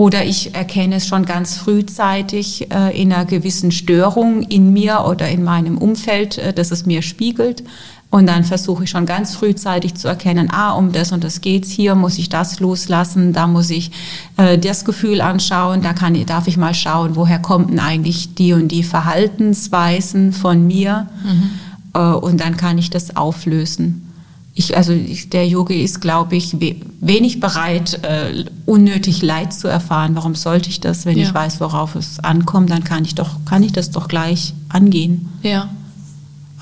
Oder 0.00 0.24
ich 0.24 0.54
erkenne 0.54 0.94
es 0.94 1.06
schon 1.06 1.26
ganz 1.26 1.58
frühzeitig 1.58 2.70
äh, 2.72 2.98
in 2.98 3.12
einer 3.12 3.26
gewissen 3.26 3.70
Störung 3.70 4.40
in 4.44 4.72
mir 4.72 5.04
oder 5.06 5.28
in 5.28 5.44
meinem 5.44 5.76
Umfeld, 5.76 6.38
äh, 6.38 6.54
dass 6.54 6.70
es 6.70 6.86
mir 6.86 7.02
spiegelt. 7.02 7.64
Und 8.08 8.26
dann 8.26 8.44
versuche 8.44 8.84
ich 8.84 8.90
schon 8.90 9.04
ganz 9.04 9.34
frühzeitig 9.34 9.96
zu 9.96 10.08
erkennen, 10.08 10.48
ah, 10.50 10.72
um 10.72 10.92
das 10.92 11.12
und 11.12 11.22
das 11.22 11.42
geht's. 11.42 11.70
Hier 11.70 11.96
muss 11.96 12.16
ich 12.16 12.30
das 12.30 12.60
loslassen, 12.60 13.34
da 13.34 13.46
muss 13.46 13.68
ich 13.68 13.90
äh, 14.38 14.56
das 14.56 14.86
Gefühl 14.86 15.20
anschauen, 15.20 15.82
da 15.82 15.92
kann, 15.92 16.16
darf 16.24 16.48
ich 16.48 16.56
mal 16.56 16.72
schauen, 16.72 17.14
woher 17.14 17.38
kommen 17.38 17.78
eigentlich 17.78 18.34
die 18.34 18.54
und 18.54 18.68
die 18.68 18.84
Verhaltensweisen 18.84 20.32
von 20.32 20.66
mir. 20.66 21.08
Mhm. 21.22 21.50
Äh, 21.92 22.14
und 22.14 22.40
dann 22.40 22.56
kann 22.56 22.78
ich 22.78 22.88
das 22.88 23.16
auflösen 23.16 24.09
ich, 24.54 24.76
also 24.76 24.92
ich, 24.92 25.30
der 25.30 25.46
Yogi 25.46 25.82
ist, 25.82 26.00
glaube 26.00 26.36
ich, 26.36 26.56
wenig 27.00 27.40
bereit, 27.40 28.00
äh, 28.02 28.44
unnötig 28.66 29.22
Leid 29.22 29.52
zu 29.52 29.68
erfahren. 29.68 30.16
Warum 30.16 30.34
sollte 30.34 30.68
ich 30.68 30.80
das, 30.80 31.06
wenn 31.06 31.16
ja. 31.16 31.24
ich 31.24 31.32
weiß, 31.32 31.60
worauf 31.60 31.94
es 31.94 32.18
ankommt? 32.18 32.70
Dann 32.70 32.84
kann 32.84 33.04
ich 33.04 33.14
doch, 33.14 33.44
kann 33.44 33.62
ich 33.62 33.72
das 33.72 33.90
doch 33.90 34.08
gleich 34.08 34.54
angehen. 34.68 35.28
Ja. 35.42 35.68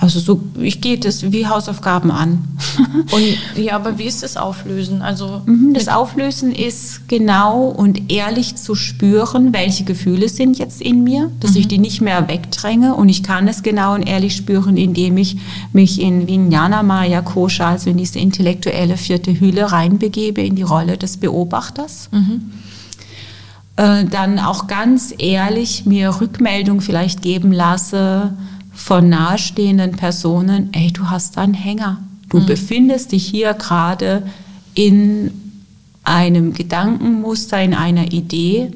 Also 0.01 0.21
so, 0.21 0.41
ich 0.61 0.81
gehe 0.81 0.97
das 0.97 1.33
wie 1.33 1.49
Hausaufgaben 1.49 2.13
an. 2.13 2.47
und 3.11 3.25
ja, 3.63 3.75
aber 3.75 3.99
wie 3.99 4.05
ist 4.05 4.23
das 4.23 4.37
Auflösen? 4.37 5.03
Also 5.03 5.43
mhm, 5.45 5.75
das 5.75 5.89
Auflösen 5.89 6.53
ist 6.53 7.09
genau 7.09 7.65
und 7.65 8.13
ehrlich 8.13 8.55
zu 8.55 8.77
spüren, 8.77 9.53
welche 9.53 9.83
Gefühle 9.83 10.29
sind 10.29 10.57
jetzt 10.57 10.81
in 10.81 11.03
mir, 11.03 11.33
dass 11.41 11.53
mhm. 11.53 11.57
ich 11.59 11.69
die 11.69 11.79
nicht 11.79 12.01
mehr 12.01 12.29
wegdränge 12.29 12.95
und 12.95 13.09
ich 13.09 13.25
kann 13.25 13.49
es 13.49 13.65
genau 13.65 13.95
und 13.95 14.03
ehrlich 14.05 14.37
spüren, 14.37 14.77
indem 14.77 15.17
ich 15.17 15.37
mich 15.73 16.01
in 16.01 16.29
Vijnana 16.29 16.85
Maya 16.85 17.21
Kosha, 17.21 17.71
also 17.71 17.91
in 17.91 17.97
diese 17.97 18.21
intellektuelle 18.21 18.97
vierte 18.97 19.41
Hülle 19.41 19.73
reinbegebe 19.73 20.41
in 20.43 20.55
die 20.55 20.63
Rolle 20.63 20.97
des 20.97 21.17
Beobachters. 21.17 22.09
Mhm 22.13 22.53
äh, 23.79 24.05
dann 24.05 24.41
auch 24.41 24.67
ganz 24.67 25.15
ehrlich 25.17 25.87
mir 25.87 26.21
Rückmeldung 26.21 26.81
vielleicht 26.81 27.23
geben 27.23 27.53
lasse, 27.53 28.33
von 28.79 29.09
nahestehenden 29.09 29.93
Personen, 29.93 30.69
ey, 30.73 30.93
du 30.93 31.11
hast 31.11 31.37
einen 31.37 31.53
Hänger. 31.53 31.99
Du 32.31 32.39
mhm. 32.39 32.47
befindest 32.47 33.11
dich 33.13 33.27
hier 33.27 33.53
gerade 33.55 34.23
in 34.73 35.33
einem 36.05 36.55
Gedankenmuster, 36.55 37.61
in 37.61 37.75
einer 37.75 38.13
Idee, 38.13 38.71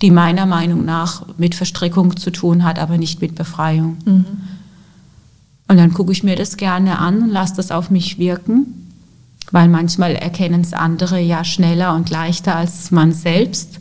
die 0.00 0.12
meiner 0.12 0.46
Meinung 0.46 0.84
nach 0.84 1.26
mit 1.38 1.56
Verstrickung 1.56 2.16
zu 2.16 2.30
tun 2.30 2.64
hat, 2.64 2.78
aber 2.78 2.98
nicht 2.98 3.20
mit 3.20 3.34
Befreiung. 3.34 3.98
Mhm. 4.04 4.24
Und 5.68 5.76
dann 5.76 5.92
gucke 5.92 6.12
ich 6.12 6.22
mir 6.22 6.36
das 6.36 6.56
gerne 6.56 6.98
an 7.00 7.22
und 7.22 7.30
lasse 7.30 7.56
das 7.56 7.72
auf 7.72 7.90
mich 7.90 8.18
wirken, 8.18 8.90
weil 9.50 9.68
manchmal 9.68 10.14
erkennen 10.14 10.60
es 10.60 10.72
andere 10.72 11.20
ja 11.20 11.44
schneller 11.44 11.94
und 11.94 12.10
leichter 12.10 12.54
als 12.56 12.92
man 12.92 13.12
selbst. 13.12 13.80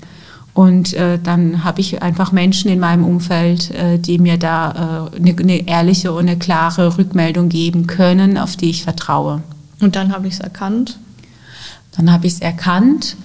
Und 0.53 0.93
äh, 0.93 1.17
dann 1.17 1.63
habe 1.63 1.79
ich 1.79 2.01
einfach 2.01 2.31
Menschen 2.31 2.69
in 2.69 2.79
meinem 2.79 3.05
Umfeld, 3.05 3.71
äh, 3.71 3.97
die 3.97 4.19
mir 4.19 4.37
da 4.37 5.09
äh, 5.13 5.17
eine, 5.17 5.35
eine 5.37 5.67
ehrliche 5.67 6.11
und 6.11 6.27
eine 6.27 6.37
klare 6.37 6.97
Rückmeldung 6.97 7.47
geben 7.47 7.87
können, 7.87 8.37
auf 8.37 8.57
die 8.57 8.69
ich 8.69 8.83
vertraue. 8.83 9.43
Und 9.79 9.95
dann 9.95 10.11
habe 10.13 10.27
ich 10.27 10.35
es 10.35 10.39
erkannt? 10.41 10.99
Dann 11.95 12.11
habe 12.11 12.27
ich 12.27 12.33
es 12.33 12.39
erkannt. 12.41 13.15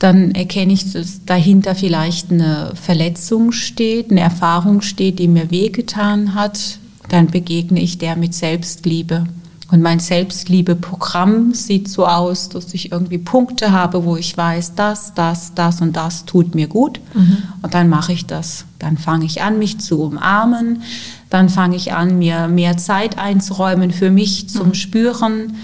Dann 0.00 0.32
erkenne 0.32 0.72
ich, 0.72 0.92
dass 0.92 1.24
dahinter 1.24 1.76
vielleicht 1.76 2.32
eine 2.32 2.72
Verletzung 2.74 3.52
steht, 3.52 4.10
eine 4.10 4.20
Erfahrung 4.20 4.82
steht, 4.82 5.20
die 5.20 5.28
mir 5.28 5.50
wehgetan 5.52 6.34
hat. 6.34 6.78
Dann 7.08 7.28
begegne 7.28 7.80
ich 7.80 7.98
der 7.98 8.16
mit 8.16 8.34
Selbstliebe 8.34 9.26
Und 9.70 9.80
mein 9.80 9.98
Selbstliebeprogramm 9.98 11.54
sieht 11.54 11.88
so 11.88 12.06
aus, 12.06 12.50
dass 12.50 12.74
ich 12.74 12.92
irgendwie 12.92 13.18
Punkte 13.18 13.72
habe, 13.72 14.04
wo 14.04 14.16
ich 14.16 14.36
weiß, 14.36 14.74
das, 14.74 15.14
das, 15.14 15.54
das 15.54 15.80
und 15.80 15.94
das 15.94 16.26
tut 16.26 16.54
mir 16.54 16.68
gut. 16.68 17.00
Mhm. 17.14 17.38
Und 17.62 17.72
dann 17.72 17.88
mache 17.88 18.12
ich 18.12 18.26
das. 18.26 18.66
Dann 18.78 18.98
fange 18.98 19.24
ich 19.24 19.42
an, 19.42 19.58
mich 19.58 19.80
zu 19.80 20.02
umarmen. 20.02 20.82
Dann 21.30 21.48
fange 21.48 21.76
ich 21.76 21.94
an, 21.94 22.18
mir 22.18 22.46
mehr 22.46 22.76
Zeit 22.76 23.18
einzuräumen 23.18 23.90
für 23.90 24.10
mich 24.10 24.50
zum 24.50 24.68
mhm. 24.68 24.74
Spüren. 24.74 25.56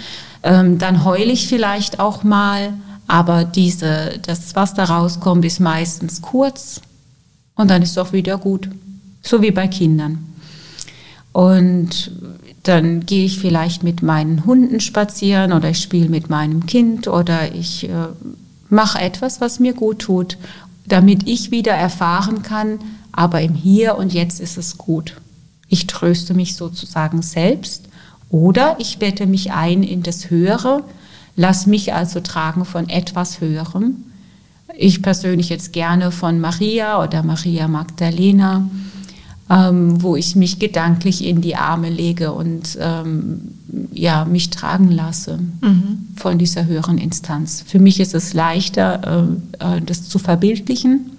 Ähm, 0.42 0.78
dann 0.78 1.04
heule 1.04 1.30
ich 1.30 1.46
vielleicht 1.46 2.00
auch 2.00 2.24
mal. 2.24 2.72
Aber 3.06 3.44
diese, 3.44 4.18
das, 4.24 4.54
was 4.54 4.72
da 4.72 4.84
rauskommt, 4.84 5.44
ist 5.44 5.60
meistens 5.60 6.22
kurz. 6.22 6.80
Und 7.54 7.68
dann 7.68 7.82
ist 7.82 7.90
es 7.90 7.98
auch 7.98 8.12
wieder 8.12 8.38
gut. 8.38 8.70
So 9.22 9.42
wie 9.42 9.50
bei 9.50 9.68
Kindern. 9.68 10.26
Und 11.32 12.12
dann 12.62 13.06
gehe 13.06 13.24
ich 13.24 13.38
vielleicht 13.38 13.82
mit 13.82 14.02
meinen 14.02 14.44
Hunden 14.44 14.80
spazieren 14.80 15.52
oder 15.52 15.70
ich 15.70 15.80
spiele 15.80 16.08
mit 16.08 16.28
meinem 16.28 16.66
Kind 16.66 17.08
oder 17.08 17.54
ich 17.54 17.88
äh, 17.88 18.08
mache 18.68 19.00
etwas, 19.00 19.40
was 19.40 19.60
mir 19.60 19.72
gut 19.72 20.00
tut, 20.00 20.36
damit 20.86 21.26
ich 21.26 21.50
wieder 21.50 21.72
erfahren 21.72 22.42
kann, 22.42 22.78
aber 23.12 23.40
im 23.40 23.54
Hier 23.54 23.96
und 23.96 24.12
Jetzt 24.12 24.40
ist 24.40 24.58
es 24.58 24.76
gut. 24.76 25.16
Ich 25.68 25.86
tröste 25.86 26.34
mich 26.34 26.56
sozusagen 26.56 27.22
selbst 27.22 27.88
oder 28.28 28.76
ich 28.78 28.98
bette 28.98 29.26
mich 29.26 29.52
ein 29.52 29.82
in 29.82 30.02
das 30.02 30.30
Höhere, 30.30 30.84
lass 31.36 31.66
mich 31.66 31.94
also 31.94 32.20
tragen 32.20 32.64
von 32.64 32.88
etwas 32.88 33.40
Höherem. 33.40 34.04
Ich 34.76 35.02
persönlich 35.02 35.48
jetzt 35.48 35.72
gerne 35.72 36.10
von 36.12 36.40
Maria 36.40 37.02
oder 37.02 37.22
Maria 37.22 37.68
Magdalena 37.68 38.68
ähm, 39.50 40.00
wo 40.00 40.14
ich 40.14 40.36
mich 40.36 40.60
gedanklich 40.60 41.24
in 41.24 41.40
die 41.40 41.56
Arme 41.56 41.90
lege 41.90 42.32
und 42.32 42.78
ähm, 42.80 43.50
ja, 43.92 44.24
mich 44.24 44.50
tragen 44.50 44.90
lasse 44.90 45.40
mhm. 45.60 46.08
von 46.16 46.38
dieser 46.38 46.66
höheren 46.66 46.98
Instanz. 46.98 47.64
Für 47.66 47.80
mich 47.80 47.98
ist 47.98 48.14
es 48.14 48.32
leichter, 48.32 49.28
äh, 49.60 49.76
äh 49.76 49.80
das 49.80 50.08
zu 50.08 50.20
verbildlichen. 50.20 51.16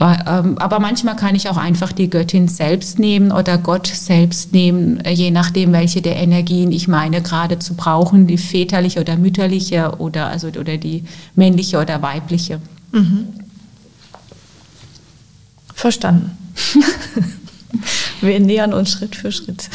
Ähm, 0.00 0.56
aber 0.56 0.80
manchmal 0.80 1.14
kann 1.14 1.34
ich 1.34 1.50
auch 1.50 1.58
einfach 1.58 1.92
die 1.92 2.08
Göttin 2.08 2.48
selbst 2.48 2.98
nehmen 2.98 3.32
oder 3.32 3.58
Gott 3.58 3.86
selbst 3.86 4.54
nehmen, 4.54 5.00
äh, 5.00 5.10
je 5.10 5.30
nachdem, 5.30 5.72
welche 5.72 6.00
der 6.00 6.16
Energien 6.16 6.72
ich 6.72 6.88
meine 6.88 7.20
gerade 7.20 7.58
zu 7.58 7.74
brauchen, 7.74 8.26
die 8.26 8.38
väterliche 8.38 8.98
oder 8.98 9.18
mütterliche 9.18 9.96
oder, 9.98 10.28
also, 10.28 10.48
oder 10.48 10.78
die 10.78 11.04
männliche 11.34 11.78
oder 11.78 12.00
weibliche. 12.00 12.62
Mhm. 12.92 13.26
Verstanden. 15.74 16.39
Wir 18.20 18.40
nähern 18.40 18.72
uns 18.72 18.90
Schritt 18.90 19.16
für 19.16 19.32
Schritt. 19.32 19.68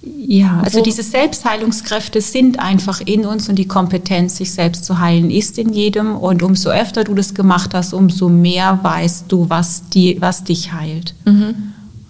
Ja, 0.00 0.60
also 0.60 0.82
diese 0.82 1.02
Selbstheilungskräfte 1.02 2.20
sind 2.20 2.58
einfach 2.60 3.00
in 3.00 3.26
uns 3.26 3.48
und 3.48 3.56
die 3.56 3.66
Kompetenz, 3.66 4.36
sich 4.36 4.52
selbst 4.52 4.84
zu 4.84 4.98
heilen, 5.00 5.30
ist 5.30 5.58
in 5.58 5.72
jedem. 5.72 6.16
Und 6.16 6.42
umso 6.42 6.70
öfter 6.70 7.04
du 7.04 7.14
das 7.14 7.34
gemacht 7.34 7.74
hast, 7.74 7.92
umso 7.92 8.28
mehr 8.28 8.78
weißt 8.82 9.24
du, 9.28 9.50
was, 9.50 9.88
die, 9.88 10.16
was 10.20 10.44
dich 10.44 10.72
heilt. 10.72 11.14
Mhm. 11.24 11.54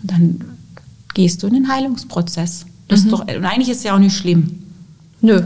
Und 0.03 0.11
dann 0.11 0.45
gehst 1.15 1.43
du 1.43 1.47
in 1.47 1.55
den 1.55 1.69
Heilungsprozess. 1.69 2.67
Das 2.89 3.01
mhm. 3.01 3.07
ist 3.07 3.13
doch, 3.13 3.21
und 3.21 3.45
eigentlich 3.45 3.71
ist 3.71 3.79
es 3.79 3.85
ja 3.85 3.95
auch 3.95 3.99
nicht 3.99 4.17
schlimm. 4.17 4.63
Nö. 5.21 5.43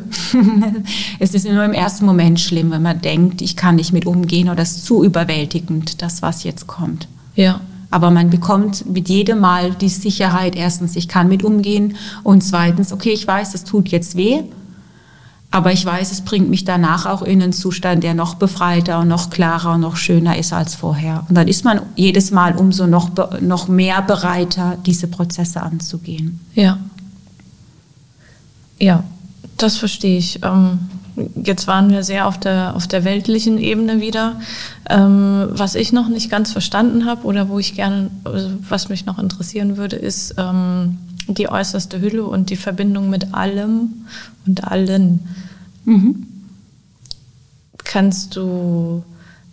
es 1.19 1.35
ist 1.35 1.49
nur 1.49 1.65
im 1.65 1.73
ersten 1.73 2.05
Moment 2.05 2.41
schlimm, 2.41 2.71
wenn 2.73 2.83
man 2.83 3.01
denkt, 3.01 3.41
ich 3.41 3.57
kann 3.57 3.77
nicht 3.77 3.93
mit 3.93 4.05
umgehen 4.05 4.51
oder 4.51 4.63
es 4.63 4.77
ist 4.77 4.85
zu 4.85 5.03
überwältigend, 5.03 6.03
das, 6.03 6.21
was 6.21 6.45
jetzt 6.45 6.67
kommt. 6.67 7.09
Ja. 7.35 7.61
Aber 7.93 8.11
man 8.11 8.31
bekommt 8.31 8.87
mit 8.91 9.11
jedem 9.11 9.41
Mal 9.41 9.73
die 9.75 9.91
Sicherheit, 9.91 10.57
erstens, 10.57 10.97
ich 10.97 11.09
kann 11.09 11.29
mit 11.29 11.45
umgehen 11.45 11.97
und 12.23 12.43
zweitens, 12.43 12.91
okay, 12.91 13.11
ich 13.11 13.27
weiß, 13.27 13.55
es 13.55 13.65
tut 13.65 13.91
jetzt 13.91 14.17
weh, 14.17 14.45
aber 15.51 15.73
ich 15.73 15.85
weiß, 15.85 16.11
es 16.11 16.23
bringt 16.23 16.49
mich 16.49 16.65
danach 16.65 17.05
auch 17.05 17.21
in 17.21 17.43
einen 17.43 17.53
Zustand, 17.53 18.03
der 18.03 18.15
noch 18.15 18.37
befreiter 18.37 19.01
und 19.01 19.09
noch 19.09 19.29
klarer 19.29 19.75
und 19.75 19.83
noch 19.83 19.97
schöner 19.97 20.39
ist 20.39 20.55
als 20.55 20.75
vorher. 20.75 21.27
Und 21.29 21.35
dann 21.35 21.49
ist 21.49 21.67
man 21.67 21.83
jedes 21.95 22.31
Mal 22.31 22.57
umso 22.57 22.87
noch, 22.87 23.11
noch 23.43 23.69
mehr 23.69 24.01
bereiter, 24.01 24.79
diese 24.87 25.07
Prozesse 25.09 25.63
anzugehen. 25.63 26.41
Ja. 26.55 26.79
Ja, 28.81 29.05
das 29.59 29.77
verstehe 29.77 30.17
ich. 30.17 30.41
Ähm 30.43 30.79
Jetzt 31.37 31.67
waren 31.67 31.91
wir 31.91 32.05
sehr 32.05 32.27
auf 32.27 32.39
der, 32.41 32.75
auf 32.75 32.87
der 32.87 33.05
weltlichen 33.05 33.59
Ebene 33.59 34.01
wieder. 34.01 34.41
Ähm, 34.89 35.49
was 35.51 35.75
ich 35.75 35.93
noch 35.93 36.09
nicht 36.09 36.31
ganz 36.31 36.53
verstanden 36.53 37.05
habe 37.05 37.25
oder 37.25 37.49
wo 37.49 37.59
ich 37.59 37.75
gerne, 37.75 38.11
also 38.25 38.51
was 38.69 38.89
mich 38.89 39.05
noch 39.05 39.19
interessieren 39.19 39.77
würde, 39.77 39.97
ist 39.97 40.35
ähm, 40.39 40.99
die 41.29 41.49
äußerste 41.49 42.01
Hülle 42.01 42.25
und 42.25 42.51
die 42.51 42.57
Verbindung 42.57 43.11
mit 43.11 43.35
allem 43.35 44.07
und 44.47 44.65
allen. 44.65 45.21
Mhm. 45.85 46.27
Kannst 47.79 48.37
du 48.37 49.03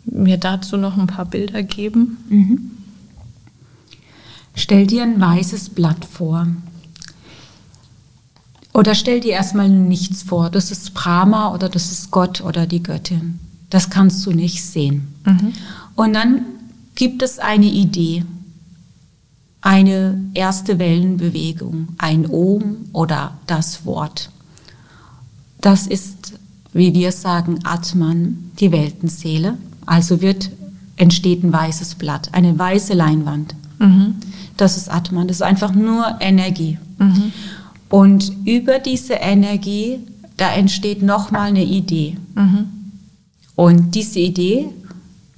mir 0.06 0.38
dazu 0.38 0.78
noch 0.78 0.98
ein 0.98 1.08
paar 1.08 1.26
Bilder 1.26 1.64
geben? 1.64 2.18
Mhm. 2.30 2.72
Stell 4.56 4.88
dir 4.88 5.04
ein 5.04 5.20
weißes 5.20 5.70
Blatt 5.70 6.06
vor. 6.06 6.48
Oder 8.80 8.96
stell 8.96 9.20
dir 9.20 9.34
erstmal 9.34 9.68
nichts 9.68 10.24
vor, 10.24 10.50
das 10.50 10.72
ist 10.72 10.94
Brahma 10.94 11.54
oder 11.54 11.68
das 11.68 11.92
ist 11.92 12.12
Gott 12.12 12.40
oder 12.40 12.66
die 12.66 12.82
Göttin. 12.82 13.38
Das 13.70 13.90
kannst 13.90 14.26
du 14.26 14.32
nicht 14.32 14.64
sehen. 14.64 15.14
Mhm. 15.26 15.52
Und 15.96 16.14
dann 16.14 16.46
gibt 16.96 17.22
es 17.22 17.40
eine 17.40 17.66
Idee, 17.66 18.24
eine 19.60 20.22
erste 20.34 20.80
Wellenbewegung, 20.80 21.90
ein 21.98 22.26
Om 22.32 22.78
oder 22.94 23.34
das 23.48 23.86
Wort. 23.86 24.30
Das 25.60 25.86
ist, 25.86 26.36
wie 26.72 26.94
wir 26.94 27.12
sagen, 27.12 27.60
Atman, 27.66 28.50
die 28.62 28.72
Weltenseele. 28.72 29.58
Also 29.86 30.22
wird, 30.22 30.52
entsteht 30.96 31.44
ein 31.44 31.52
weißes 31.52 31.96
Blatt, 31.96 32.30
eine 32.32 32.58
weiße 32.58 32.94
Leinwand. 32.94 33.56
Mhm. 33.80 34.16
Das 34.56 34.78
ist 34.78 34.90
Atman, 34.90 35.28
das 35.28 35.38
ist 35.38 35.42
einfach 35.42 35.74
nur 35.74 36.16
Energie. 36.22 36.78
Mhm. 36.98 37.34
Und 37.90 38.32
über 38.46 38.80
diese 38.80 39.16
Energie, 39.16 40.00
da 40.38 40.54
entsteht 40.54 41.02
nochmal 41.02 41.50
eine 41.50 41.64
Idee. 41.64 42.18
Mhm. 42.36 42.68
Und 43.56 43.96
diese 43.96 44.20
Idee 44.20 44.70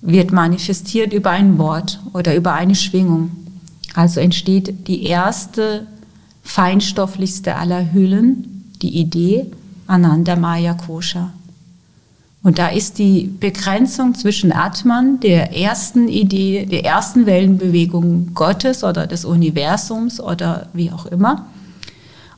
wird 0.02 0.32
manifestiert 0.32 1.14
über 1.14 1.32
ein 1.32 1.58
Wort 1.58 2.00
oder 2.14 2.36
über 2.36 2.54
eine 2.54 2.76
Schwingung. 2.76 3.32
Also 3.94 4.20
entsteht 4.20 4.88
die 4.88 5.04
erste, 5.04 5.88
feinstofflichste 6.44 7.56
aller 7.56 7.94
Hüllen, 7.94 8.66
die 8.82 9.00
Idee 9.00 9.48
Ananda 9.88 10.36
Maya 10.36 10.74
Kosha. 10.74 11.32
Und 12.44 12.58
da 12.58 12.70
ist 12.70 12.98
die 12.98 13.30
Begrenzung 13.40 14.16
zwischen 14.16 14.52
Atman, 14.52 15.20
der 15.20 15.56
ersten 15.56 16.08
Idee, 16.08 16.66
der 16.66 16.86
ersten 16.86 17.28
Wellenbewegung 17.28 18.34
Gottes 18.34 18.84
oder 18.84 19.06
des 19.06 19.26
Universums 19.26 20.20
oder 20.20 20.68
wie 20.74 20.92
auch 20.92 21.06
immer, 21.06 21.46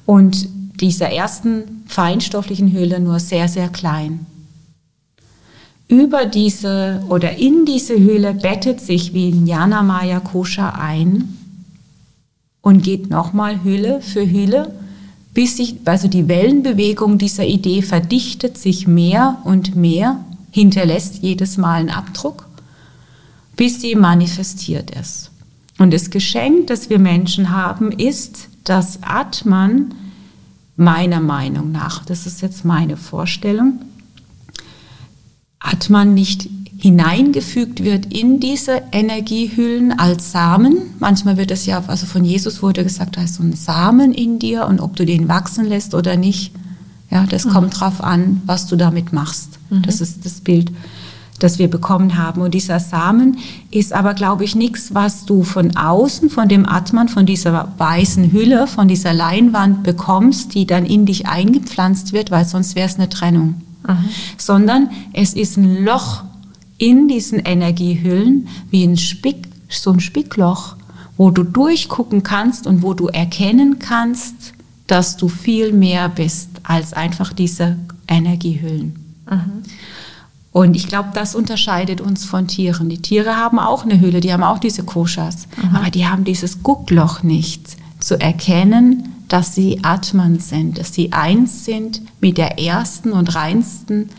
und 0.05 0.47
dieser 0.79 1.09
ersten 1.09 1.83
feinstofflichen 1.87 2.73
Hülle 2.73 2.99
nur 2.99 3.19
sehr, 3.19 3.47
sehr 3.47 3.69
klein. 3.69 4.25
Über 5.87 6.25
diese 6.25 7.03
oder 7.09 7.37
in 7.37 7.65
diese 7.65 7.93
Hülle 7.93 8.33
bettet 8.33 8.81
sich 8.81 9.13
wie 9.13 9.29
Jnana 9.29 9.83
Maya 9.83 10.19
Kosha 10.19 10.69
ein 10.69 11.37
und 12.61 12.83
geht 12.83 13.09
nochmal 13.09 13.63
Hülle 13.63 14.01
für 14.01 14.29
Hülle, 14.29 14.73
bis 15.33 15.57
sich, 15.57 15.75
also 15.85 16.07
die 16.07 16.27
Wellenbewegung 16.27 17.17
dieser 17.17 17.45
Idee 17.45 17.81
verdichtet 17.81 18.57
sich 18.57 18.87
mehr 18.87 19.39
und 19.43 19.75
mehr, 19.75 20.23
hinterlässt 20.51 21.21
jedes 21.21 21.57
Mal 21.57 21.79
einen 21.79 21.89
Abdruck, 21.89 22.47
bis 23.55 23.81
sie 23.81 23.95
manifestiert 23.95 24.91
ist. 24.91 25.31
Und 25.79 25.93
das 25.93 26.09
Geschenk, 26.09 26.67
das 26.67 26.89
wir 26.89 26.99
Menschen 26.99 27.49
haben, 27.49 27.91
ist, 27.91 28.49
dass 28.63 28.99
Atman 29.03 29.93
meiner 30.75 31.19
Meinung 31.19 31.71
nach, 31.71 32.03
das 32.05 32.25
ist 32.25 32.41
jetzt 32.41 32.65
meine 32.65 32.97
Vorstellung, 32.97 33.81
Atman 35.59 36.13
nicht 36.13 36.49
hineingefügt 36.77 37.81
wird 37.83 38.13
in 38.13 38.41
diese 38.41 38.81
Energiehüllen 38.91 39.97
als 39.97 40.33
Samen. 40.33 40.77
Manchmal 40.99 41.37
wird 41.37 41.51
es 41.51 41.65
ja, 41.65 41.81
also 41.87 42.05
von 42.05 42.25
Jesus 42.25 42.61
wurde 42.61 42.83
gesagt, 42.83 43.15
da 43.15 43.23
ist 43.23 43.35
so 43.35 43.43
ein 43.43 43.53
Samen 43.53 44.13
in 44.13 44.37
dir 44.37 44.67
und 44.67 44.81
ob 44.81 44.97
du 44.97 45.05
den 45.05 45.29
wachsen 45.29 45.65
lässt 45.65 45.93
oder 45.95 46.17
nicht, 46.17 46.53
ja, 47.09 47.25
das 47.25 47.45
mhm. 47.45 47.51
kommt 47.51 47.79
drauf 47.79 48.03
an, 48.03 48.41
was 48.45 48.67
du 48.67 48.75
damit 48.75 49.13
machst. 49.13 49.59
Mhm. 49.69 49.83
Das 49.83 50.01
ist 50.01 50.25
das 50.25 50.41
Bild 50.41 50.71
das 51.43 51.59
wir 51.59 51.69
bekommen 51.69 52.17
haben. 52.17 52.41
Und 52.41 52.53
dieser 52.53 52.79
Samen 52.79 53.37
ist 53.69 53.93
aber, 53.93 54.13
glaube 54.13 54.45
ich, 54.45 54.55
nichts, 54.55 54.93
was 54.93 55.25
du 55.25 55.43
von 55.43 55.75
außen, 55.75 56.29
von 56.29 56.47
dem 56.47 56.67
Atman, 56.67 57.09
von 57.09 57.25
dieser 57.25 57.73
weißen 57.77 58.31
Hülle, 58.31 58.65
von 58.67 58.87
dieser 58.87 59.13
Leinwand 59.13 59.83
bekommst, 59.83 60.55
die 60.55 60.65
dann 60.65 60.85
in 60.85 61.05
dich 61.05 61.27
eingepflanzt 61.27 62.13
wird, 62.13 62.31
weil 62.31 62.45
sonst 62.45 62.75
wäre 62.75 62.87
es 62.87 62.95
eine 62.95 63.09
Trennung. 63.09 63.55
Mhm. 63.87 64.09
Sondern 64.37 64.89
es 65.11 65.33
ist 65.33 65.57
ein 65.57 65.83
Loch 65.83 66.23
in 66.77 67.07
diesen 67.07 67.39
Energiehüllen, 67.39 68.47
wie 68.69 68.85
ein 68.85 68.97
Spick, 68.97 69.47
so 69.69 69.91
ein 69.91 69.99
Spickloch, 69.99 70.75
wo 71.17 71.29
du 71.29 71.43
durchgucken 71.43 72.23
kannst 72.23 72.67
und 72.67 72.81
wo 72.81 72.93
du 72.93 73.07
erkennen 73.07 73.79
kannst, 73.79 74.53
dass 74.87 75.17
du 75.17 75.27
viel 75.27 75.71
mehr 75.73 76.09
bist 76.09 76.49
als 76.63 76.93
einfach 76.93 77.33
diese 77.33 77.77
Energiehüllen. 78.07 78.95
Mhm. 79.29 79.63
Und 80.53 80.75
ich 80.75 80.87
glaube, 80.87 81.09
das 81.15 81.33
unterscheidet 81.33 81.99
uns 81.99 82.25
von 82.25 82.47
Tieren. 82.47 82.87
Die 82.87 83.01
Tiere 83.01 83.35
haben 83.35 83.57
auch 83.57 83.83
eine 83.83 83.99
Hülle, 83.99 84.21
die 84.21 84.31
haben 84.31 84.43
auch 84.43 84.59
diese 84.59 84.83
Koshas, 84.83 85.47
mhm. 85.57 85.75
aber 85.75 85.89
die 85.89 86.05
haben 86.05 86.23
dieses 86.23 86.61
Guckloch 86.61 87.23
nicht 87.23 87.75
zu 87.99 88.19
erkennen, 88.19 89.09
dass 89.27 89.55
sie 89.55 89.79
Atman 89.81 90.39
sind, 90.39 90.77
dass 90.77 90.93
sie 90.93 91.11
eins 91.11 91.65
sind 91.65 92.01
mit 92.21 92.37
der 92.37 92.59
ersten 92.59 93.13
und 93.13 93.33
reinsten 93.33 94.09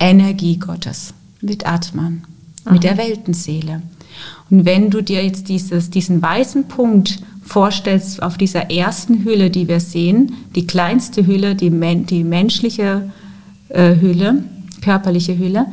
Energie 0.00 0.56
Gottes, 0.56 1.14
mit 1.40 1.66
Atman, 1.66 2.24
mhm. 2.64 2.72
mit 2.72 2.82
der 2.82 2.98
Weltenseele. 2.98 3.80
Und 4.50 4.64
wenn 4.64 4.90
du 4.90 5.02
dir 5.02 5.24
jetzt 5.24 5.48
dieses, 5.48 5.88
diesen 5.90 6.20
weißen 6.20 6.66
Punkt 6.66 7.20
vorstellst 7.44 8.24
auf 8.24 8.36
dieser 8.36 8.72
ersten 8.72 9.24
Hülle, 9.24 9.50
die 9.50 9.68
wir 9.68 9.78
sehen, 9.78 10.34
die 10.56 10.66
kleinste 10.66 11.26
Hülle, 11.28 11.54
die, 11.54 11.70
die 11.70 12.24
menschliche 12.24 13.10
äh, 13.68 13.94
Hülle, 14.00 14.44
körperliche 14.80 15.38
Hülle, 15.38 15.66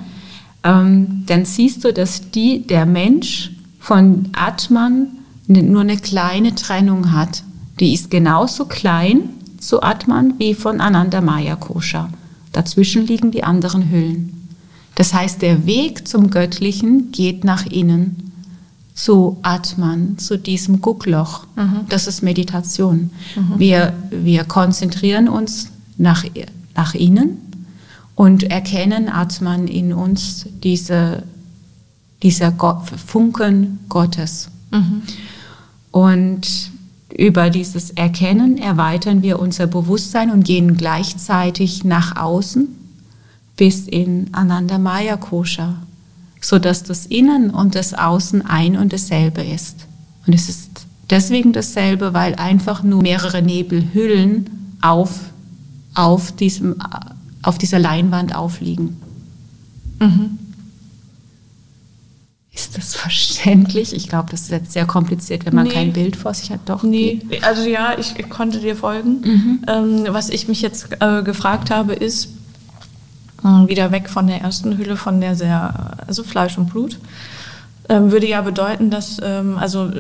ähm, 0.64 1.24
dann 1.26 1.46
siehst 1.46 1.84
du, 1.84 1.94
dass 1.94 2.32
die, 2.32 2.66
der 2.66 2.86
Mensch 2.86 3.52
von 3.80 4.30
Atman 4.34 5.08
nur 5.48 5.82
eine 5.82 5.98
kleine 5.98 6.56
Trennung 6.56 7.14
hat. 7.14 7.44
Die 7.80 7.94
ist 7.94 8.12
genauso 8.12 8.66
klein 8.66 9.30
zu 9.60 9.82
Atman 9.82 10.34
wie 10.40 10.54
von 10.54 10.82
Ananda 10.82 11.22
Maya 11.22 11.56
Kosha. 11.56 12.10
Dazwischen 12.52 13.06
liegen 13.06 13.32
die 13.32 13.44
anderen 13.44 13.90
Hüllen. 13.90 14.50
Das 14.96 15.14
heißt, 15.14 15.42
der 15.42 15.66
Weg 15.66 16.08
zum 16.08 16.32
Göttlichen 16.32 17.12
geht 17.12 17.44
nach 17.44 17.66
innen 17.68 18.32
zu 18.96 19.38
Atman, 19.44 20.18
zu 20.18 20.38
diesem 20.38 20.82
Guckloch. 20.82 21.46
Mhm. 21.56 21.82
Das 21.88 22.08
ist 22.08 22.24
Meditation. 22.24 23.12
Mhm. 23.36 23.60
Wir, 23.60 23.94
wir 24.10 24.44
konzentrieren 24.44 25.30
uns 25.30 25.70
nach, 25.98 26.26
nach 26.76 26.96
innen 26.96 27.47
und 28.18 28.44
erkennen 28.44 29.08
Atman 29.08 29.70
in 29.70 29.94
uns, 29.94 30.48
diese, 30.62 31.24
dieser 32.22 32.54
Funken 33.06 33.80
Gottes. 33.88 34.50
Mhm. 34.72 35.04
Und 35.92 36.72
über 37.16 37.50
dieses 37.50 37.92
Erkennen 37.92 38.58
erweitern 38.58 39.22
wir 39.22 39.40
unser 39.40 39.68
Bewusstsein 39.68 40.32
und 40.32 40.44
gehen 40.44 40.76
gleichzeitig 40.76 41.86
nach 41.86 42.18
außen 42.18 42.68
bis 43.56 43.88
in 43.88 44.28
Ananda 44.34 44.78
Maya 44.78 45.16
Kosha 45.16 45.76
sodass 46.42 46.84
das 46.84 47.06
Innen 47.06 47.50
und 47.50 47.76
das 47.76 47.94
Außen 47.94 48.46
ein 48.46 48.78
und 48.78 48.94
dasselbe 48.94 49.42
ist. 49.42 49.88
Und 50.26 50.34
es 50.34 50.50
ist 50.50 50.86
deswegen 51.10 51.54
dasselbe, 51.54 52.14
weil 52.14 52.36
einfach 52.36 52.84
nur 52.84 53.02
mehrere 53.02 53.42
Nebelhüllen 53.42 54.76
auf, 54.82 55.20
auf, 55.94 56.32
diesem, 56.32 56.76
auf 57.48 57.58
dieser 57.58 57.80
Leinwand 57.80 58.36
aufliegen. 58.36 59.02
Mhm. 60.00 60.38
Ist 62.54 62.78
das 62.78 62.94
verständlich? 62.96 63.94
Ich 63.94 64.10
glaube, 64.10 64.32
das 64.32 64.42
ist 64.42 64.52
jetzt 64.52 64.74
sehr 64.74 64.86
kompliziert, 64.86 65.46
wenn 65.46 65.56
man 65.56 65.68
nee. 65.68 65.74
kein 65.74 65.94
Bild 65.94 66.18
vor 66.18 66.34
sich 66.34 66.52
hat. 66.52 66.60
Doch. 66.66 66.84
Nee, 66.84 67.22
also 67.44 67.64
ja, 67.64 67.98
ich, 67.98 68.30
konnte 68.30 68.60
dir 68.60 68.76
folgen. 68.76 69.22
Mhm. 69.22 69.60
Ähm, 69.66 70.08
was 70.10 70.30
ich 70.30 70.50
mich 70.50 70.62
jetzt 70.62 70.90
äh, 71.00 71.24
gefragt 71.24 71.72
habe, 71.72 71.94
ist, 71.94 72.30
äh, 73.46 73.68
wieder 73.70 73.92
weg 73.92 74.10
von 74.10 74.28
der 74.28 74.42
ersten 74.42 74.78
Hülle, 74.78 74.98
von 74.98 75.22
der 75.22 75.36
sehr, 75.36 75.96
also 76.06 76.24
Fleisch 76.24 76.58
und 76.58 76.70
Blut. 76.72 77.00
Ähm, 77.88 78.12
würde 78.12 78.28
ja 78.28 78.42
bedeuten, 78.42 78.90
dass, 78.90 79.22
ähm, 79.24 79.58
also 79.58 79.92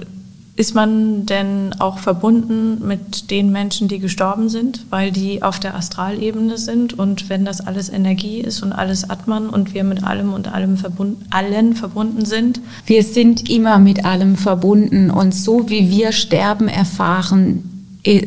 ist 0.58 0.74
man 0.74 1.28
denn 1.28 1.76
auch 1.78 2.00
verbunden 2.00 2.86
mit 2.86 3.30
den 3.30 3.52
Menschen, 3.52 3.88
die 3.88 4.00
gestorben 4.00 4.50
sind, 4.50 4.86
weil 4.90 5.12
die 5.12 5.44
auf 5.44 5.60
der 5.60 5.76
Astralebene 5.76 6.58
sind 6.58 6.98
und 6.98 7.30
wenn 7.30 7.46
das 7.46 7.62
alles 7.62 7.90
Energie 7.90 8.40
ist 8.42 8.64
und 8.64 8.74
alles 8.74 9.08
Atman 9.08 9.50
und 9.50 9.76
wir 9.76 9.84
mit 9.84 10.04
allem 10.04 10.34
und 10.34 10.52
allem 10.52 10.76
verbunden, 10.76 11.24
allen 11.30 11.76
verbunden 11.76 12.26
sind? 12.26 12.60
Wir 12.88 13.04
sind 13.04 13.48
immer 13.52 13.78
mit 13.78 14.04
allem 14.04 14.36
verbunden 14.36 15.12
und 15.12 15.36
so 15.36 15.70
wie 15.70 15.92
wir 15.92 16.12
Sterben 16.12 16.68
erfahren, 16.68 17.64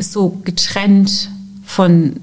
so 0.01 0.41
getrennt 0.45 1.31
von 1.65 2.15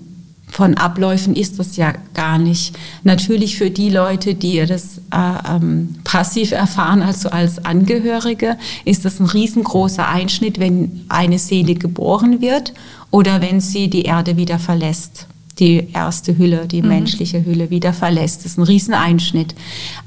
von 0.57 0.73
Abläufen 0.73 1.35
ist 1.35 1.59
das 1.59 1.77
ja 1.77 1.93
gar 2.15 2.39
nicht. 2.39 2.75
Natürlich 3.03 3.57
für 3.57 3.69
die 3.69 3.91
Leute, 3.91 4.33
die 4.33 4.65
das 4.65 4.97
äh, 5.13 5.55
ähm, 5.55 5.97
passiv 6.03 6.51
erfahren, 6.51 7.03
also 7.03 7.29
als 7.29 7.63
Angehörige, 7.63 8.57
ist 8.83 9.05
das 9.05 9.19
ein 9.19 9.27
riesengroßer 9.27 10.07
Einschnitt, 10.07 10.59
wenn 10.59 11.05
eine 11.09 11.37
Seele 11.37 11.75
geboren 11.75 12.41
wird 12.41 12.73
oder 13.11 13.39
wenn 13.39 13.61
sie 13.61 13.87
die 13.87 14.01
Erde 14.01 14.35
wieder 14.35 14.57
verlässt. 14.57 15.27
Die 15.59 15.89
erste 15.93 16.39
Hülle, 16.39 16.65
die 16.65 16.81
mhm. 16.81 16.87
menschliche 16.87 17.45
Hülle 17.45 17.69
wieder 17.69 17.93
verlässt. 17.93 18.39
Das 18.39 18.53
ist 18.53 18.57
ein 18.57 18.63
Rieseneinschnitt. 18.63 19.53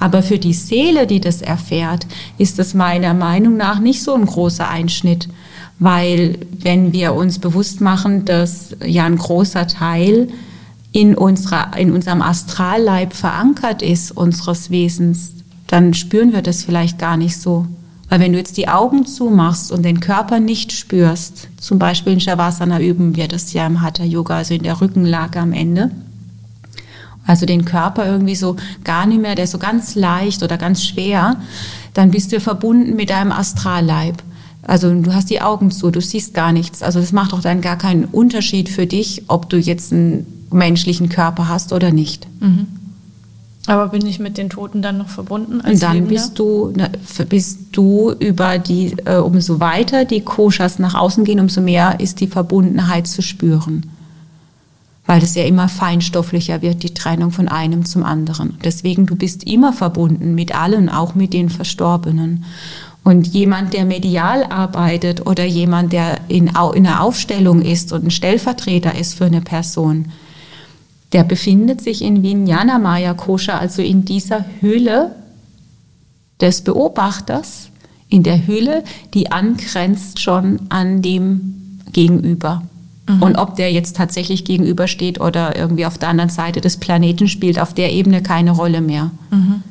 Aber 0.00 0.20
für 0.20 0.40
die 0.40 0.54
Seele, 0.54 1.06
die 1.06 1.20
das 1.20 1.42
erfährt, 1.42 2.08
ist 2.38 2.58
das 2.58 2.74
meiner 2.74 3.14
Meinung 3.14 3.56
nach 3.56 3.78
nicht 3.78 4.02
so 4.02 4.14
ein 4.14 4.26
großer 4.26 4.68
Einschnitt 4.68 5.28
weil 5.80 6.38
wenn 6.52 6.92
wir 6.92 7.14
uns 7.14 7.38
bewusst 7.38 7.80
machen, 7.80 8.26
dass 8.26 8.76
ja 8.84 9.04
ein 9.06 9.16
großer 9.16 9.66
Teil 9.66 10.28
in, 10.92 11.14
unserer, 11.14 11.76
in 11.76 11.90
unserem 11.90 12.20
Astralleib 12.20 13.14
verankert 13.14 13.80
ist, 13.80 14.12
unseres 14.12 14.70
Wesens, 14.70 15.32
dann 15.66 15.94
spüren 15.94 16.32
wir 16.32 16.42
das 16.42 16.62
vielleicht 16.62 16.98
gar 16.98 17.16
nicht 17.16 17.36
so. 17.36 17.66
Weil 18.10 18.20
wenn 18.20 18.32
du 18.32 18.38
jetzt 18.38 18.56
die 18.56 18.68
Augen 18.68 19.06
zumachst 19.06 19.72
und 19.72 19.82
den 19.84 20.00
Körper 20.00 20.38
nicht 20.38 20.72
spürst, 20.72 21.48
zum 21.58 21.78
Beispiel 21.78 22.12
in 22.12 22.20
Shavasana 22.20 22.80
üben 22.80 23.16
wir 23.16 23.28
das 23.28 23.52
ja 23.52 23.66
im 23.66 23.80
Hatha 23.80 24.04
Yoga, 24.04 24.38
also 24.38 24.52
in 24.52 24.64
der 24.64 24.80
Rückenlage 24.80 25.38
am 25.38 25.52
Ende, 25.52 25.92
also 27.26 27.46
den 27.46 27.64
Körper 27.64 28.04
irgendwie 28.04 28.34
so 28.34 28.56
gar 28.84 29.06
nicht 29.06 29.22
mehr, 29.22 29.34
der 29.34 29.44
ist 29.44 29.52
so 29.52 29.58
ganz 29.58 29.94
leicht 29.94 30.42
oder 30.42 30.58
ganz 30.58 30.84
schwer, 30.84 31.36
dann 31.94 32.10
bist 32.10 32.32
du 32.32 32.40
verbunden 32.40 32.96
mit 32.96 33.10
deinem 33.10 33.32
Astralleib. 33.32 34.22
Also 34.70 34.94
du 34.94 35.12
hast 35.12 35.30
die 35.30 35.40
Augen 35.40 35.72
zu, 35.72 35.90
du 35.90 36.00
siehst 36.00 36.32
gar 36.32 36.52
nichts. 36.52 36.80
Also 36.80 37.00
das 37.00 37.10
macht 37.10 37.32
doch 37.32 37.42
dann 37.42 37.60
gar 37.60 37.76
keinen 37.76 38.04
Unterschied 38.04 38.68
für 38.68 38.86
dich, 38.86 39.24
ob 39.26 39.50
du 39.50 39.56
jetzt 39.56 39.92
einen 39.92 40.46
menschlichen 40.52 41.08
Körper 41.08 41.48
hast 41.48 41.72
oder 41.72 41.90
nicht. 41.90 42.28
Mhm. 42.38 42.68
Aber 43.66 43.88
bin 43.88 44.06
ich 44.06 44.20
mit 44.20 44.38
den 44.38 44.48
Toten 44.48 44.80
dann 44.80 44.98
noch 44.98 45.08
verbunden? 45.08 45.60
Als 45.60 45.80
dann 45.80 46.06
bist 46.06 46.38
du, 46.38 46.72
bist 47.28 47.58
du 47.72 48.12
über 48.12 48.58
die, 48.58 48.94
äh, 49.06 49.16
umso 49.16 49.58
weiter 49.58 50.04
die 50.04 50.20
Koshas 50.20 50.78
nach 50.78 50.94
außen 50.94 51.24
gehen, 51.24 51.40
umso 51.40 51.60
mehr 51.60 51.98
ist 51.98 52.20
die 52.20 52.28
Verbundenheit 52.28 53.08
zu 53.08 53.22
spüren. 53.22 53.86
Weil 55.04 55.20
es 55.20 55.34
ja 55.34 55.42
immer 55.42 55.68
feinstofflicher 55.68 56.62
wird, 56.62 56.84
die 56.84 56.94
Trennung 56.94 57.32
von 57.32 57.48
einem 57.48 57.84
zum 57.86 58.04
anderen. 58.04 58.56
Deswegen, 58.62 59.06
du 59.06 59.16
bist 59.16 59.42
immer 59.48 59.72
verbunden 59.72 60.36
mit 60.36 60.54
allen, 60.54 60.88
auch 60.88 61.16
mit 61.16 61.32
den 61.32 61.50
Verstorbenen. 61.50 62.44
Und 63.02 63.28
jemand, 63.28 63.72
der 63.72 63.84
medial 63.86 64.44
arbeitet 64.44 65.26
oder 65.26 65.44
jemand, 65.44 65.92
der 65.92 66.20
in, 66.28 66.48
in 66.48 66.86
einer 66.86 67.02
Aufstellung 67.02 67.62
ist 67.62 67.92
und 67.92 68.04
ein 68.04 68.10
Stellvertreter 68.10 68.94
ist 68.94 69.14
für 69.14 69.24
eine 69.24 69.40
Person, 69.40 70.12
der 71.12 71.24
befindet 71.24 71.80
sich 71.80 72.02
in 72.02 72.22
Vijnana 72.22 72.78
Maya 72.78 73.14
Kosha, 73.14 73.58
also 73.58 73.82
in 73.82 74.04
dieser 74.04 74.44
Hülle 74.60 75.14
des 76.40 76.62
Beobachters, 76.62 77.70
in 78.08 78.22
der 78.22 78.46
Hülle, 78.46 78.84
die 79.14 79.32
angrenzt 79.32 80.20
schon 80.20 80.60
an 80.68 81.02
dem 81.02 81.80
Gegenüber. 81.92 82.62
Mhm. 83.08 83.22
Und 83.22 83.36
ob 83.36 83.56
der 83.56 83.72
jetzt 83.72 83.96
tatsächlich 83.96 84.44
gegenübersteht 84.44 85.20
oder 85.20 85.56
irgendwie 85.56 85.86
auf 85.86 85.98
der 85.98 86.08
anderen 86.08 86.30
Seite 86.30 86.60
des 86.60 86.76
Planeten 86.76 87.28
spielt 87.28 87.58
auf 87.58 87.74
der 87.74 87.92
Ebene 87.92 88.22
keine 88.22 88.52
Rolle 88.52 88.80
mehr. 88.80 89.10
Mhm. 89.30 89.62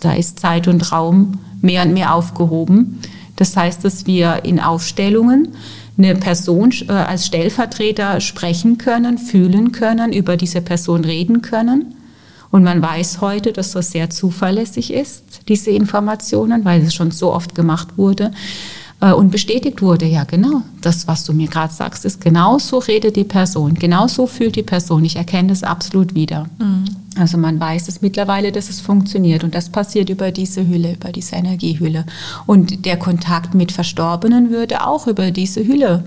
Da 0.00 0.12
ist 0.12 0.40
Zeit 0.40 0.66
und 0.68 0.92
Raum 0.92 1.38
mehr 1.60 1.84
und 1.84 1.92
mehr 1.92 2.14
aufgehoben. 2.14 3.00
Das 3.36 3.56
heißt, 3.56 3.84
dass 3.84 4.06
wir 4.06 4.44
in 4.44 4.60
Aufstellungen 4.60 5.48
eine 5.96 6.14
Person 6.14 6.72
äh, 6.88 6.92
als 6.92 7.26
Stellvertreter 7.26 8.20
sprechen 8.20 8.78
können, 8.78 9.18
fühlen 9.18 9.72
können, 9.72 10.12
über 10.12 10.36
diese 10.36 10.60
Person 10.60 11.04
reden 11.04 11.42
können. 11.42 11.94
Und 12.50 12.64
man 12.64 12.80
weiß 12.80 13.20
heute, 13.20 13.52
dass 13.52 13.72
das 13.72 13.90
sehr 13.90 14.08
zuverlässig 14.08 14.92
ist, 14.92 15.42
diese 15.48 15.70
Informationen, 15.70 16.64
weil 16.64 16.82
es 16.82 16.94
schon 16.94 17.10
so 17.10 17.32
oft 17.32 17.54
gemacht 17.54 17.98
wurde 17.98 18.30
und 19.00 19.30
bestätigt 19.30 19.80
wurde, 19.80 20.06
ja 20.06 20.24
genau, 20.24 20.62
das, 20.80 21.06
was 21.06 21.24
du 21.24 21.32
mir 21.32 21.46
gerade 21.46 21.72
sagst, 21.72 22.04
ist 22.04 22.20
genau 22.20 22.58
so 22.58 22.78
redet 22.78 23.14
die 23.14 23.24
Person, 23.24 23.74
genau 23.74 24.08
so 24.08 24.26
fühlt 24.26 24.56
die 24.56 24.64
Person. 24.64 25.04
Ich 25.04 25.14
erkenne 25.14 25.48
das 25.48 25.62
absolut 25.62 26.14
wieder. 26.14 26.46
Mhm. 26.58 26.84
Also 27.16 27.38
man 27.38 27.60
weiß 27.60 27.88
es 27.88 28.02
mittlerweile, 28.02 28.50
dass 28.50 28.68
es 28.68 28.80
funktioniert 28.80 29.44
und 29.44 29.54
das 29.54 29.68
passiert 29.68 30.08
über 30.08 30.32
diese 30.32 30.66
Hülle, 30.66 30.94
über 30.94 31.12
diese 31.12 31.36
Energiehülle. 31.36 32.06
Und 32.46 32.84
der 32.86 32.96
Kontakt 32.96 33.54
mit 33.54 33.70
Verstorbenen 33.70 34.50
würde 34.50 34.84
auch 34.84 35.06
über 35.06 35.30
diese 35.30 35.64
Hülle 35.64 36.04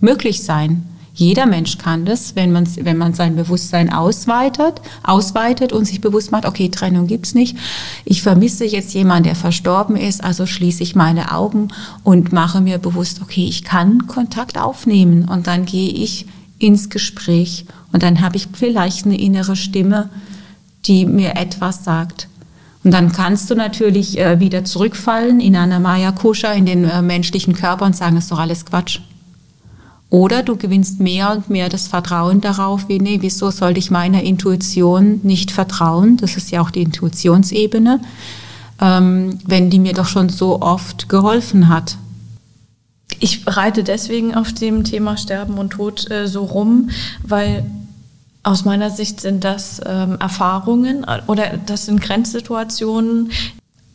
möglich 0.00 0.42
sein. 0.42 0.84
Jeder 1.20 1.44
Mensch 1.44 1.76
kann 1.76 2.06
das, 2.06 2.34
wenn 2.34 2.50
man, 2.50 2.66
wenn 2.76 2.96
man 2.96 3.12
sein 3.12 3.36
Bewusstsein 3.36 3.92
ausweitet, 3.92 4.80
ausweitet 5.02 5.70
und 5.70 5.84
sich 5.84 6.00
bewusst 6.00 6.32
macht, 6.32 6.46
okay, 6.46 6.70
Trennung 6.70 7.06
gibt's 7.06 7.34
nicht. 7.34 7.58
Ich 8.06 8.22
vermisse 8.22 8.64
jetzt 8.64 8.94
jemanden, 8.94 9.24
der 9.24 9.34
verstorben 9.34 9.96
ist, 9.96 10.24
also 10.24 10.46
schließe 10.46 10.82
ich 10.82 10.96
meine 10.96 11.32
Augen 11.32 11.68
und 12.04 12.32
mache 12.32 12.62
mir 12.62 12.78
bewusst, 12.78 13.20
okay, 13.20 13.44
ich 13.44 13.64
kann 13.64 14.06
Kontakt 14.06 14.56
aufnehmen 14.56 15.28
und 15.28 15.46
dann 15.46 15.66
gehe 15.66 15.90
ich 15.90 16.24
ins 16.58 16.88
Gespräch 16.88 17.66
und 17.92 18.02
dann 18.02 18.22
habe 18.22 18.38
ich 18.38 18.48
vielleicht 18.54 19.04
eine 19.04 19.20
innere 19.20 19.56
Stimme, 19.56 20.08
die 20.86 21.04
mir 21.04 21.36
etwas 21.36 21.84
sagt. 21.84 22.28
Und 22.82 22.92
dann 22.92 23.12
kannst 23.12 23.50
du 23.50 23.54
natürlich 23.54 24.18
äh, 24.18 24.40
wieder 24.40 24.64
zurückfallen 24.64 25.40
in 25.40 25.54
einer 25.54 25.80
Maya 25.80 26.12
Kosha, 26.12 26.52
in 26.52 26.64
den 26.64 26.84
äh, 26.84 27.02
menschlichen 27.02 27.52
Körper 27.52 27.84
und 27.84 27.94
sagen, 27.94 28.16
es 28.16 28.24
ist 28.24 28.32
doch 28.32 28.38
alles 28.38 28.64
Quatsch. 28.64 29.00
Oder 30.10 30.42
du 30.42 30.56
gewinnst 30.56 30.98
mehr 30.98 31.30
und 31.30 31.50
mehr 31.50 31.68
das 31.68 31.86
Vertrauen 31.86 32.40
darauf, 32.40 32.88
wie, 32.88 32.98
nee, 32.98 33.18
wieso 33.20 33.52
sollte 33.52 33.78
ich 33.78 33.92
meiner 33.92 34.24
Intuition 34.24 35.20
nicht 35.22 35.52
vertrauen? 35.52 36.16
Das 36.16 36.36
ist 36.36 36.50
ja 36.50 36.60
auch 36.60 36.70
die 36.70 36.82
Intuitionsebene, 36.82 38.00
ähm, 38.80 39.38
wenn 39.46 39.70
die 39.70 39.78
mir 39.78 39.92
doch 39.92 40.08
schon 40.08 40.28
so 40.28 40.60
oft 40.60 41.08
geholfen 41.08 41.68
hat. 41.68 41.96
Ich 43.20 43.42
reite 43.46 43.84
deswegen 43.84 44.34
auf 44.34 44.52
dem 44.52 44.82
Thema 44.82 45.16
Sterben 45.16 45.58
und 45.58 45.70
Tod 45.70 46.10
äh, 46.10 46.26
so 46.26 46.44
rum, 46.44 46.90
weil 47.22 47.64
aus 48.42 48.64
meiner 48.64 48.90
Sicht 48.90 49.20
sind 49.20 49.44
das 49.44 49.80
ähm, 49.86 50.16
Erfahrungen 50.18 51.04
äh, 51.04 51.20
oder 51.28 51.58
das 51.66 51.86
sind 51.86 52.00
Grenzsituationen, 52.00 53.30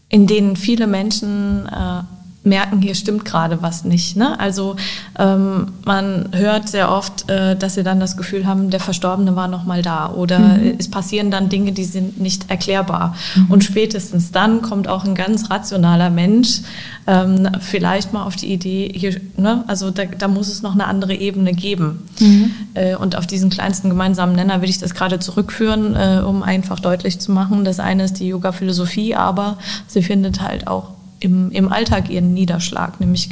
in 0.07 0.27
denen 0.27 0.55
viele 0.55 0.87
Menschen 0.87 1.67
äh, 1.67 2.03
merken, 2.45 2.81
hier 2.81 2.95
stimmt 2.95 3.25
gerade 3.25 3.61
was 3.61 3.83
nicht. 3.83 4.15
Ne? 4.15 4.39
Also 4.39 4.75
ähm, 5.17 5.73
man 5.83 6.29
hört 6.31 6.69
sehr 6.69 6.91
oft, 6.91 7.29
äh, 7.29 7.55
dass 7.55 7.75
sie 7.75 7.83
dann 7.83 7.99
das 7.99 8.17
Gefühl 8.17 8.45
haben, 8.45 8.69
der 8.69 8.79
Verstorbene 8.79 9.35
war 9.35 9.47
noch 9.47 9.65
mal 9.65 9.81
da 9.81 10.09
oder 10.09 10.39
mhm. 10.39 10.75
es 10.77 10.89
passieren 10.89 11.31
dann 11.31 11.49
Dinge, 11.49 11.71
die 11.71 11.83
sind 11.83 12.19
nicht 12.19 12.49
erklärbar. 12.49 13.15
Mhm. 13.35 13.51
Und 13.51 13.63
spätestens 13.63 14.31
dann 14.31 14.61
kommt 14.61 14.87
auch 14.87 15.05
ein 15.05 15.15
ganz 15.15 15.49
rationaler 15.49 16.09
Mensch 16.09 16.61
ähm, 17.07 17.49
vielleicht 17.59 18.13
mal 18.13 18.23
auf 18.23 18.35
die 18.35 18.51
Idee, 18.51 18.91
hier, 18.93 19.19
ne? 19.37 19.63
also 19.67 19.91
da, 19.91 20.05
da, 20.05 20.27
muss 20.27 20.47
es 20.47 20.63
noch 20.63 20.73
eine 20.73 20.87
andere 20.87 21.13
Ebene 21.13 21.53
geben. 21.53 22.07
Mhm. 22.19 22.51
Äh, 22.73 22.95
und 22.95 23.15
auf 23.15 23.27
diesen 23.27 23.49
kleinsten 23.49 23.89
gemeinsamen 23.89 24.35
Nenner 24.35 24.61
will 24.61 24.69
ich 24.69 24.79
das 24.79 24.95
gerade 24.95 25.19
zurückführen, 25.19 25.95
äh, 25.95 26.21
um 26.25 26.41
einfach 26.41 26.79
deutlich 26.79 27.19
zu 27.19 27.31
machen. 27.31 27.63
Das 27.63 27.79
eine 27.79 28.05
ist 28.05 28.19
die 28.19 28.27
Yoga-Philosophie, 28.27 29.15
aber 29.15 29.57
sie 29.87 30.01
findet 30.01 30.41
halt 30.41 30.67
auch 30.67 30.94
im, 31.25 31.51
im 31.51 31.71
Alltag 31.71 32.09
ihren 32.09 32.33
Niederschlag, 32.33 32.99
nämlich 32.99 33.29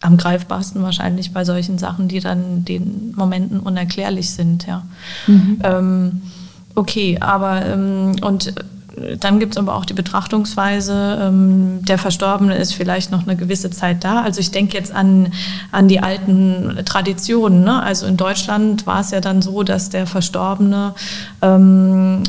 am 0.00 0.16
greifbarsten 0.16 0.82
wahrscheinlich 0.82 1.32
bei 1.32 1.44
solchen 1.44 1.78
Sachen, 1.78 2.08
die 2.08 2.20
dann 2.20 2.64
den 2.64 3.14
Momenten 3.16 3.60
unerklärlich 3.60 4.30
sind. 4.30 4.66
Ja. 4.66 4.84
Mhm. 5.26 5.58
Ähm, 5.62 6.22
okay, 6.74 7.18
aber 7.20 7.64
ähm, 7.64 8.16
und 8.20 8.52
dann 9.20 9.40
gibt 9.40 9.54
es 9.54 9.58
aber 9.58 9.74
auch 9.74 9.84
die 9.84 9.94
Betrachtungsweise, 9.94 11.18
ähm, 11.22 11.84
der 11.84 11.98
Verstorbene 11.98 12.56
ist 12.56 12.74
vielleicht 12.74 13.10
noch 13.10 13.22
eine 13.22 13.36
gewisse 13.36 13.70
Zeit 13.70 14.04
da. 14.04 14.22
Also 14.22 14.40
ich 14.40 14.50
denke 14.50 14.76
jetzt 14.76 14.92
an, 14.92 15.32
an 15.70 15.88
die 15.88 16.00
alten 16.00 16.78
Traditionen. 16.84 17.64
Ne? 17.64 17.82
Also 17.82 18.06
in 18.06 18.16
Deutschland 18.16 18.86
war 18.86 19.00
es 19.00 19.10
ja 19.10 19.20
dann 19.20 19.40
so, 19.40 19.62
dass 19.62 19.88
der 19.88 20.06
Verstorbene 20.06 20.94
ähm, 21.40 22.22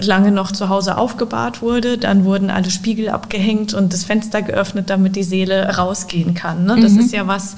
lange 0.00 0.30
noch 0.30 0.52
zu 0.52 0.68
Hause 0.68 0.98
aufgebahrt 0.98 1.62
wurde. 1.62 1.98
Dann 1.98 2.24
wurden 2.24 2.50
alle 2.50 2.70
Spiegel 2.70 3.08
abgehängt 3.08 3.74
und 3.74 3.92
das 3.92 4.04
Fenster 4.04 4.42
geöffnet, 4.42 4.90
damit 4.90 5.16
die 5.16 5.22
Seele 5.22 5.76
rausgehen 5.76 6.34
kann. 6.34 6.64
Ne? 6.64 6.78
Das 6.80 6.92
mhm. 6.92 7.00
ist 7.00 7.12
ja 7.12 7.26
was 7.26 7.56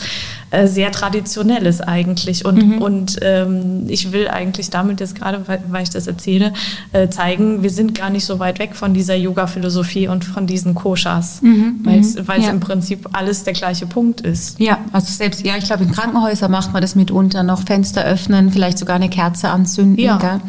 äh, 0.50 0.66
sehr 0.66 0.92
Traditionelles 0.92 1.80
eigentlich. 1.80 2.44
Und, 2.44 2.64
mhm. 2.64 2.78
und 2.82 3.18
ähm, 3.22 3.84
ich 3.88 4.12
will 4.12 4.28
eigentlich 4.28 4.70
damit 4.70 5.00
jetzt 5.00 5.14
gerade, 5.14 5.46
weil, 5.46 5.62
weil 5.68 5.82
ich 5.82 5.90
das 5.90 6.06
erzähle, 6.06 6.52
äh, 6.92 7.08
zeigen, 7.08 7.62
wir 7.62 7.70
sind 7.70 7.94
gar 7.94 8.10
nicht 8.10 8.24
so 8.24 8.38
weit 8.38 8.58
weg 8.58 8.74
von 8.74 8.94
dieser 8.94 9.14
Yoga-Philosophie 9.14 10.08
und 10.08 10.24
von 10.24 10.46
diesen 10.46 10.74
Koshas, 10.74 11.42
mhm. 11.42 11.80
weil 11.84 12.00
es 12.00 12.16
mhm. 12.16 12.24
ja. 12.42 12.50
im 12.50 12.60
Prinzip 12.60 13.08
alles 13.12 13.44
der 13.44 13.52
gleiche 13.52 13.86
Punkt 13.86 14.20
ist. 14.20 14.58
Ja, 14.60 14.78
also 14.92 15.12
selbst, 15.12 15.44
ja, 15.44 15.56
ich 15.56 15.64
glaube, 15.64 15.84
in 15.84 15.92
Krankenhäusern 15.92 16.50
macht 16.50 16.72
man 16.72 16.82
das 16.82 16.94
mitunter 16.94 17.42
noch, 17.42 17.62
Fenster 17.64 18.04
öffnen, 18.04 18.50
vielleicht 18.50 18.78
sogar 18.78 18.96
eine 18.96 19.08
Kerze 19.08 19.50
anzünden. 19.50 19.98
Ja. 19.98 20.18
Gell? 20.18 20.40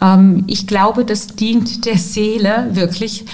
Ähm, 0.00 0.44
ich 0.46 0.66
glaube, 0.66 1.04
das 1.04 1.28
dient 1.28 1.84
der 1.84 1.98
Seele 1.98 2.68
wirklich 2.72 3.24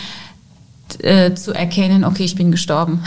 äh, 0.99 1.35
zu 1.35 1.53
erkennen, 1.53 2.05
okay, 2.05 2.25
ich 2.25 2.35
bin 2.35 2.51
gestorben. 2.51 3.01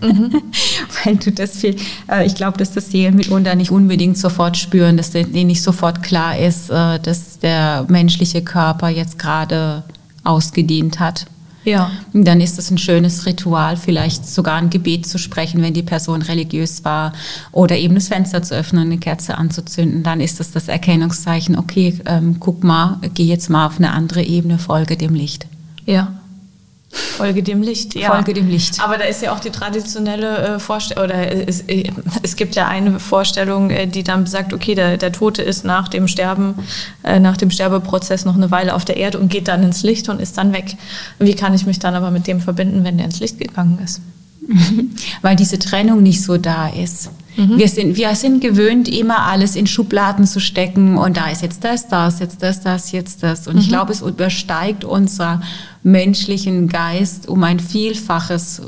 Mhm. 0.00 0.42
Weil 1.04 1.16
du 1.16 1.32
das 1.32 1.56
viel, 1.56 1.76
äh, 2.10 2.26
ich 2.26 2.34
glaube, 2.34 2.58
dass 2.58 2.72
das 2.72 2.90
Seelen 2.90 3.16
mitunter 3.16 3.54
nicht 3.54 3.70
unbedingt 3.70 4.18
sofort 4.18 4.56
spüren, 4.56 4.96
dass 4.96 5.10
denen 5.10 5.46
nicht 5.46 5.62
sofort 5.62 6.02
klar 6.02 6.38
ist, 6.38 6.70
äh, 6.70 6.98
dass 7.00 7.38
der 7.38 7.86
menschliche 7.88 8.42
Körper 8.42 8.88
jetzt 8.88 9.18
gerade 9.18 9.84
ausgedient 10.24 11.00
hat. 11.00 11.26
Ja. 11.64 11.90
Dann 12.12 12.40
ist 12.40 12.58
es 12.58 12.70
ein 12.70 12.78
schönes 12.78 13.26
Ritual, 13.26 13.76
vielleicht 13.76 14.26
sogar 14.26 14.56
ein 14.56 14.70
Gebet 14.70 15.06
zu 15.06 15.18
sprechen, 15.18 15.62
wenn 15.62 15.74
die 15.74 15.82
Person 15.82 16.22
religiös 16.22 16.84
war, 16.84 17.12
oder 17.52 17.76
eben 17.76 17.94
das 17.94 18.08
Fenster 18.08 18.42
zu 18.42 18.54
öffnen, 18.54 18.86
eine 18.86 18.98
Kerze 18.98 19.38
anzuzünden. 19.38 20.02
Dann 20.02 20.20
ist 20.20 20.40
es 20.40 20.50
das 20.50 20.68
Erkennungszeichen, 20.68 21.58
okay, 21.58 22.00
ähm, 22.06 22.36
guck 22.40 22.64
mal, 22.64 22.98
geh 23.14 23.24
jetzt 23.24 23.50
mal 23.50 23.66
auf 23.66 23.78
eine 23.78 23.92
andere 23.92 24.22
Ebene, 24.22 24.58
folge 24.58 24.96
dem 24.96 25.14
Licht. 25.14 25.46
Ja. 25.86 26.12
Folge 26.92 27.42
dem 27.42 27.62
Licht, 27.62 27.94
ja. 27.94 28.10
Folge 28.10 28.34
dem 28.34 28.48
Licht. 28.48 28.82
Aber 28.82 28.98
da 28.98 29.04
ist 29.04 29.22
ja 29.22 29.32
auch 29.32 29.40
die 29.40 29.50
traditionelle 29.50 30.56
äh, 30.56 30.58
Vorstellung, 30.58 31.04
oder 31.04 31.48
es, 31.48 31.62
äh, 31.62 31.90
es, 32.22 32.36
gibt 32.36 32.54
ja 32.54 32.68
eine 32.68 33.00
Vorstellung, 33.00 33.70
äh, 33.70 33.86
die 33.86 34.02
dann 34.02 34.26
sagt, 34.26 34.52
okay, 34.52 34.74
der, 34.74 34.98
der 34.98 35.10
Tote 35.10 35.40
ist 35.40 35.64
nach 35.64 35.88
dem 35.88 36.06
Sterben, 36.06 36.54
äh, 37.02 37.18
nach 37.18 37.38
dem 37.38 37.50
Sterbeprozess 37.50 38.26
noch 38.26 38.34
eine 38.34 38.50
Weile 38.50 38.74
auf 38.74 38.84
der 38.84 38.98
Erde 38.98 39.18
und 39.18 39.28
geht 39.28 39.48
dann 39.48 39.62
ins 39.62 39.82
Licht 39.82 40.10
und 40.10 40.20
ist 40.20 40.36
dann 40.36 40.52
weg. 40.52 40.76
Wie 41.18 41.34
kann 41.34 41.54
ich 41.54 41.64
mich 41.64 41.78
dann 41.78 41.94
aber 41.94 42.10
mit 42.10 42.26
dem 42.26 42.40
verbinden, 42.40 42.84
wenn 42.84 42.98
der 42.98 43.06
ins 43.06 43.20
Licht 43.20 43.38
gegangen 43.38 43.78
ist? 43.82 44.02
Weil 45.22 45.36
diese 45.36 45.58
Trennung 45.58 46.02
nicht 46.02 46.22
so 46.22 46.36
da 46.36 46.68
ist. 46.68 47.10
Mhm. 47.36 47.58
Wir, 47.58 47.68
sind, 47.68 47.96
wir 47.96 48.14
sind 48.14 48.40
gewöhnt, 48.40 48.88
immer 48.88 49.26
alles 49.26 49.56
in 49.56 49.66
Schubladen 49.66 50.26
zu 50.26 50.40
stecken 50.40 50.98
und 50.98 51.16
da 51.16 51.30
ist 51.30 51.42
jetzt 51.42 51.64
das, 51.64 51.88
das, 51.88 52.20
jetzt 52.20 52.42
das, 52.42 52.60
das, 52.60 52.92
jetzt 52.92 53.22
das. 53.22 53.48
Und 53.48 53.54
mhm. 53.54 53.60
ich 53.60 53.68
glaube, 53.68 53.92
es 53.92 54.02
übersteigt 54.02 54.84
unser 54.84 55.40
menschlichen 55.82 56.68
Geist 56.68 57.28
um 57.28 57.42
ein 57.44 57.60
Vielfaches, 57.60 58.62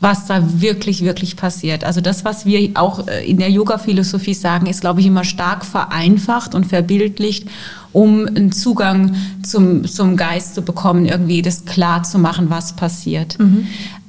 was 0.00 0.26
da 0.26 0.42
wirklich, 0.60 1.04
wirklich 1.04 1.36
passiert. 1.36 1.84
Also 1.84 2.00
das, 2.00 2.24
was 2.24 2.46
wir 2.46 2.70
auch 2.74 3.06
äh, 3.06 3.28
in 3.28 3.36
der 3.36 3.50
Yoga-Philosophie 3.50 4.34
sagen, 4.34 4.66
ist, 4.66 4.80
glaube 4.80 5.00
ich, 5.00 5.06
immer 5.06 5.24
stark 5.24 5.64
vereinfacht 5.64 6.54
und 6.54 6.66
verbildlicht, 6.66 7.46
um 7.92 8.26
einen 8.26 8.52
Zugang 8.52 9.14
zum, 9.42 9.86
zum 9.86 10.16
Geist 10.16 10.54
zu 10.54 10.62
bekommen, 10.62 11.06
irgendwie 11.06 11.42
das 11.42 11.64
klar 11.64 12.02
zu 12.02 12.18
machen, 12.18 12.50
was 12.50 12.74
passiert. 12.74 13.38
Mhm 13.38 13.66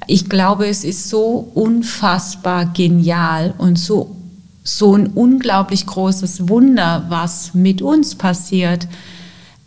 ich 0.07 0.29
glaube, 0.29 0.67
es 0.67 0.83
ist 0.83 1.09
so 1.09 1.51
unfassbar 1.53 2.65
genial 2.65 3.53
und 3.57 3.77
so, 3.77 4.15
so 4.63 4.95
ein 4.95 5.07
unglaublich 5.07 5.85
großes 5.85 6.49
Wunder, 6.49 7.05
was 7.09 7.53
mit 7.53 7.81
uns 7.81 8.15
passiert, 8.15 8.87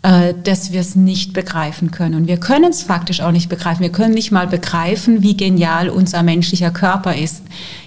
äh, 0.04 0.34
dass 0.44 0.70
wir 0.70 0.82
es 0.82 0.96
nicht 0.96 1.32
begreifen 1.32 1.90
können. 1.90 2.14
Und 2.14 2.26
wir 2.28 2.36
können 2.36 2.70
es 2.70 2.82
faktisch 2.82 3.22
auch 3.22 3.32
nicht 3.32 3.48
begreifen. 3.48 3.80
Wir 3.80 3.90
können 3.90 4.12
nicht 4.12 4.30
mal 4.30 4.46
begreifen, 4.46 5.22
wie 5.22 5.34
genial 5.34 5.88
unser 5.88 6.22
menschlicher 6.22 6.70
Körper 6.70 7.16
ist. 7.16 7.42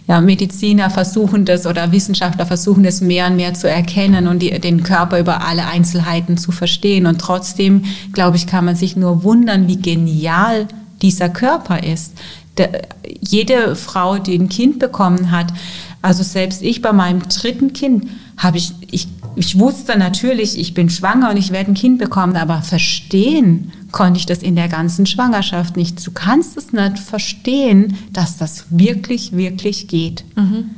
Ja, 0.07 0.19
Mediziner 0.19 0.89
versuchen 0.89 1.45
das 1.45 1.67
oder 1.67 1.91
Wissenschaftler 1.91 2.47
versuchen 2.47 2.85
es 2.85 3.01
mehr 3.01 3.27
und 3.27 3.35
mehr 3.35 3.53
zu 3.53 3.69
erkennen 3.69 4.27
und 4.27 4.39
die, 4.39 4.49
den 4.59 4.81
Körper 4.81 5.19
über 5.19 5.45
alle 5.45 5.67
Einzelheiten 5.67 6.39
zu 6.39 6.51
verstehen. 6.51 7.05
Und 7.05 7.21
trotzdem, 7.21 7.83
glaube 8.13 8.37
ich, 8.37 8.47
kann 8.47 8.65
man 8.65 8.75
sich 8.75 8.95
nur 8.95 9.21
wundern, 9.21 9.67
wie 9.67 9.79
genial 9.79 10.67
dieser 11.03 11.29
Körper 11.29 11.83
ist 11.83 12.13
der, 12.57 12.81
jede 13.21 13.75
Frau, 13.75 14.17
die 14.17 14.37
ein 14.37 14.49
Kind 14.49 14.79
bekommen 14.79 15.31
hat, 15.31 15.53
also 16.01 16.23
selbst 16.23 16.61
ich 16.61 16.81
bei 16.81 16.93
meinem 16.93 17.21
dritten 17.27 17.73
Kind, 17.73 18.07
habe 18.37 18.57
ich, 18.57 18.73
ich, 18.91 19.07
ich 19.37 19.59
wusste 19.59 19.99
natürlich, 19.99 20.57
ich 20.57 20.73
bin 20.73 20.89
schwanger 20.89 21.29
und 21.29 21.37
ich 21.37 21.51
werde 21.51 21.71
ein 21.71 21.75
Kind 21.75 21.99
bekommen, 21.99 22.35
aber 22.35 22.63
verstehen 22.63 23.71
konnte 23.91 24.19
ich 24.19 24.25
das 24.25 24.39
in 24.39 24.55
der 24.55 24.67
ganzen 24.67 25.05
Schwangerschaft 25.05 25.77
nicht. 25.77 26.05
Du 26.05 26.11
kannst 26.11 26.57
es 26.57 26.73
nicht 26.73 26.97
verstehen, 26.97 27.95
dass 28.11 28.37
das 28.37 28.65
wirklich, 28.71 29.33
wirklich 29.33 29.87
geht. 29.87 30.25
Mhm. 30.35 30.71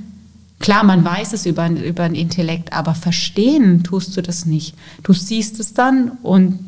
Klar, 0.59 0.83
man 0.83 1.05
weiß 1.05 1.31
es 1.31 1.45
über, 1.45 1.69
über 1.69 2.09
den 2.09 2.15
Intellekt, 2.15 2.73
aber 2.73 2.95
verstehen 2.95 3.81
tust 3.83 4.17
du 4.17 4.21
das 4.21 4.45
nicht. 4.45 4.75
Du 5.03 5.13
siehst 5.13 5.57
es 5.61 5.73
dann 5.73 6.11
und 6.21 6.59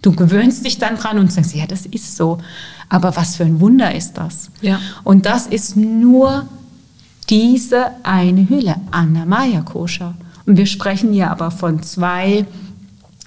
du 0.00 0.12
gewöhnst 0.12 0.64
dich 0.64 0.78
dann 0.78 0.96
dran 0.96 1.18
und 1.18 1.30
sagst, 1.30 1.54
ja, 1.54 1.66
das 1.66 1.84
ist 1.84 2.16
so. 2.16 2.38
Aber 2.88 3.14
was 3.16 3.36
für 3.36 3.44
ein 3.44 3.60
Wunder 3.60 3.94
ist 3.94 4.14
das? 4.14 4.48
Ja. 4.62 4.80
Und 5.04 5.26
das 5.26 5.46
ist 5.46 5.76
nur 5.76 6.48
diese 7.28 7.90
eine 8.02 8.48
Hülle, 8.48 8.76
Annamaya 8.90 9.60
Kosha. 9.60 10.14
Und 10.46 10.56
wir 10.56 10.66
sprechen 10.66 11.12
hier 11.12 11.30
aber 11.30 11.50
von 11.50 11.82
zwei 11.82 12.46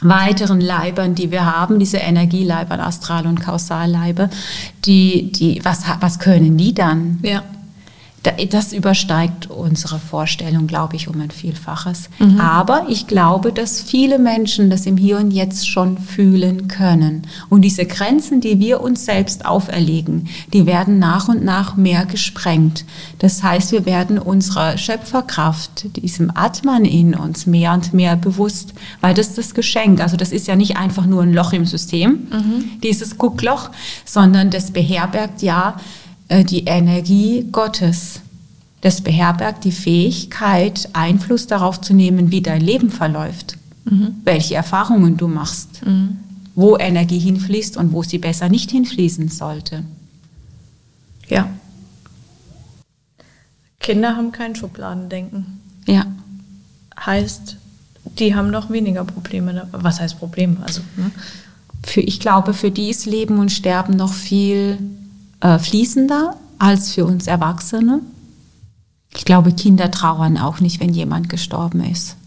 weiteren 0.01 0.59
Leibern, 0.59 1.15
die 1.15 1.31
wir 1.31 1.45
haben, 1.45 1.79
diese 1.79 1.97
Energieleiber, 1.97 2.79
Astral- 2.79 3.27
und 3.27 3.39
Kausalleibe, 3.39 4.29
die, 4.85 5.31
die, 5.31 5.61
was, 5.63 5.83
was 5.99 6.19
können 6.19 6.57
die 6.57 6.73
dann? 6.73 7.19
Ja. 7.21 7.43
Das 8.49 8.73
übersteigt 8.73 9.49
unsere 9.49 9.99
Vorstellung, 9.99 10.67
glaube 10.67 10.95
ich, 10.95 11.07
um 11.07 11.19
ein 11.21 11.31
Vielfaches. 11.31 12.09
Mhm. 12.19 12.39
Aber 12.39 12.87
ich 12.89 13.07
glaube, 13.07 13.51
dass 13.51 13.81
viele 13.81 14.19
Menschen 14.19 14.69
das 14.69 14.85
im 14.85 14.97
Hier 14.97 15.17
und 15.17 15.31
Jetzt 15.31 15.67
schon 15.67 15.97
fühlen 15.97 16.67
können. 16.67 17.27
Und 17.49 17.61
diese 17.61 17.85
Grenzen, 17.85 18.41
die 18.41 18.59
wir 18.59 18.81
uns 18.81 19.05
selbst 19.05 19.45
auferlegen, 19.45 20.27
die 20.53 20.65
werden 20.65 20.99
nach 20.99 21.27
und 21.27 21.43
nach 21.43 21.75
mehr 21.75 22.05
gesprengt. 22.05 22.85
Das 23.19 23.43
heißt, 23.43 23.71
wir 23.71 23.85
werden 23.85 24.17
unserer 24.17 24.77
Schöpferkraft, 24.77 25.95
diesem 25.95 26.31
Atman 26.35 26.85
in 26.85 27.15
uns 27.15 27.45
mehr 27.45 27.73
und 27.73 27.93
mehr 27.93 28.15
bewusst, 28.15 28.73
weil 29.01 29.13
das 29.13 29.29
ist 29.29 29.37
das 29.37 29.53
Geschenk. 29.53 30.01
Also 30.01 30.17
das 30.17 30.31
ist 30.31 30.47
ja 30.47 30.55
nicht 30.55 30.77
einfach 30.77 31.05
nur 31.05 31.23
ein 31.23 31.33
Loch 31.33 31.53
im 31.53 31.65
System, 31.65 32.27
mhm. 32.31 32.81
dieses 32.83 33.17
Guckloch, 33.17 33.69
sondern 34.03 34.49
das 34.49 34.71
beherbergt 34.71 35.41
ja 35.41 35.75
die 36.29 36.65
Energie 36.65 37.47
Gottes. 37.51 38.21
Das 38.81 39.01
beherbergt 39.01 39.63
die 39.63 39.71
Fähigkeit, 39.71 40.89
Einfluss 40.93 41.47
darauf 41.47 41.81
zu 41.81 41.93
nehmen, 41.93 42.31
wie 42.31 42.41
dein 42.41 42.61
Leben 42.61 42.89
verläuft, 42.89 43.57
mhm. 43.85 44.15
welche 44.23 44.55
Erfahrungen 44.55 45.17
du 45.17 45.27
machst, 45.27 45.85
mhm. 45.85 46.17
wo 46.53 46.77
Energie 46.77 47.19
hinfließt 47.19 47.77
und 47.77 47.93
wo 47.93 48.03
sie 48.03 48.19
besser 48.19 48.49
nicht 48.49 48.71
hinfließen 48.71 49.29
sollte. 49.29 49.83
Ja. 51.27 51.49
Kinder 53.79 54.15
haben 54.15 54.31
kein 54.31 54.55
Schubladendenken. 54.55 55.59
Ja. 55.87 56.05
Heißt, 57.05 57.57
die 58.19 58.35
haben 58.35 58.51
noch 58.51 58.69
weniger 58.69 59.03
Probleme. 59.03 59.67
Was 59.71 59.99
heißt 59.99 60.19
Probleme? 60.19 60.57
Also, 60.63 60.81
ne? 60.95 61.11
für, 61.83 62.01
ich 62.01 62.19
glaube, 62.19 62.53
für 62.53 62.71
die 62.71 62.89
ist 62.89 63.05
Leben 63.05 63.39
und 63.39 63.51
Sterben 63.51 63.95
noch 63.95 64.13
viel 64.13 64.77
äh, 65.45 65.59
fließender 65.59 66.35
als 66.57 66.93
für 66.93 67.05
uns 67.05 67.27
Erwachsene. 67.27 68.01
Ich 69.15 69.25
glaube, 69.25 69.51
Kinder 69.51 69.91
trauern 69.91 70.37
auch 70.37 70.59
nicht, 70.59 70.79
wenn 70.79 70.93
jemand 70.93 71.29
gestorben 71.29 71.83
ist. 71.83 72.17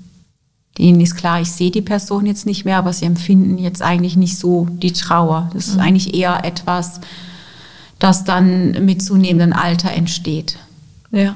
Ihnen 0.79 1.01
ist 1.01 1.17
klar, 1.17 1.41
ich 1.41 1.51
sehe 1.51 1.73
die 1.73 1.83
Person 1.83 2.27
jetzt 2.27 2.47
nicht 2.47 2.65
mehr, 2.65 2.79
aber 2.79 2.93
sie 2.93 3.07
empfinden 3.07 3.59
jetzt 3.59 3.83
eigentlich 3.83 4.17
nicht 4.17 4.39
so 4.39 4.67
die 4.71 4.93
Trauer. 4.93 5.51
Das 5.53 5.67
ist 5.67 5.75
mhm. 5.75 5.81
eigentlich 5.81 6.15
eher 6.15 6.45
etwas, 6.45 7.01
das 7.99 8.23
dann 8.23 8.85
mit 8.85 9.03
zunehmendem 9.03 9.53
Alter 9.53 9.91
entsteht. 9.91 10.57
Ja. 11.11 11.35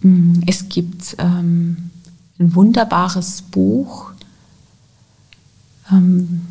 Mhm. 0.00 0.42
Es 0.48 0.68
gibt 0.68 1.14
ähm, 1.18 1.90
ein 2.40 2.54
wunderbares 2.56 3.42
Buch. 3.42 4.10
Ähm, 5.92 6.48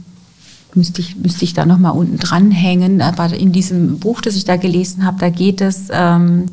müsste 0.76 1.02
ich, 1.02 1.16
müsste 1.16 1.46
ich 1.46 1.54
da 1.54 1.66
nochmal 1.66 1.94
unten 1.94 2.18
dranhängen. 2.18 3.02
Aber 3.02 3.34
in 3.34 3.52
diesem 3.52 4.00
Buch, 4.00 4.22
das 4.22 4.36
ich 4.36 4.46
da 4.46 4.58
gelesen 4.58 5.06
habe, 5.06 5.20
da 5.20 5.30
geht 5.30 5.62
es 5.62 5.88
ähm, 5.92 6.46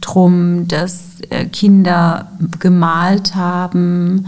darum, 0.00 0.68
dass 0.68 1.20
äh, 1.30 1.46
Kinder 1.46 2.28
gemalt 2.58 3.34
haben, 3.34 4.26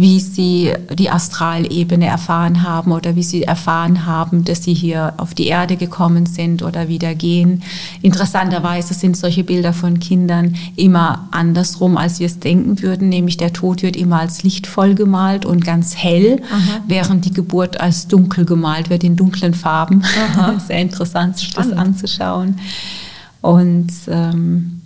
wie 0.00 0.20
sie 0.20 0.72
die 0.94 1.10
Astralebene 1.10 2.06
erfahren 2.06 2.62
haben 2.62 2.92
oder 2.92 3.16
wie 3.16 3.24
sie 3.24 3.42
erfahren 3.42 4.06
haben, 4.06 4.44
dass 4.44 4.62
sie 4.62 4.74
hier 4.74 5.14
auf 5.16 5.34
die 5.34 5.48
Erde 5.48 5.76
gekommen 5.76 6.26
sind 6.26 6.62
oder 6.62 6.88
wieder 6.88 7.16
gehen. 7.16 7.64
Interessanterweise 8.00 8.94
sind 8.94 9.16
solche 9.16 9.42
Bilder 9.42 9.72
von 9.72 9.98
Kindern 9.98 10.54
immer 10.76 11.28
andersrum, 11.32 11.96
als 11.96 12.20
wir 12.20 12.26
es 12.26 12.38
denken 12.38 12.80
würden, 12.80 13.08
nämlich 13.08 13.38
der 13.38 13.52
Tod 13.52 13.82
wird 13.82 13.96
immer 13.96 14.20
als 14.20 14.44
lichtvoll 14.44 14.94
gemalt 14.94 15.44
und 15.44 15.64
ganz 15.64 15.96
hell, 15.96 16.42
Aha. 16.48 16.80
während 16.86 17.24
die 17.24 17.32
Geburt 17.32 17.80
als 17.80 18.06
dunkel 18.06 18.44
gemalt 18.44 18.90
wird 18.90 19.02
in 19.02 19.16
dunklen 19.16 19.54
Farben. 19.54 20.04
Sehr 20.68 20.78
interessant, 20.78 21.38
sich 21.38 21.50
das 21.50 21.72
anzuschauen. 21.72 22.56
Und 23.40 23.90
ähm, 24.08 24.77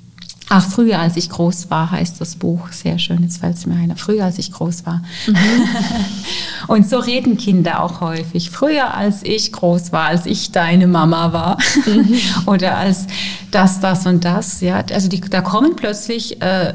Ach, 0.55 0.62
früher 0.68 0.98
als 0.98 1.16
ich 1.16 1.30
groß 1.30 1.70
war, 1.70 1.90
heißt 1.92 2.20
das 2.20 2.36
Buch. 2.36 2.68
Sehr 2.72 2.98
schön, 2.98 3.22
jetzt 3.22 3.38
fällt 3.38 3.57
es 3.57 3.64
mir 3.64 3.74
ein. 3.74 3.96
Früher 3.96 4.26
als 4.26 4.36
ich 4.38 4.53
groß 4.53 4.84
war. 4.84 5.00
Mhm. 5.26 5.36
und 6.68 6.86
so 6.86 6.98
reden 6.98 7.38
Kinder 7.38 7.82
auch 7.82 8.03
häufig. 8.03 8.50
Früher 8.50 8.92
als 8.92 9.22
ich 9.22 9.50
groß 9.50 9.92
war, 9.92 10.09
als 10.09 10.26
ich 10.26 10.53
deine 10.53 10.86
Mama 10.86 11.32
war. 11.32 11.57
Mhm. 11.86 12.18
Oder 12.46 12.76
als 12.76 13.07
das, 13.50 13.80
das 13.80 14.05
und 14.05 14.26
das. 14.26 14.61
Ja, 14.61 14.84
also 14.92 15.09
die, 15.09 15.22
da 15.22 15.40
kommen 15.40 15.74
plötzlich 15.74 16.42
äh, 16.42 16.74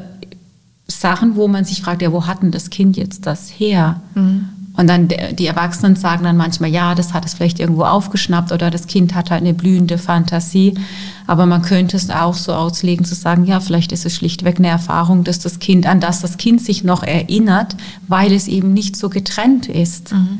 Sachen, 0.88 1.36
wo 1.36 1.46
man 1.46 1.64
sich 1.64 1.80
fragt, 1.80 2.02
ja, 2.02 2.10
wo 2.10 2.26
hat 2.26 2.42
denn 2.42 2.50
das 2.50 2.70
Kind 2.70 2.96
jetzt 2.96 3.26
das 3.26 3.48
her? 3.48 4.00
Mhm. 4.16 4.48
Und 4.78 4.86
dann 4.86 5.08
die 5.08 5.46
Erwachsenen 5.48 5.96
sagen 5.96 6.22
dann 6.22 6.36
manchmal, 6.36 6.70
ja, 6.70 6.94
das 6.94 7.12
hat 7.12 7.24
es 7.24 7.34
vielleicht 7.34 7.58
irgendwo 7.58 7.82
aufgeschnappt 7.82 8.52
oder 8.52 8.70
das 8.70 8.86
Kind 8.86 9.12
hat 9.12 9.32
halt 9.32 9.42
eine 9.42 9.52
blühende 9.52 9.98
Fantasie. 9.98 10.74
Aber 11.26 11.46
man 11.46 11.62
könnte 11.62 11.96
es 11.96 12.10
auch 12.10 12.34
so 12.34 12.52
auslegen, 12.54 13.04
zu 13.04 13.16
sagen, 13.16 13.44
ja, 13.44 13.58
vielleicht 13.58 13.90
ist 13.90 14.06
es 14.06 14.14
schlichtweg 14.14 14.58
eine 14.58 14.68
Erfahrung, 14.68 15.24
dass 15.24 15.40
das 15.40 15.58
Kind, 15.58 15.84
an 15.88 15.98
das 15.98 16.20
das 16.20 16.36
Kind 16.36 16.62
sich 16.62 16.84
noch 16.84 17.02
erinnert, 17.02 17.74
weil 18.06 18.32
es 18.32 18.46
eben 18.46 18.72
nicht 18.72 18.94
so 18.94 19.08
getrennt 19.08 19.66
ist. 19.66 20.12
Mhm. 20.12 20.38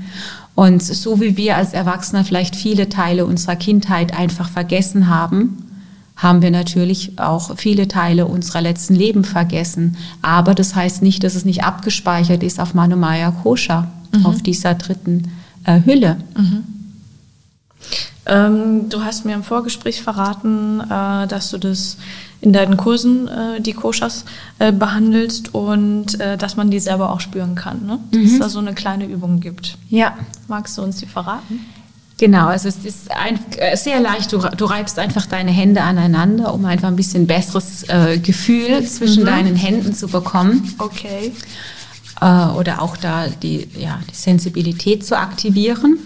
Und 0.54 0.84
so 0.84 1.20
wie 1.20 1.36
wir 1.36 1.56
als 1.56 1.72
Erwachsene 1.72 2.24
vielleicht 2.24 2.54
viele 2.54 2.88
Teile 2.88 3.26
unserer 3.26 3.56
Kindheit 3.56 4.16
einfach 4.16 4.48
vergessen 4.48 5.08
haben, 5.08 5.64
haben 6.14 6.42
wir 6.42 6.52
natürlich 6.52 7.18
auch 7.18 7.56
viele 7.56 7.88
Teile 7.88 8.26
unserer 8.26 8.60
letzten 8.60 8.94
Leben 8.94 9.24
vergessen. 9.24 9.96
Aber 10.22 10.54
das 10.54 10.76
heißt 10.76 11.02
nicht, 11.02 11.24
dass 11.24 11.34
es 11.34 11.44
nicht 11.44 11.64
abgespeichert 11.64 12.44
ist 12.44 12.60
auf 12.60 12.72
Manomaya 12.72 13.32
Kosha 13.32 13.88
mhm. 14.12 14.26
auf 14.26 14.42
dieser 14.42 14.74
dritten 14.74 15.30
äh, 15.64 15.80
Hülle. 15.84 16.18
Mhm. 16.36 16.64
Ähm, 18.26 18.88
du 18.90 19.02
hast 19.02 19.24
mir 19.24 19.34
im 19.34 19.42
Vorgespräch 19.42 20.02
verraten, 20.02 20.80
äh, 20.80 21.26
dass 21.26 21.50
du 21.50 21.58
das 21.58 21.96
in 22.40 22.52
deinen 22.52 22.76
Kursen 22.76 23.26
äh, 23.26 23.60
die 23.60 23.72
Koshas 23.72 24.24
äh, 24.58 24.70
behandelst 24.70 25.54
und 25.54 26.20
äh, 26.20 26.36
dass 26.36 26.56
man 26.56 26.70
die 26.70 26.78
selber 26.78 27.10
auch 27.10 27.20
spüren 27.20 27.54
kann. 27.54 27.86
Ne? 27.86 27.98
Dass 28.12 28.22
es 28.22 28.32
mhm. 28.32 28.40
da 28.40 28.48
so 28.48 28.58
eine 28.58 28.74
kleine 28.74 29.06
Übung 29.06 29.40
gibt. 29.40 29.76
Ja. 29.88 30.16
Magst 30.46 30.76
du 30.78 30.82
uns 30.82 30.98
die 30.98 31.06
verraten? 31.06 31.60
Genau, 32.18 32.48
also 32.48 32.68
es 32.68 32.84
ist 32.84 33.10
ein, 33.12 33.38
äh, 33.58 33.76
sehr 33.76 34.00
leicht. 34.00 34.32
Du, 34.32 34.38
du, 34.38 34.64
reibst 34.64 34.98
einfach 34.98 35.26
deine 35.26 35.52
Hände 35.52 35.82
aneinander, 35.82 36.52
um 36.52 36.64
einfach 36.64 36.88
ein 36.88 36.96
bisschen 36.96 37.26
besseres 37.26 37.84
äh, 37.88 38.18
Gefühl 38.18 38.84
zwischen 38.84 39.22
mhm. 39.22 39.26
deinen 39.26 39.56
Händen 39.56 39.94
zu 39.94 40.08
bekommen. 40.08 40.74
Okay 40.78 41.32
oder 42.20 42.82
auch 42.82 42.96
da 42.96 43.28
die, 43.28 43.68
ja, 43.78 44.00
die 44.10 44.14
Sensibilität 44.14 45.06
zu 45.06 45.16
aktivieren. 45.16 45.98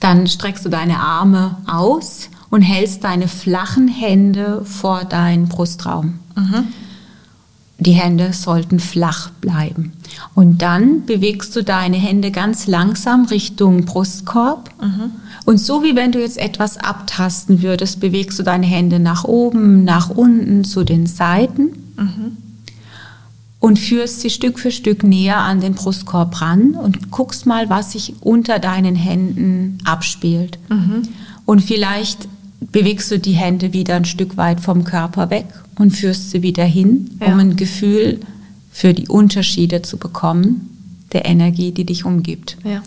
Dann 0.00 0.26
streckst 0.26 0.64
du 0.64 0.68
deine 0.68 1.00
Arme 1.00 1.56
aus 1.66 2.28
und 2.50 2.62
hältst 2.62 3.04
deine 3.04 3.28
flachen 3.28 3.88
Hände 3.88 4.64
vor 4.64 5.04
deinen 5.04 5.48
Brustraum. 5.48 6.20
Mhm. 6.34 6.64
Die 7.78 7.92
Hände 7.92 8.32
sollten 8.32 8.80
flach 8.80 9.28
bleiben. 9.42 9.92
Und 10.34 10.62
dann 10.62 11.04
bewegst 11.04 11.54
du 11.56 11.62
deine 11.62 11.98
Hände 11.98 12.30
ganz 12.30 12.66
langsam 12.66 13.26
Richtung 13.26 13.84
Brustkorb. 13.84 14.70
Mhm. 14.80 15.10
Und 15.44 15.58
so 15.58 15.82
wie 15.82 15.94
wenn 15.94 16.12
du 16.12 16.20
jetzt 16.20 16.38
etwas 16.38 16.78
abtasten 16.78 17.60
würdest, 17.60 18.00
bewegst 18.00 18.38
du 18.38 18.42
deine 18.42 18.66
Hände 18.66 18.98
nach 18.98 19.24
oben, 19.24 19.84
nach 19.84 20.08
unten, 20.08 20.64
zu 20.64 20.84
den 20.84 21.06
Seiten. 21.06 21.72
Mhm 21.96 22.45
und 23.58 23.78
führst 23.78 24.20
sie 24.20 24.30
Stück 24.30 24.58
für 24.58 24.70
Stück 24.70 25.02
näher 25.02 25.38
an 25.38 25.60
den 25.60 25.74
Brustkorb 25.74 26.40
ran 26.40 26.72
und 26.74 27.10
guckst 27.10 27.46
mal, 27.46 27.70
was 27.70 27.92
sich 27.92 28.14
unter 28.20 28.58
deinen 28.58 28.94
Händen 28.94 29.78
abspielt. 29.84 30.58
Mhm. 30.68 31.02
Und 31.46 31.62
vielleicht 31.62 32.28
bewegst 32.60 33.10
du 33.10 33.18
die 33.18 33.32
Hände 33.32 33.72
wieder 33.72 33.96
ein 33.96 34.04
Stück 34.04 34.36
weit 34.36 34.60
vom 34.60 34.84
Körper 34.84 35.30
weg 35.30 35.46
und 35.78 35.90
führst 35.90 36.30
sie 36.30 36.42
wieder 36.42 36.64
hin, 36.64 37.10
ja. 37.20 37.28
um 37.28 37.38
ein 37.38 37.56
Gefühl 37.56 38.20
für 38.70 38.92
die 38.92 39.08
Unterschiede 39.08 39.82
zu 39.82 39.96
bekommen, 39.96 40.70
der 41.12 41.24
Energie, 41.24 41.72
die 41.72 41.84
dich 41.84 42.04
umgibt. 42.04 42.58
Ja. 42.64 42.82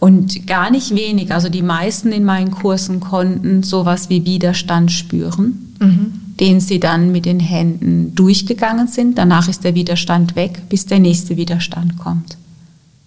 Und 0.00 0.48
gar 0.48 0.70
nicht 0.70 0.96
wenig, 0.96 1.32
also 1.32 1.48
die 1.48 1.62
meisten 1.62 2.10
in 2.10 2.24
meinen 2.24 2.50
Kursen 2.50 2.98
konnten 2.98 3.62
sowas 3.62 4.08
wie 4.08 4.24
Widerstand 4.24 4.90
spüren. 4.90 5.74
Mhm 5.78 6.22
den 6.42 6.58
sie 6.58 6.80
dann 6.80 7.12
mit 7.12 7.24
den 7.24 7.38
Händen 7.38 8.16
durchgegangen 8.16 8.88
sind. 8.88 9.16
Danach 9.16 9.46
ist 9.48 9.62
der 9.62 9.76
Widerstand 9.76 10.34
weg, 10.34 10.68
bis 10.68 10.86
der 10.86 10.98
nächste 10.98 11.36
Widerstand 11.36 11.98
kommt. 11.98 12.36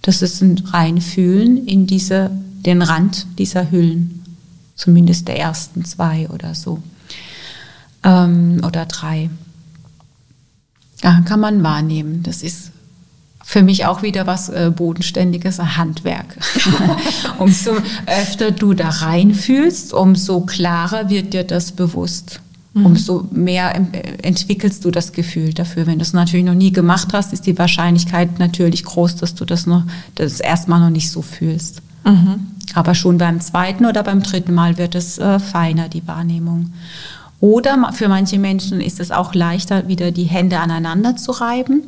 Das 0.03 0.21
ist 0.21 0.41
ein 0.41 0.57
Reinfühlen 0.65 1.67
in 1.67 1.86
diese, 1.86 2.31
den 2.65 2.81
Rand 2.81 3.27
dieser 3.38 3.71
Hüllen, 3.71 4.23
zumindest 4.75 5.27
der 5.27 5.38
ersten 5.38 5.83
zwei 5.83 6.29
oder 6.29 6.55
so 6.55 6.81
ähm, 8.05 8.61
oder 8.65 8.86
drei. 8.86 9.29
Ja, 11.03 11.19
kann 11.25 11.41
man 11.41 11.61
wahrnehmen. 11.61 12.23
Das 12.23 12.41
ist 12.41 12.71
für 13.43 13.63
mich 13.63 13.86
auch 13.86 14.01
wieder 14.01 14.25
was 14.25 14.47
äh, 14.47 14.71
Bodenständiges, 14.73 15.59
ein 15.59 15.75
Handwerk. 15.75 16.38
umso 17.38 17.71
öfter 18.05 18.51
du 18.51 18.73
da 18.73 18.88
reinfühlst, 18.88 19.91
umso 19.91 20.39
klarer 20.39 21.09
wird 21.09 21.33
dir 21.33 21.43
das 21.43 21.73
bewusst 21.73 22.39
mhm. 22.76 22.86
umso 22.86 23.28
mehr 23.32 23.73
entwickelst 24.21 24.86
du 24.86 24.91
das 24.91 25.11
Gefühl 25.11 25.53
dafür. 25.53 25.88
Wenn 25.88 25.97
du 25.97 26.03
es 26.03 26.13
natürlich 26.13 26.45
noch 26.45 26.53
nie 26.53 26.71
gemacht 26.71 27.09
hast, 27.13 27.34
ist 27.34 27.47
die 27.47 27.57
Wahrscheinlichkeit 27.57 28.38
natürlich 28.38 28.84
groß, 28.84 29.15
dass 29.15 29.34
du 29.34 29.45
das 29.45 29.65
noch, 29.65 29.84
das 30.13 30.39
erstmal 30.39 30.80
noch 30.80 30.91
nicht 30.91 31.09
so 31.09 31.23
fühlst. 31.23 31.82
Mhm. 32.03 32.47
Aber 32.76 32.93
schon 32.93 33.17
beim 33.17 33.39
zweiten 33.41 33.86
oder 33.86 34.03
beim 34.03 34.21
dritten 34.21 34.53
Mal 34.53 34.78
wird 34.78 34.93
es 34.93 35.17
äh, 35.17 35.39
feiner, 35.39 35.89
die 35.89 36.07
Wahrnehmung. 36.07 36.73
Oder 37.39 37.91
für 37.93 38.07
manche 38.07 38.38
Menschen 38.38 38.82
ist 38.82 38.99
es 38.99 39.11
auch 39.11 39.34
leichter, 39.34 39.88
wieder 39.88 40.11
die 40.11 40.23
Hände 40.23 40.59
aneinander 40.59 41.15
zu 41.15 41.32
reiben 41.32 41.84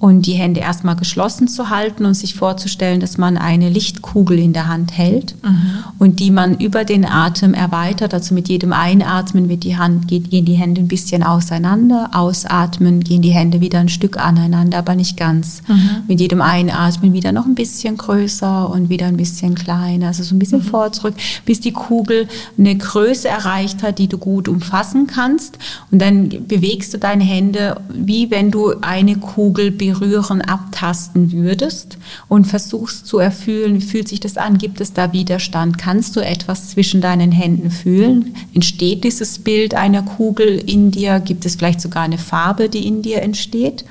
und 0.00 0.26
die 0.26 0.34
Hände 0.34 0.60
erstmal 0.60 0.94
geschlossen 0.94 1.48
zu 1.48 1.70
halten 1.70 2.04
und 2.04 2.14
sich 2.14 2.36
vorzustellen, 2.36 3.00
dass 3.00 3.18
man 3.18 3.36
eine 3.36 3.68
Lichtkugel 3.68 4.38
in 4.38 4.52
der 4.52 4.68
Hand 4.68 4.96
hält 4.96 5.34
mhm. 5.42 5.84
und 5.98 6.20
die 6.20 6.30
man 6.30 6.56
über 6.58 6.84
den 6.84 7.04
Atem 7.04 7.52
erweitert. 7.52 8.14
Also 8.14 8.32
mit 8.32 8.48
jedem 8.48 8.72
Einatmen 8.72 9.48
wird 9.48 9.64
die 9.64 9.76
Hand, 9.76 10.06
gehen 10.06 10.44
die 10.44 10.54
Hände 10.54 10.82
ein 10.82 10.88
bisschen 10.88 11.24
auseinander, 11.24 12.10
ausatmen 12.12 13.00
gehen 13.00 13.22
die 13.22 13.30
Hände 13.30 13.60
wieder 13.60 13.80
ein 13.80 13.88
Stück 13.88 14.18
aneinander, 14.18 14.78
aber 14.78 14.94
nicht 14.94 15.16
ganz. 15.16 15.62
Mhm. 15.66 15.90
Mit 16.06 16.20
jedem 16.20 16.42
Einatmen 16.42 17.12
wieder 17.12 17.32
noch 17.32 17.46
ein 17.46 17.56
bisschen 17.56 17.96
größer 17.96 18.70
und 18.70 18.90
wieder 18.90 19.06
ein 19.06 19.16
bisschen 19.16 19.56
kleiner, 19.56 20.08
also 20.08 20.22
so 20.22 20.36
ein 20.36 20.38
bisschen 20.38 20.60
mhm. 20.60 20.64
vor 20.64 20.92
zurück, 20.92 21.14
bis 21.44 21.58
die 21.58 21.72
Kugel 21.72 22.28
eine 22.56 22.76
Größe 22.76 23.26
erreicht 23.26 23.82
hat, 23.82 23.98
die 23.98 24.06
du 24.06 24.18
gut 24.18 24.46
umfassen 24.46 25.08
kannst. 25.08 25.58
Und 25.90 26.00
dann 26.00 26.28
bewegst 26.46 26.94
du 26.94 26.98
deine 26.98 27.24
Hände, 27.24 27.80
wie 27.92 28.30
wenn 28.30 28.52
du 28.52 28.74
eine 28.80 29.16
Kugel 29.16 29.72
berühren, 29.88 30.42
abtasten 30.42 31.32
würdest 31.32 31.98
und 32.28 32.46
versuchst 32.46 33.06
zu 33.06 33.18
erfühlen, 33.18 33.76
wie 33.76 33.84
fühlt 33.84 34.08
sich 34.08 34.20
das 34.20 34.36
an? 34.36 34.58
Gibt 34.58 34.80
es 34.80 34.92
da 34.92 35.12
Widerstand? 35.12 35.78
Kannst 35.78 36.16
du 36.16 36.20
etwas 36.20 36.70
zwischen 36.70 37.00
deinen 37.00 37.32
Händen 37.32 37.70
fühlen? 37.70 38.34
Entsteht 38.54 39.04
dieses 39.04 39.38
Bild 39.38 39.74
einer 39.74 40.02
Kugel 40.02 40.58
in 40.58 40.90
dir? 40.90 41.20
Gibt 41.20 41.46
es 41.46 41.56
vielleicht 41.56 41.80
sogar 41.80 42.02
eine 42.02 42.18
Farbe, 42.18 42.68
die 42.68 42.86
in 42.86 43.02
dir 43.02 43.22
entsteht? 43.22 43.84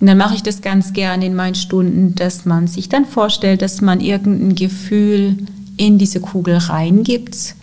Und 0.00 0.06
dann 0.06 0.18
mache 0.18 0.34
ich 0.34 0.42
das 0.42 0.60
ganz 0.60 0.92
gerne 0.92 1.26
in 1.26 1.34
meinen 1.34 1.54
Stunden, 1.54 2.14
dass 2.14 2.44
man 2.44 2.66
sich 2.66 2.88
dann 2.88 3.06
vorstellt, 3.06 3.62
dass 3.62 3.80
man 3.80 4.00
irgendein 4.00 4.54
Gefühl 4.54 5.38
in 5.76 5.98
diese 5.98 6.20
Kugel 6.20 6.56
reingibt, 6.56 7.54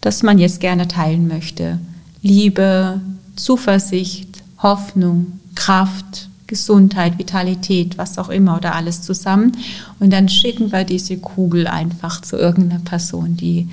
das 0.00 0.22
man 0.22 0.38
jetzt 0.38 0.60
gerne 0.60 0.88
teilen 0.88 1.28
möchte. 1.28 1.78
Liebe, 2.22 3.00
Zuversicht, 3.36 4.42
Hoffnung, 4.58 5.38
Kraft, 5.54 6.28
Gesundheit, 6.48 7.18
Vitalität, 7.18 7.98
was 7.98 8.18
auch 8.18 8.30
immer 8.30 8.56
oder 8.56 8.74
alles 8.74 9.02
zusammen. 9.02 9.52
Und 10.00 10.12
dann 10.12 10.28
schicken 10.28 10.72
wir 10.72 10.82
diese 10.82 11.18
Kugel 11.18 11.68
einfach 11.68 12.22
zu 12.22 12.36
irgendeiner 12.36 12.80
Person, 12.80 13.36
die, 13.36 13.68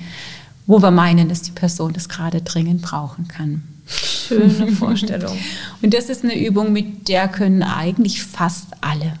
wo 0.66 0.80
wir 0.80 0.92
meinen, 0.92 1.28
dass 1.28 1.42
die 1.42 1.50
Person 1.50 1.92
das 1.92 2.08
gerade 2.08 2.42
dringend 2.42 2.82
brauchen 2.82 3.26
kann. 3.26 3.62
Schöne 3.88 4.68
Vorstellung. 4.72 5.36
Und 5.82 5.94
das 5.94 6.08
ist 6.08 6.22
eine 6.22 6.38
Übung, 6.38 6.72
mit 6.72 7.08
der 7.08 7.28
können 7.28 7.62
eigentlich 7.62 8.22
fast 8.22 8.68
alle. 8.80 9.14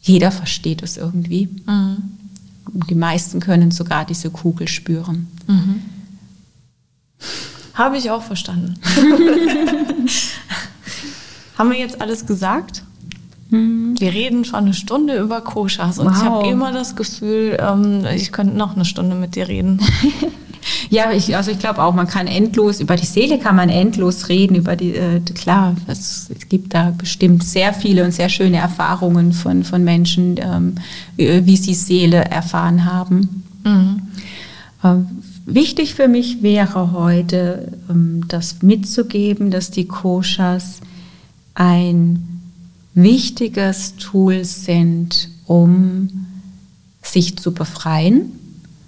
Jeder 0.00 0.30
versteht 0.30 0.82
es 0.82 0.96
irgendwie. 0.96 1.48
Mhm. 1.66 1.96
Die 2.88 2.94
meisten 2.94 3.40
können 3.40 3.70
sogar 3.70 4.04
diese 4.04 4.30
Kugel 4.30 4.68
spüren. 4.68 5.28
Mhm. 5.46 5.82
Habe 7.74 7.98
ich 7.98 8.10
auch 8.10 8.22
verstanden. 8.22 8.74
Haben 11.56 11.70
wir 11.70 11.78
jetzt 11.78 12.00
alles 12.00 12.26
gesagt? 12.26 12.82
Mhm. 13.50 13.94
Wir 13.98 14.12
reden 14.12 14.44
schon 14.44 14.60
eine 14.60 14.74
Stunde 14.74 15.18
über 15.18 15.40
Koshas 15.40 15.98
und 15.98 16.06
wow. 16.06 16.14
ich 16.16 16.22
habe 16.22 16.48
immer 16.48 16.72
das 16.72 16.96
Gefühl, 16.96 17.56
ähm, 17.60 18.04
ich 18.14 18.32
könnte 18.32 18.56
noch 18.56 18.74
eine 18.74 18.84
Stunde 18.84 19.14
mit 19.14 19.36
dir 19.36 19.48
reden. 19.48 19.80
ja, 20.90 21.12
ich, 21.12 21.36
also 21.36 21.50
ich 21.50 21.58
glaube 21.58 21.82
auch, 21.82 21.94
man 21.94 22.06
kann 22.06 22.26
endlos, 22.26 22.80
über 22.80 22.96
die 22.96 23.06
Seele 23.06 23.38
kann 23.38 23.54
man 23.54 23.68
endlos 23.68 24.28
reden, 24.28 24.56
über 24.56 24.76
die, 24.76 24.94
äh, 24.94 25.20
klar, 25.20 25.76
es, 25.86 26.30
gibt 26.48 26.74
da 26.74 26.92
bestimmt 26.96 27.44
sehr 27.44 27.72
viele 27.72 28.04
und 28.04 28.12
sehr 28.12 28.28
schöne 28.28 28.56
Erfahrungen 28.56 29.32
von, 29.32 29.62
von 29.64 29.84
Menschen, 29.84 30.36
ähm, 30.38 30.74
wie 31.16 31.56
sie 31.56 31.74
Seele 31.74 32.24
erfahren 32.24 32.84
haben. 32.84 33.44
Mhm. 33.64 34.02
Ähm, 34.82 35.06
wichtig 35.46 35.94
für 35.94 36.08
mich 36.08 36.42
wäre 36.42 36.92
heute, 36.92 37.72
ähm, 37.90 38.24
das 38.28 38.62
mitzugeben, 38.62 39.50
dass 39.50 39.70
die 39.70 39.86
Koshas 39.86 40.80
ein 41.54 42.40
wichtiges 42.94 43.96
Tool 43.96 44.44
sind, 44.44 45.28
um 45.46 46.26
sich 47.02 47.36
zu 47.36 47.52
befreien, 47.52 48.32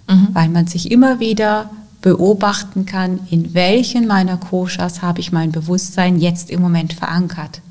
mhm. 0.07 0.27
weil 0.33 0.49
man 0.49 0.67
sich 0.67 0.91
immer 0.91 1.19
wieder 1.19 1.69
beobachten 2.01 2.85
kann, 2.85 3.19
in 3.29 3.53
welchen 3.53 4.07
meiner 4.07 4.37
Koshas 4.37 5.01
habe 5.01 5.19
ich 5.19 5.31
mein 5.31 5.51
Bewusstsein 5.51 6.17
jetzt 6.19 6.49
im 6.49 6.61
Moment 6.61 6.93
verankert. 6.93 7.61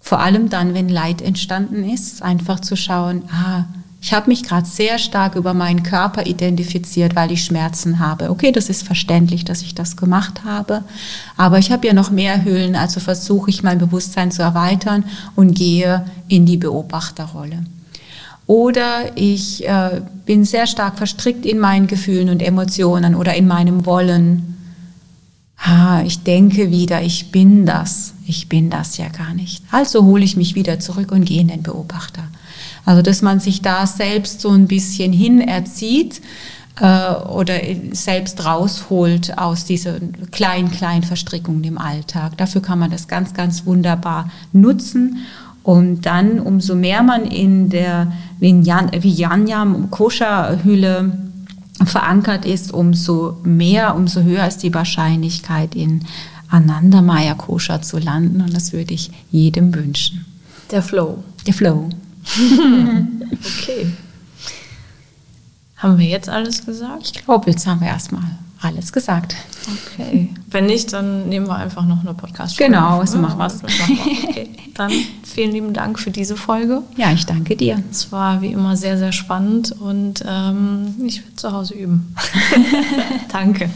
Vor 0.00 0.20
allem 0.20 0.50
dann, 0.50 0.74
wenn 0.74 0.88
Leid 0.88 1.22
entstanden 1.22 1.88
ist, 1.88 2.22
einfach 2.22 2.60
zu 2.60 2.76
schauen, 2.76 3.22
ah, 3.32 3.64
ich 4.02 4.12
habe 4.12 4.28
mich 4.28 4.42
gerade 4.42 4.66
sehr 4.66 4.98
stark 4.98 5.36
über 5.36 5.54
meinen 5.54 5.84
Körper 5.84 6.26
identifiziert, 6.26 7.14
weil 7.14 7.30
ich 7.30 7.44
Schmerzen 7.44 8.00
habe. 8.00 8.30
Okay, 8.30 8.50
das 8.50 8.68
ist 8.68 8.82
verständlich, 8.82 9.44
dass 9.44 9.62
ich 9.62 9.76
das 9.76 9.96
gemacht 9.96 10.42
habe, 10.44 10.82
aber 11.36 11.60
ich 11.60 11.70
habe 11.70 11.86
ja 11.86 11.92
noch 11.92 12.10
mehr 12.10 12.44
Hüllen, 12.44 12.74
also 12.74 12.98
versuche 12.98 13.48
ich 13.48 13.62
mein 13.62 13.78
Bewusstsein 13.78 14.32
zu 14.32 14.42
erweitern 14.42 15.04
und 15.36 15.54
gehe 15.54 16.04
in 16.26 16.46
die 16.46 16.56
Beobachterrolle. 16.56 17.64
Oder 18.48 19.16
ich 19.16 19.68
äh, 19.68 20.02
bin 20.26 20.44
sehr 20.44 20.66
stark 20.66 20.98
verstrickt 20.98 21.46
in 21.46 21.60
meinen 21.60 21.86
Gefühlen 21.86 22.28
und 22.28 22.42
Emotionen 22.42 23.14
oder 23.14 23.34
in 23.36 23.46
meinem 23.46 23.86
Wollen. 23.86 24.56
Ah, 25.56 26.02
ich 26.04 26.24
denke 26.24 26.72
wieder, 26.72 27.02
ich 27.02 27.30
bin 27.30 27.66
das. 27.66 28.14
Ich 28.26 28.48
bin 28.48 28.68
das 28.68 28.96
ja 28.96 29.08
gar 29.08 29.32
nicht. 29.32 29.62
Also 29.70 30.02
hole 30.02 30.24
ich 30.24 30.36
mich 30.36 30.56
wieder 30.56 30.80
zurück 30.80 31.12
und 31.12 31.24
gehe 31.24 31.40
in 31.40 31.48
den 31.48 31.62
Beobachter. 31.62 32.24
Also 32.84 33.02
dass 33.02 33.22
man 33.22 33.40
sich 33.40 33.62
da 33.62 33.86
selbst 33.86 34.40
so 34.40 34.50
ein 34.50 34.66
bisschen 34.66 35.12
hinerzieht 35.12 36.20
äh, 36.80 37.12
oder 37.28 37.54
selbst 37.92 38.44
rausholt 38.44 39.38
aus 39.38 39.64
dieser 39.64 39.96
kleinen, 40.30 40.70
kleinen 40.70 41.04
Verstrickungen 41.04 41.64
im 41.64 41.78
Alltag. 41.78 42.36
Dafür 42.38 42.62
kann 42.62 42.78
man 42.78 42.90
das 42.90 43.08
ganz, 43.08 43.34
ganz 43.34 43.66
wunderbar 43.66 44.30
nutzen. 44.52 45.18
Und 45.62 46.06
dann, 46.06 46.40
umso 46.40 46.74
mehr 46.74 47.04
man 47.04 47.24
in 47.24 47.68
der 47.68 48.12
Vijnana 48.40 49.86
Kosha-Hülle 49.90 51.12
verankert 51.84 52.44
ist, 52.44 52.72
umso 52.72 53.36
mehr, 53.44 53.94
umso 53.94 54.22
höher 54.22 54.46
ist 54.46 54.64
die 54.64 54.74
Wahrscheinlichkeit, 54.74 55.76
in 55.76 56.04
Ananda 56.48 57.00
Maya 57.00 57.34
Kosha 57.34 57.80
zu 57.80 57.98
landen. 57.98 58.40
Und 58.40 58.54
das 58.54 58.72
würde 58.72 58.92
ich 58.92 59.10
jedem 59.30 59.72
wünschen. 59.74 60.26
Der 60.70 60.82
Flow. 60.82 61.22
Der 61.46 61.54
Flow. 61.54 61.88
okay. 63.60 63.92
Haben 65.76 65.98
wir 65.98 66.06
jetzt 66.06 66.28
alles 66.28 66.64
gesagt? 66.64 67.12
Ich 67.14 67.24
glaube, 67.24 67.50
jetzt 67.50 67.66
haben 67.66 67.80
wir 67.80 67.88
erstmal 67.88 68.22
alles 68.60 68.92
gesagt. 68.92 69.34
Okay. 69.96 70.30
Wenn 70.50 70.66
nicht, 70.66 70.92
dann 70.92 71.28
nehmen 71.28 71.46
wir 71.48 71.56
einfach 71.56 71.84
noch 71.84 72.00
eine 72.00 72.14
Podcast-Folge. 72.14 72.72
Genau, 72.72 73.04
so 73.04 73.16
ne? 73.16 73.22
machen 73.22 73.38
wir 73.38 73.46
es. 73.46 73.62
Okay. 73.64 74.48
Dann 74.74 74.92
vielen 75.24 75.52
lieben 75.52 75.72
Dank 75.72 75.98
für 75.98 76.10
diese 76.10 76.36
Folge. 76.36 76.82
Ja, 76.96 77.12
ich 77.12 77.26
danke 77.26 77.56
dir. 77.56 77.82
Es 77.90 78.12
war 78.12 78.40
wie 78.40 78.52
immer 78.52 78.76
sehr, 78.76 78.96
sehr 78.96 79.12
spannend 79.12 79.72
und 79.72 80.22
ähm, 80.26 80.94
ich 81.04 81.22
werde 81.22 81.36
zu 81.36 81.52
Hause 81.52 81.74
üben. 81.74 82.14
danke. 83.32 83.68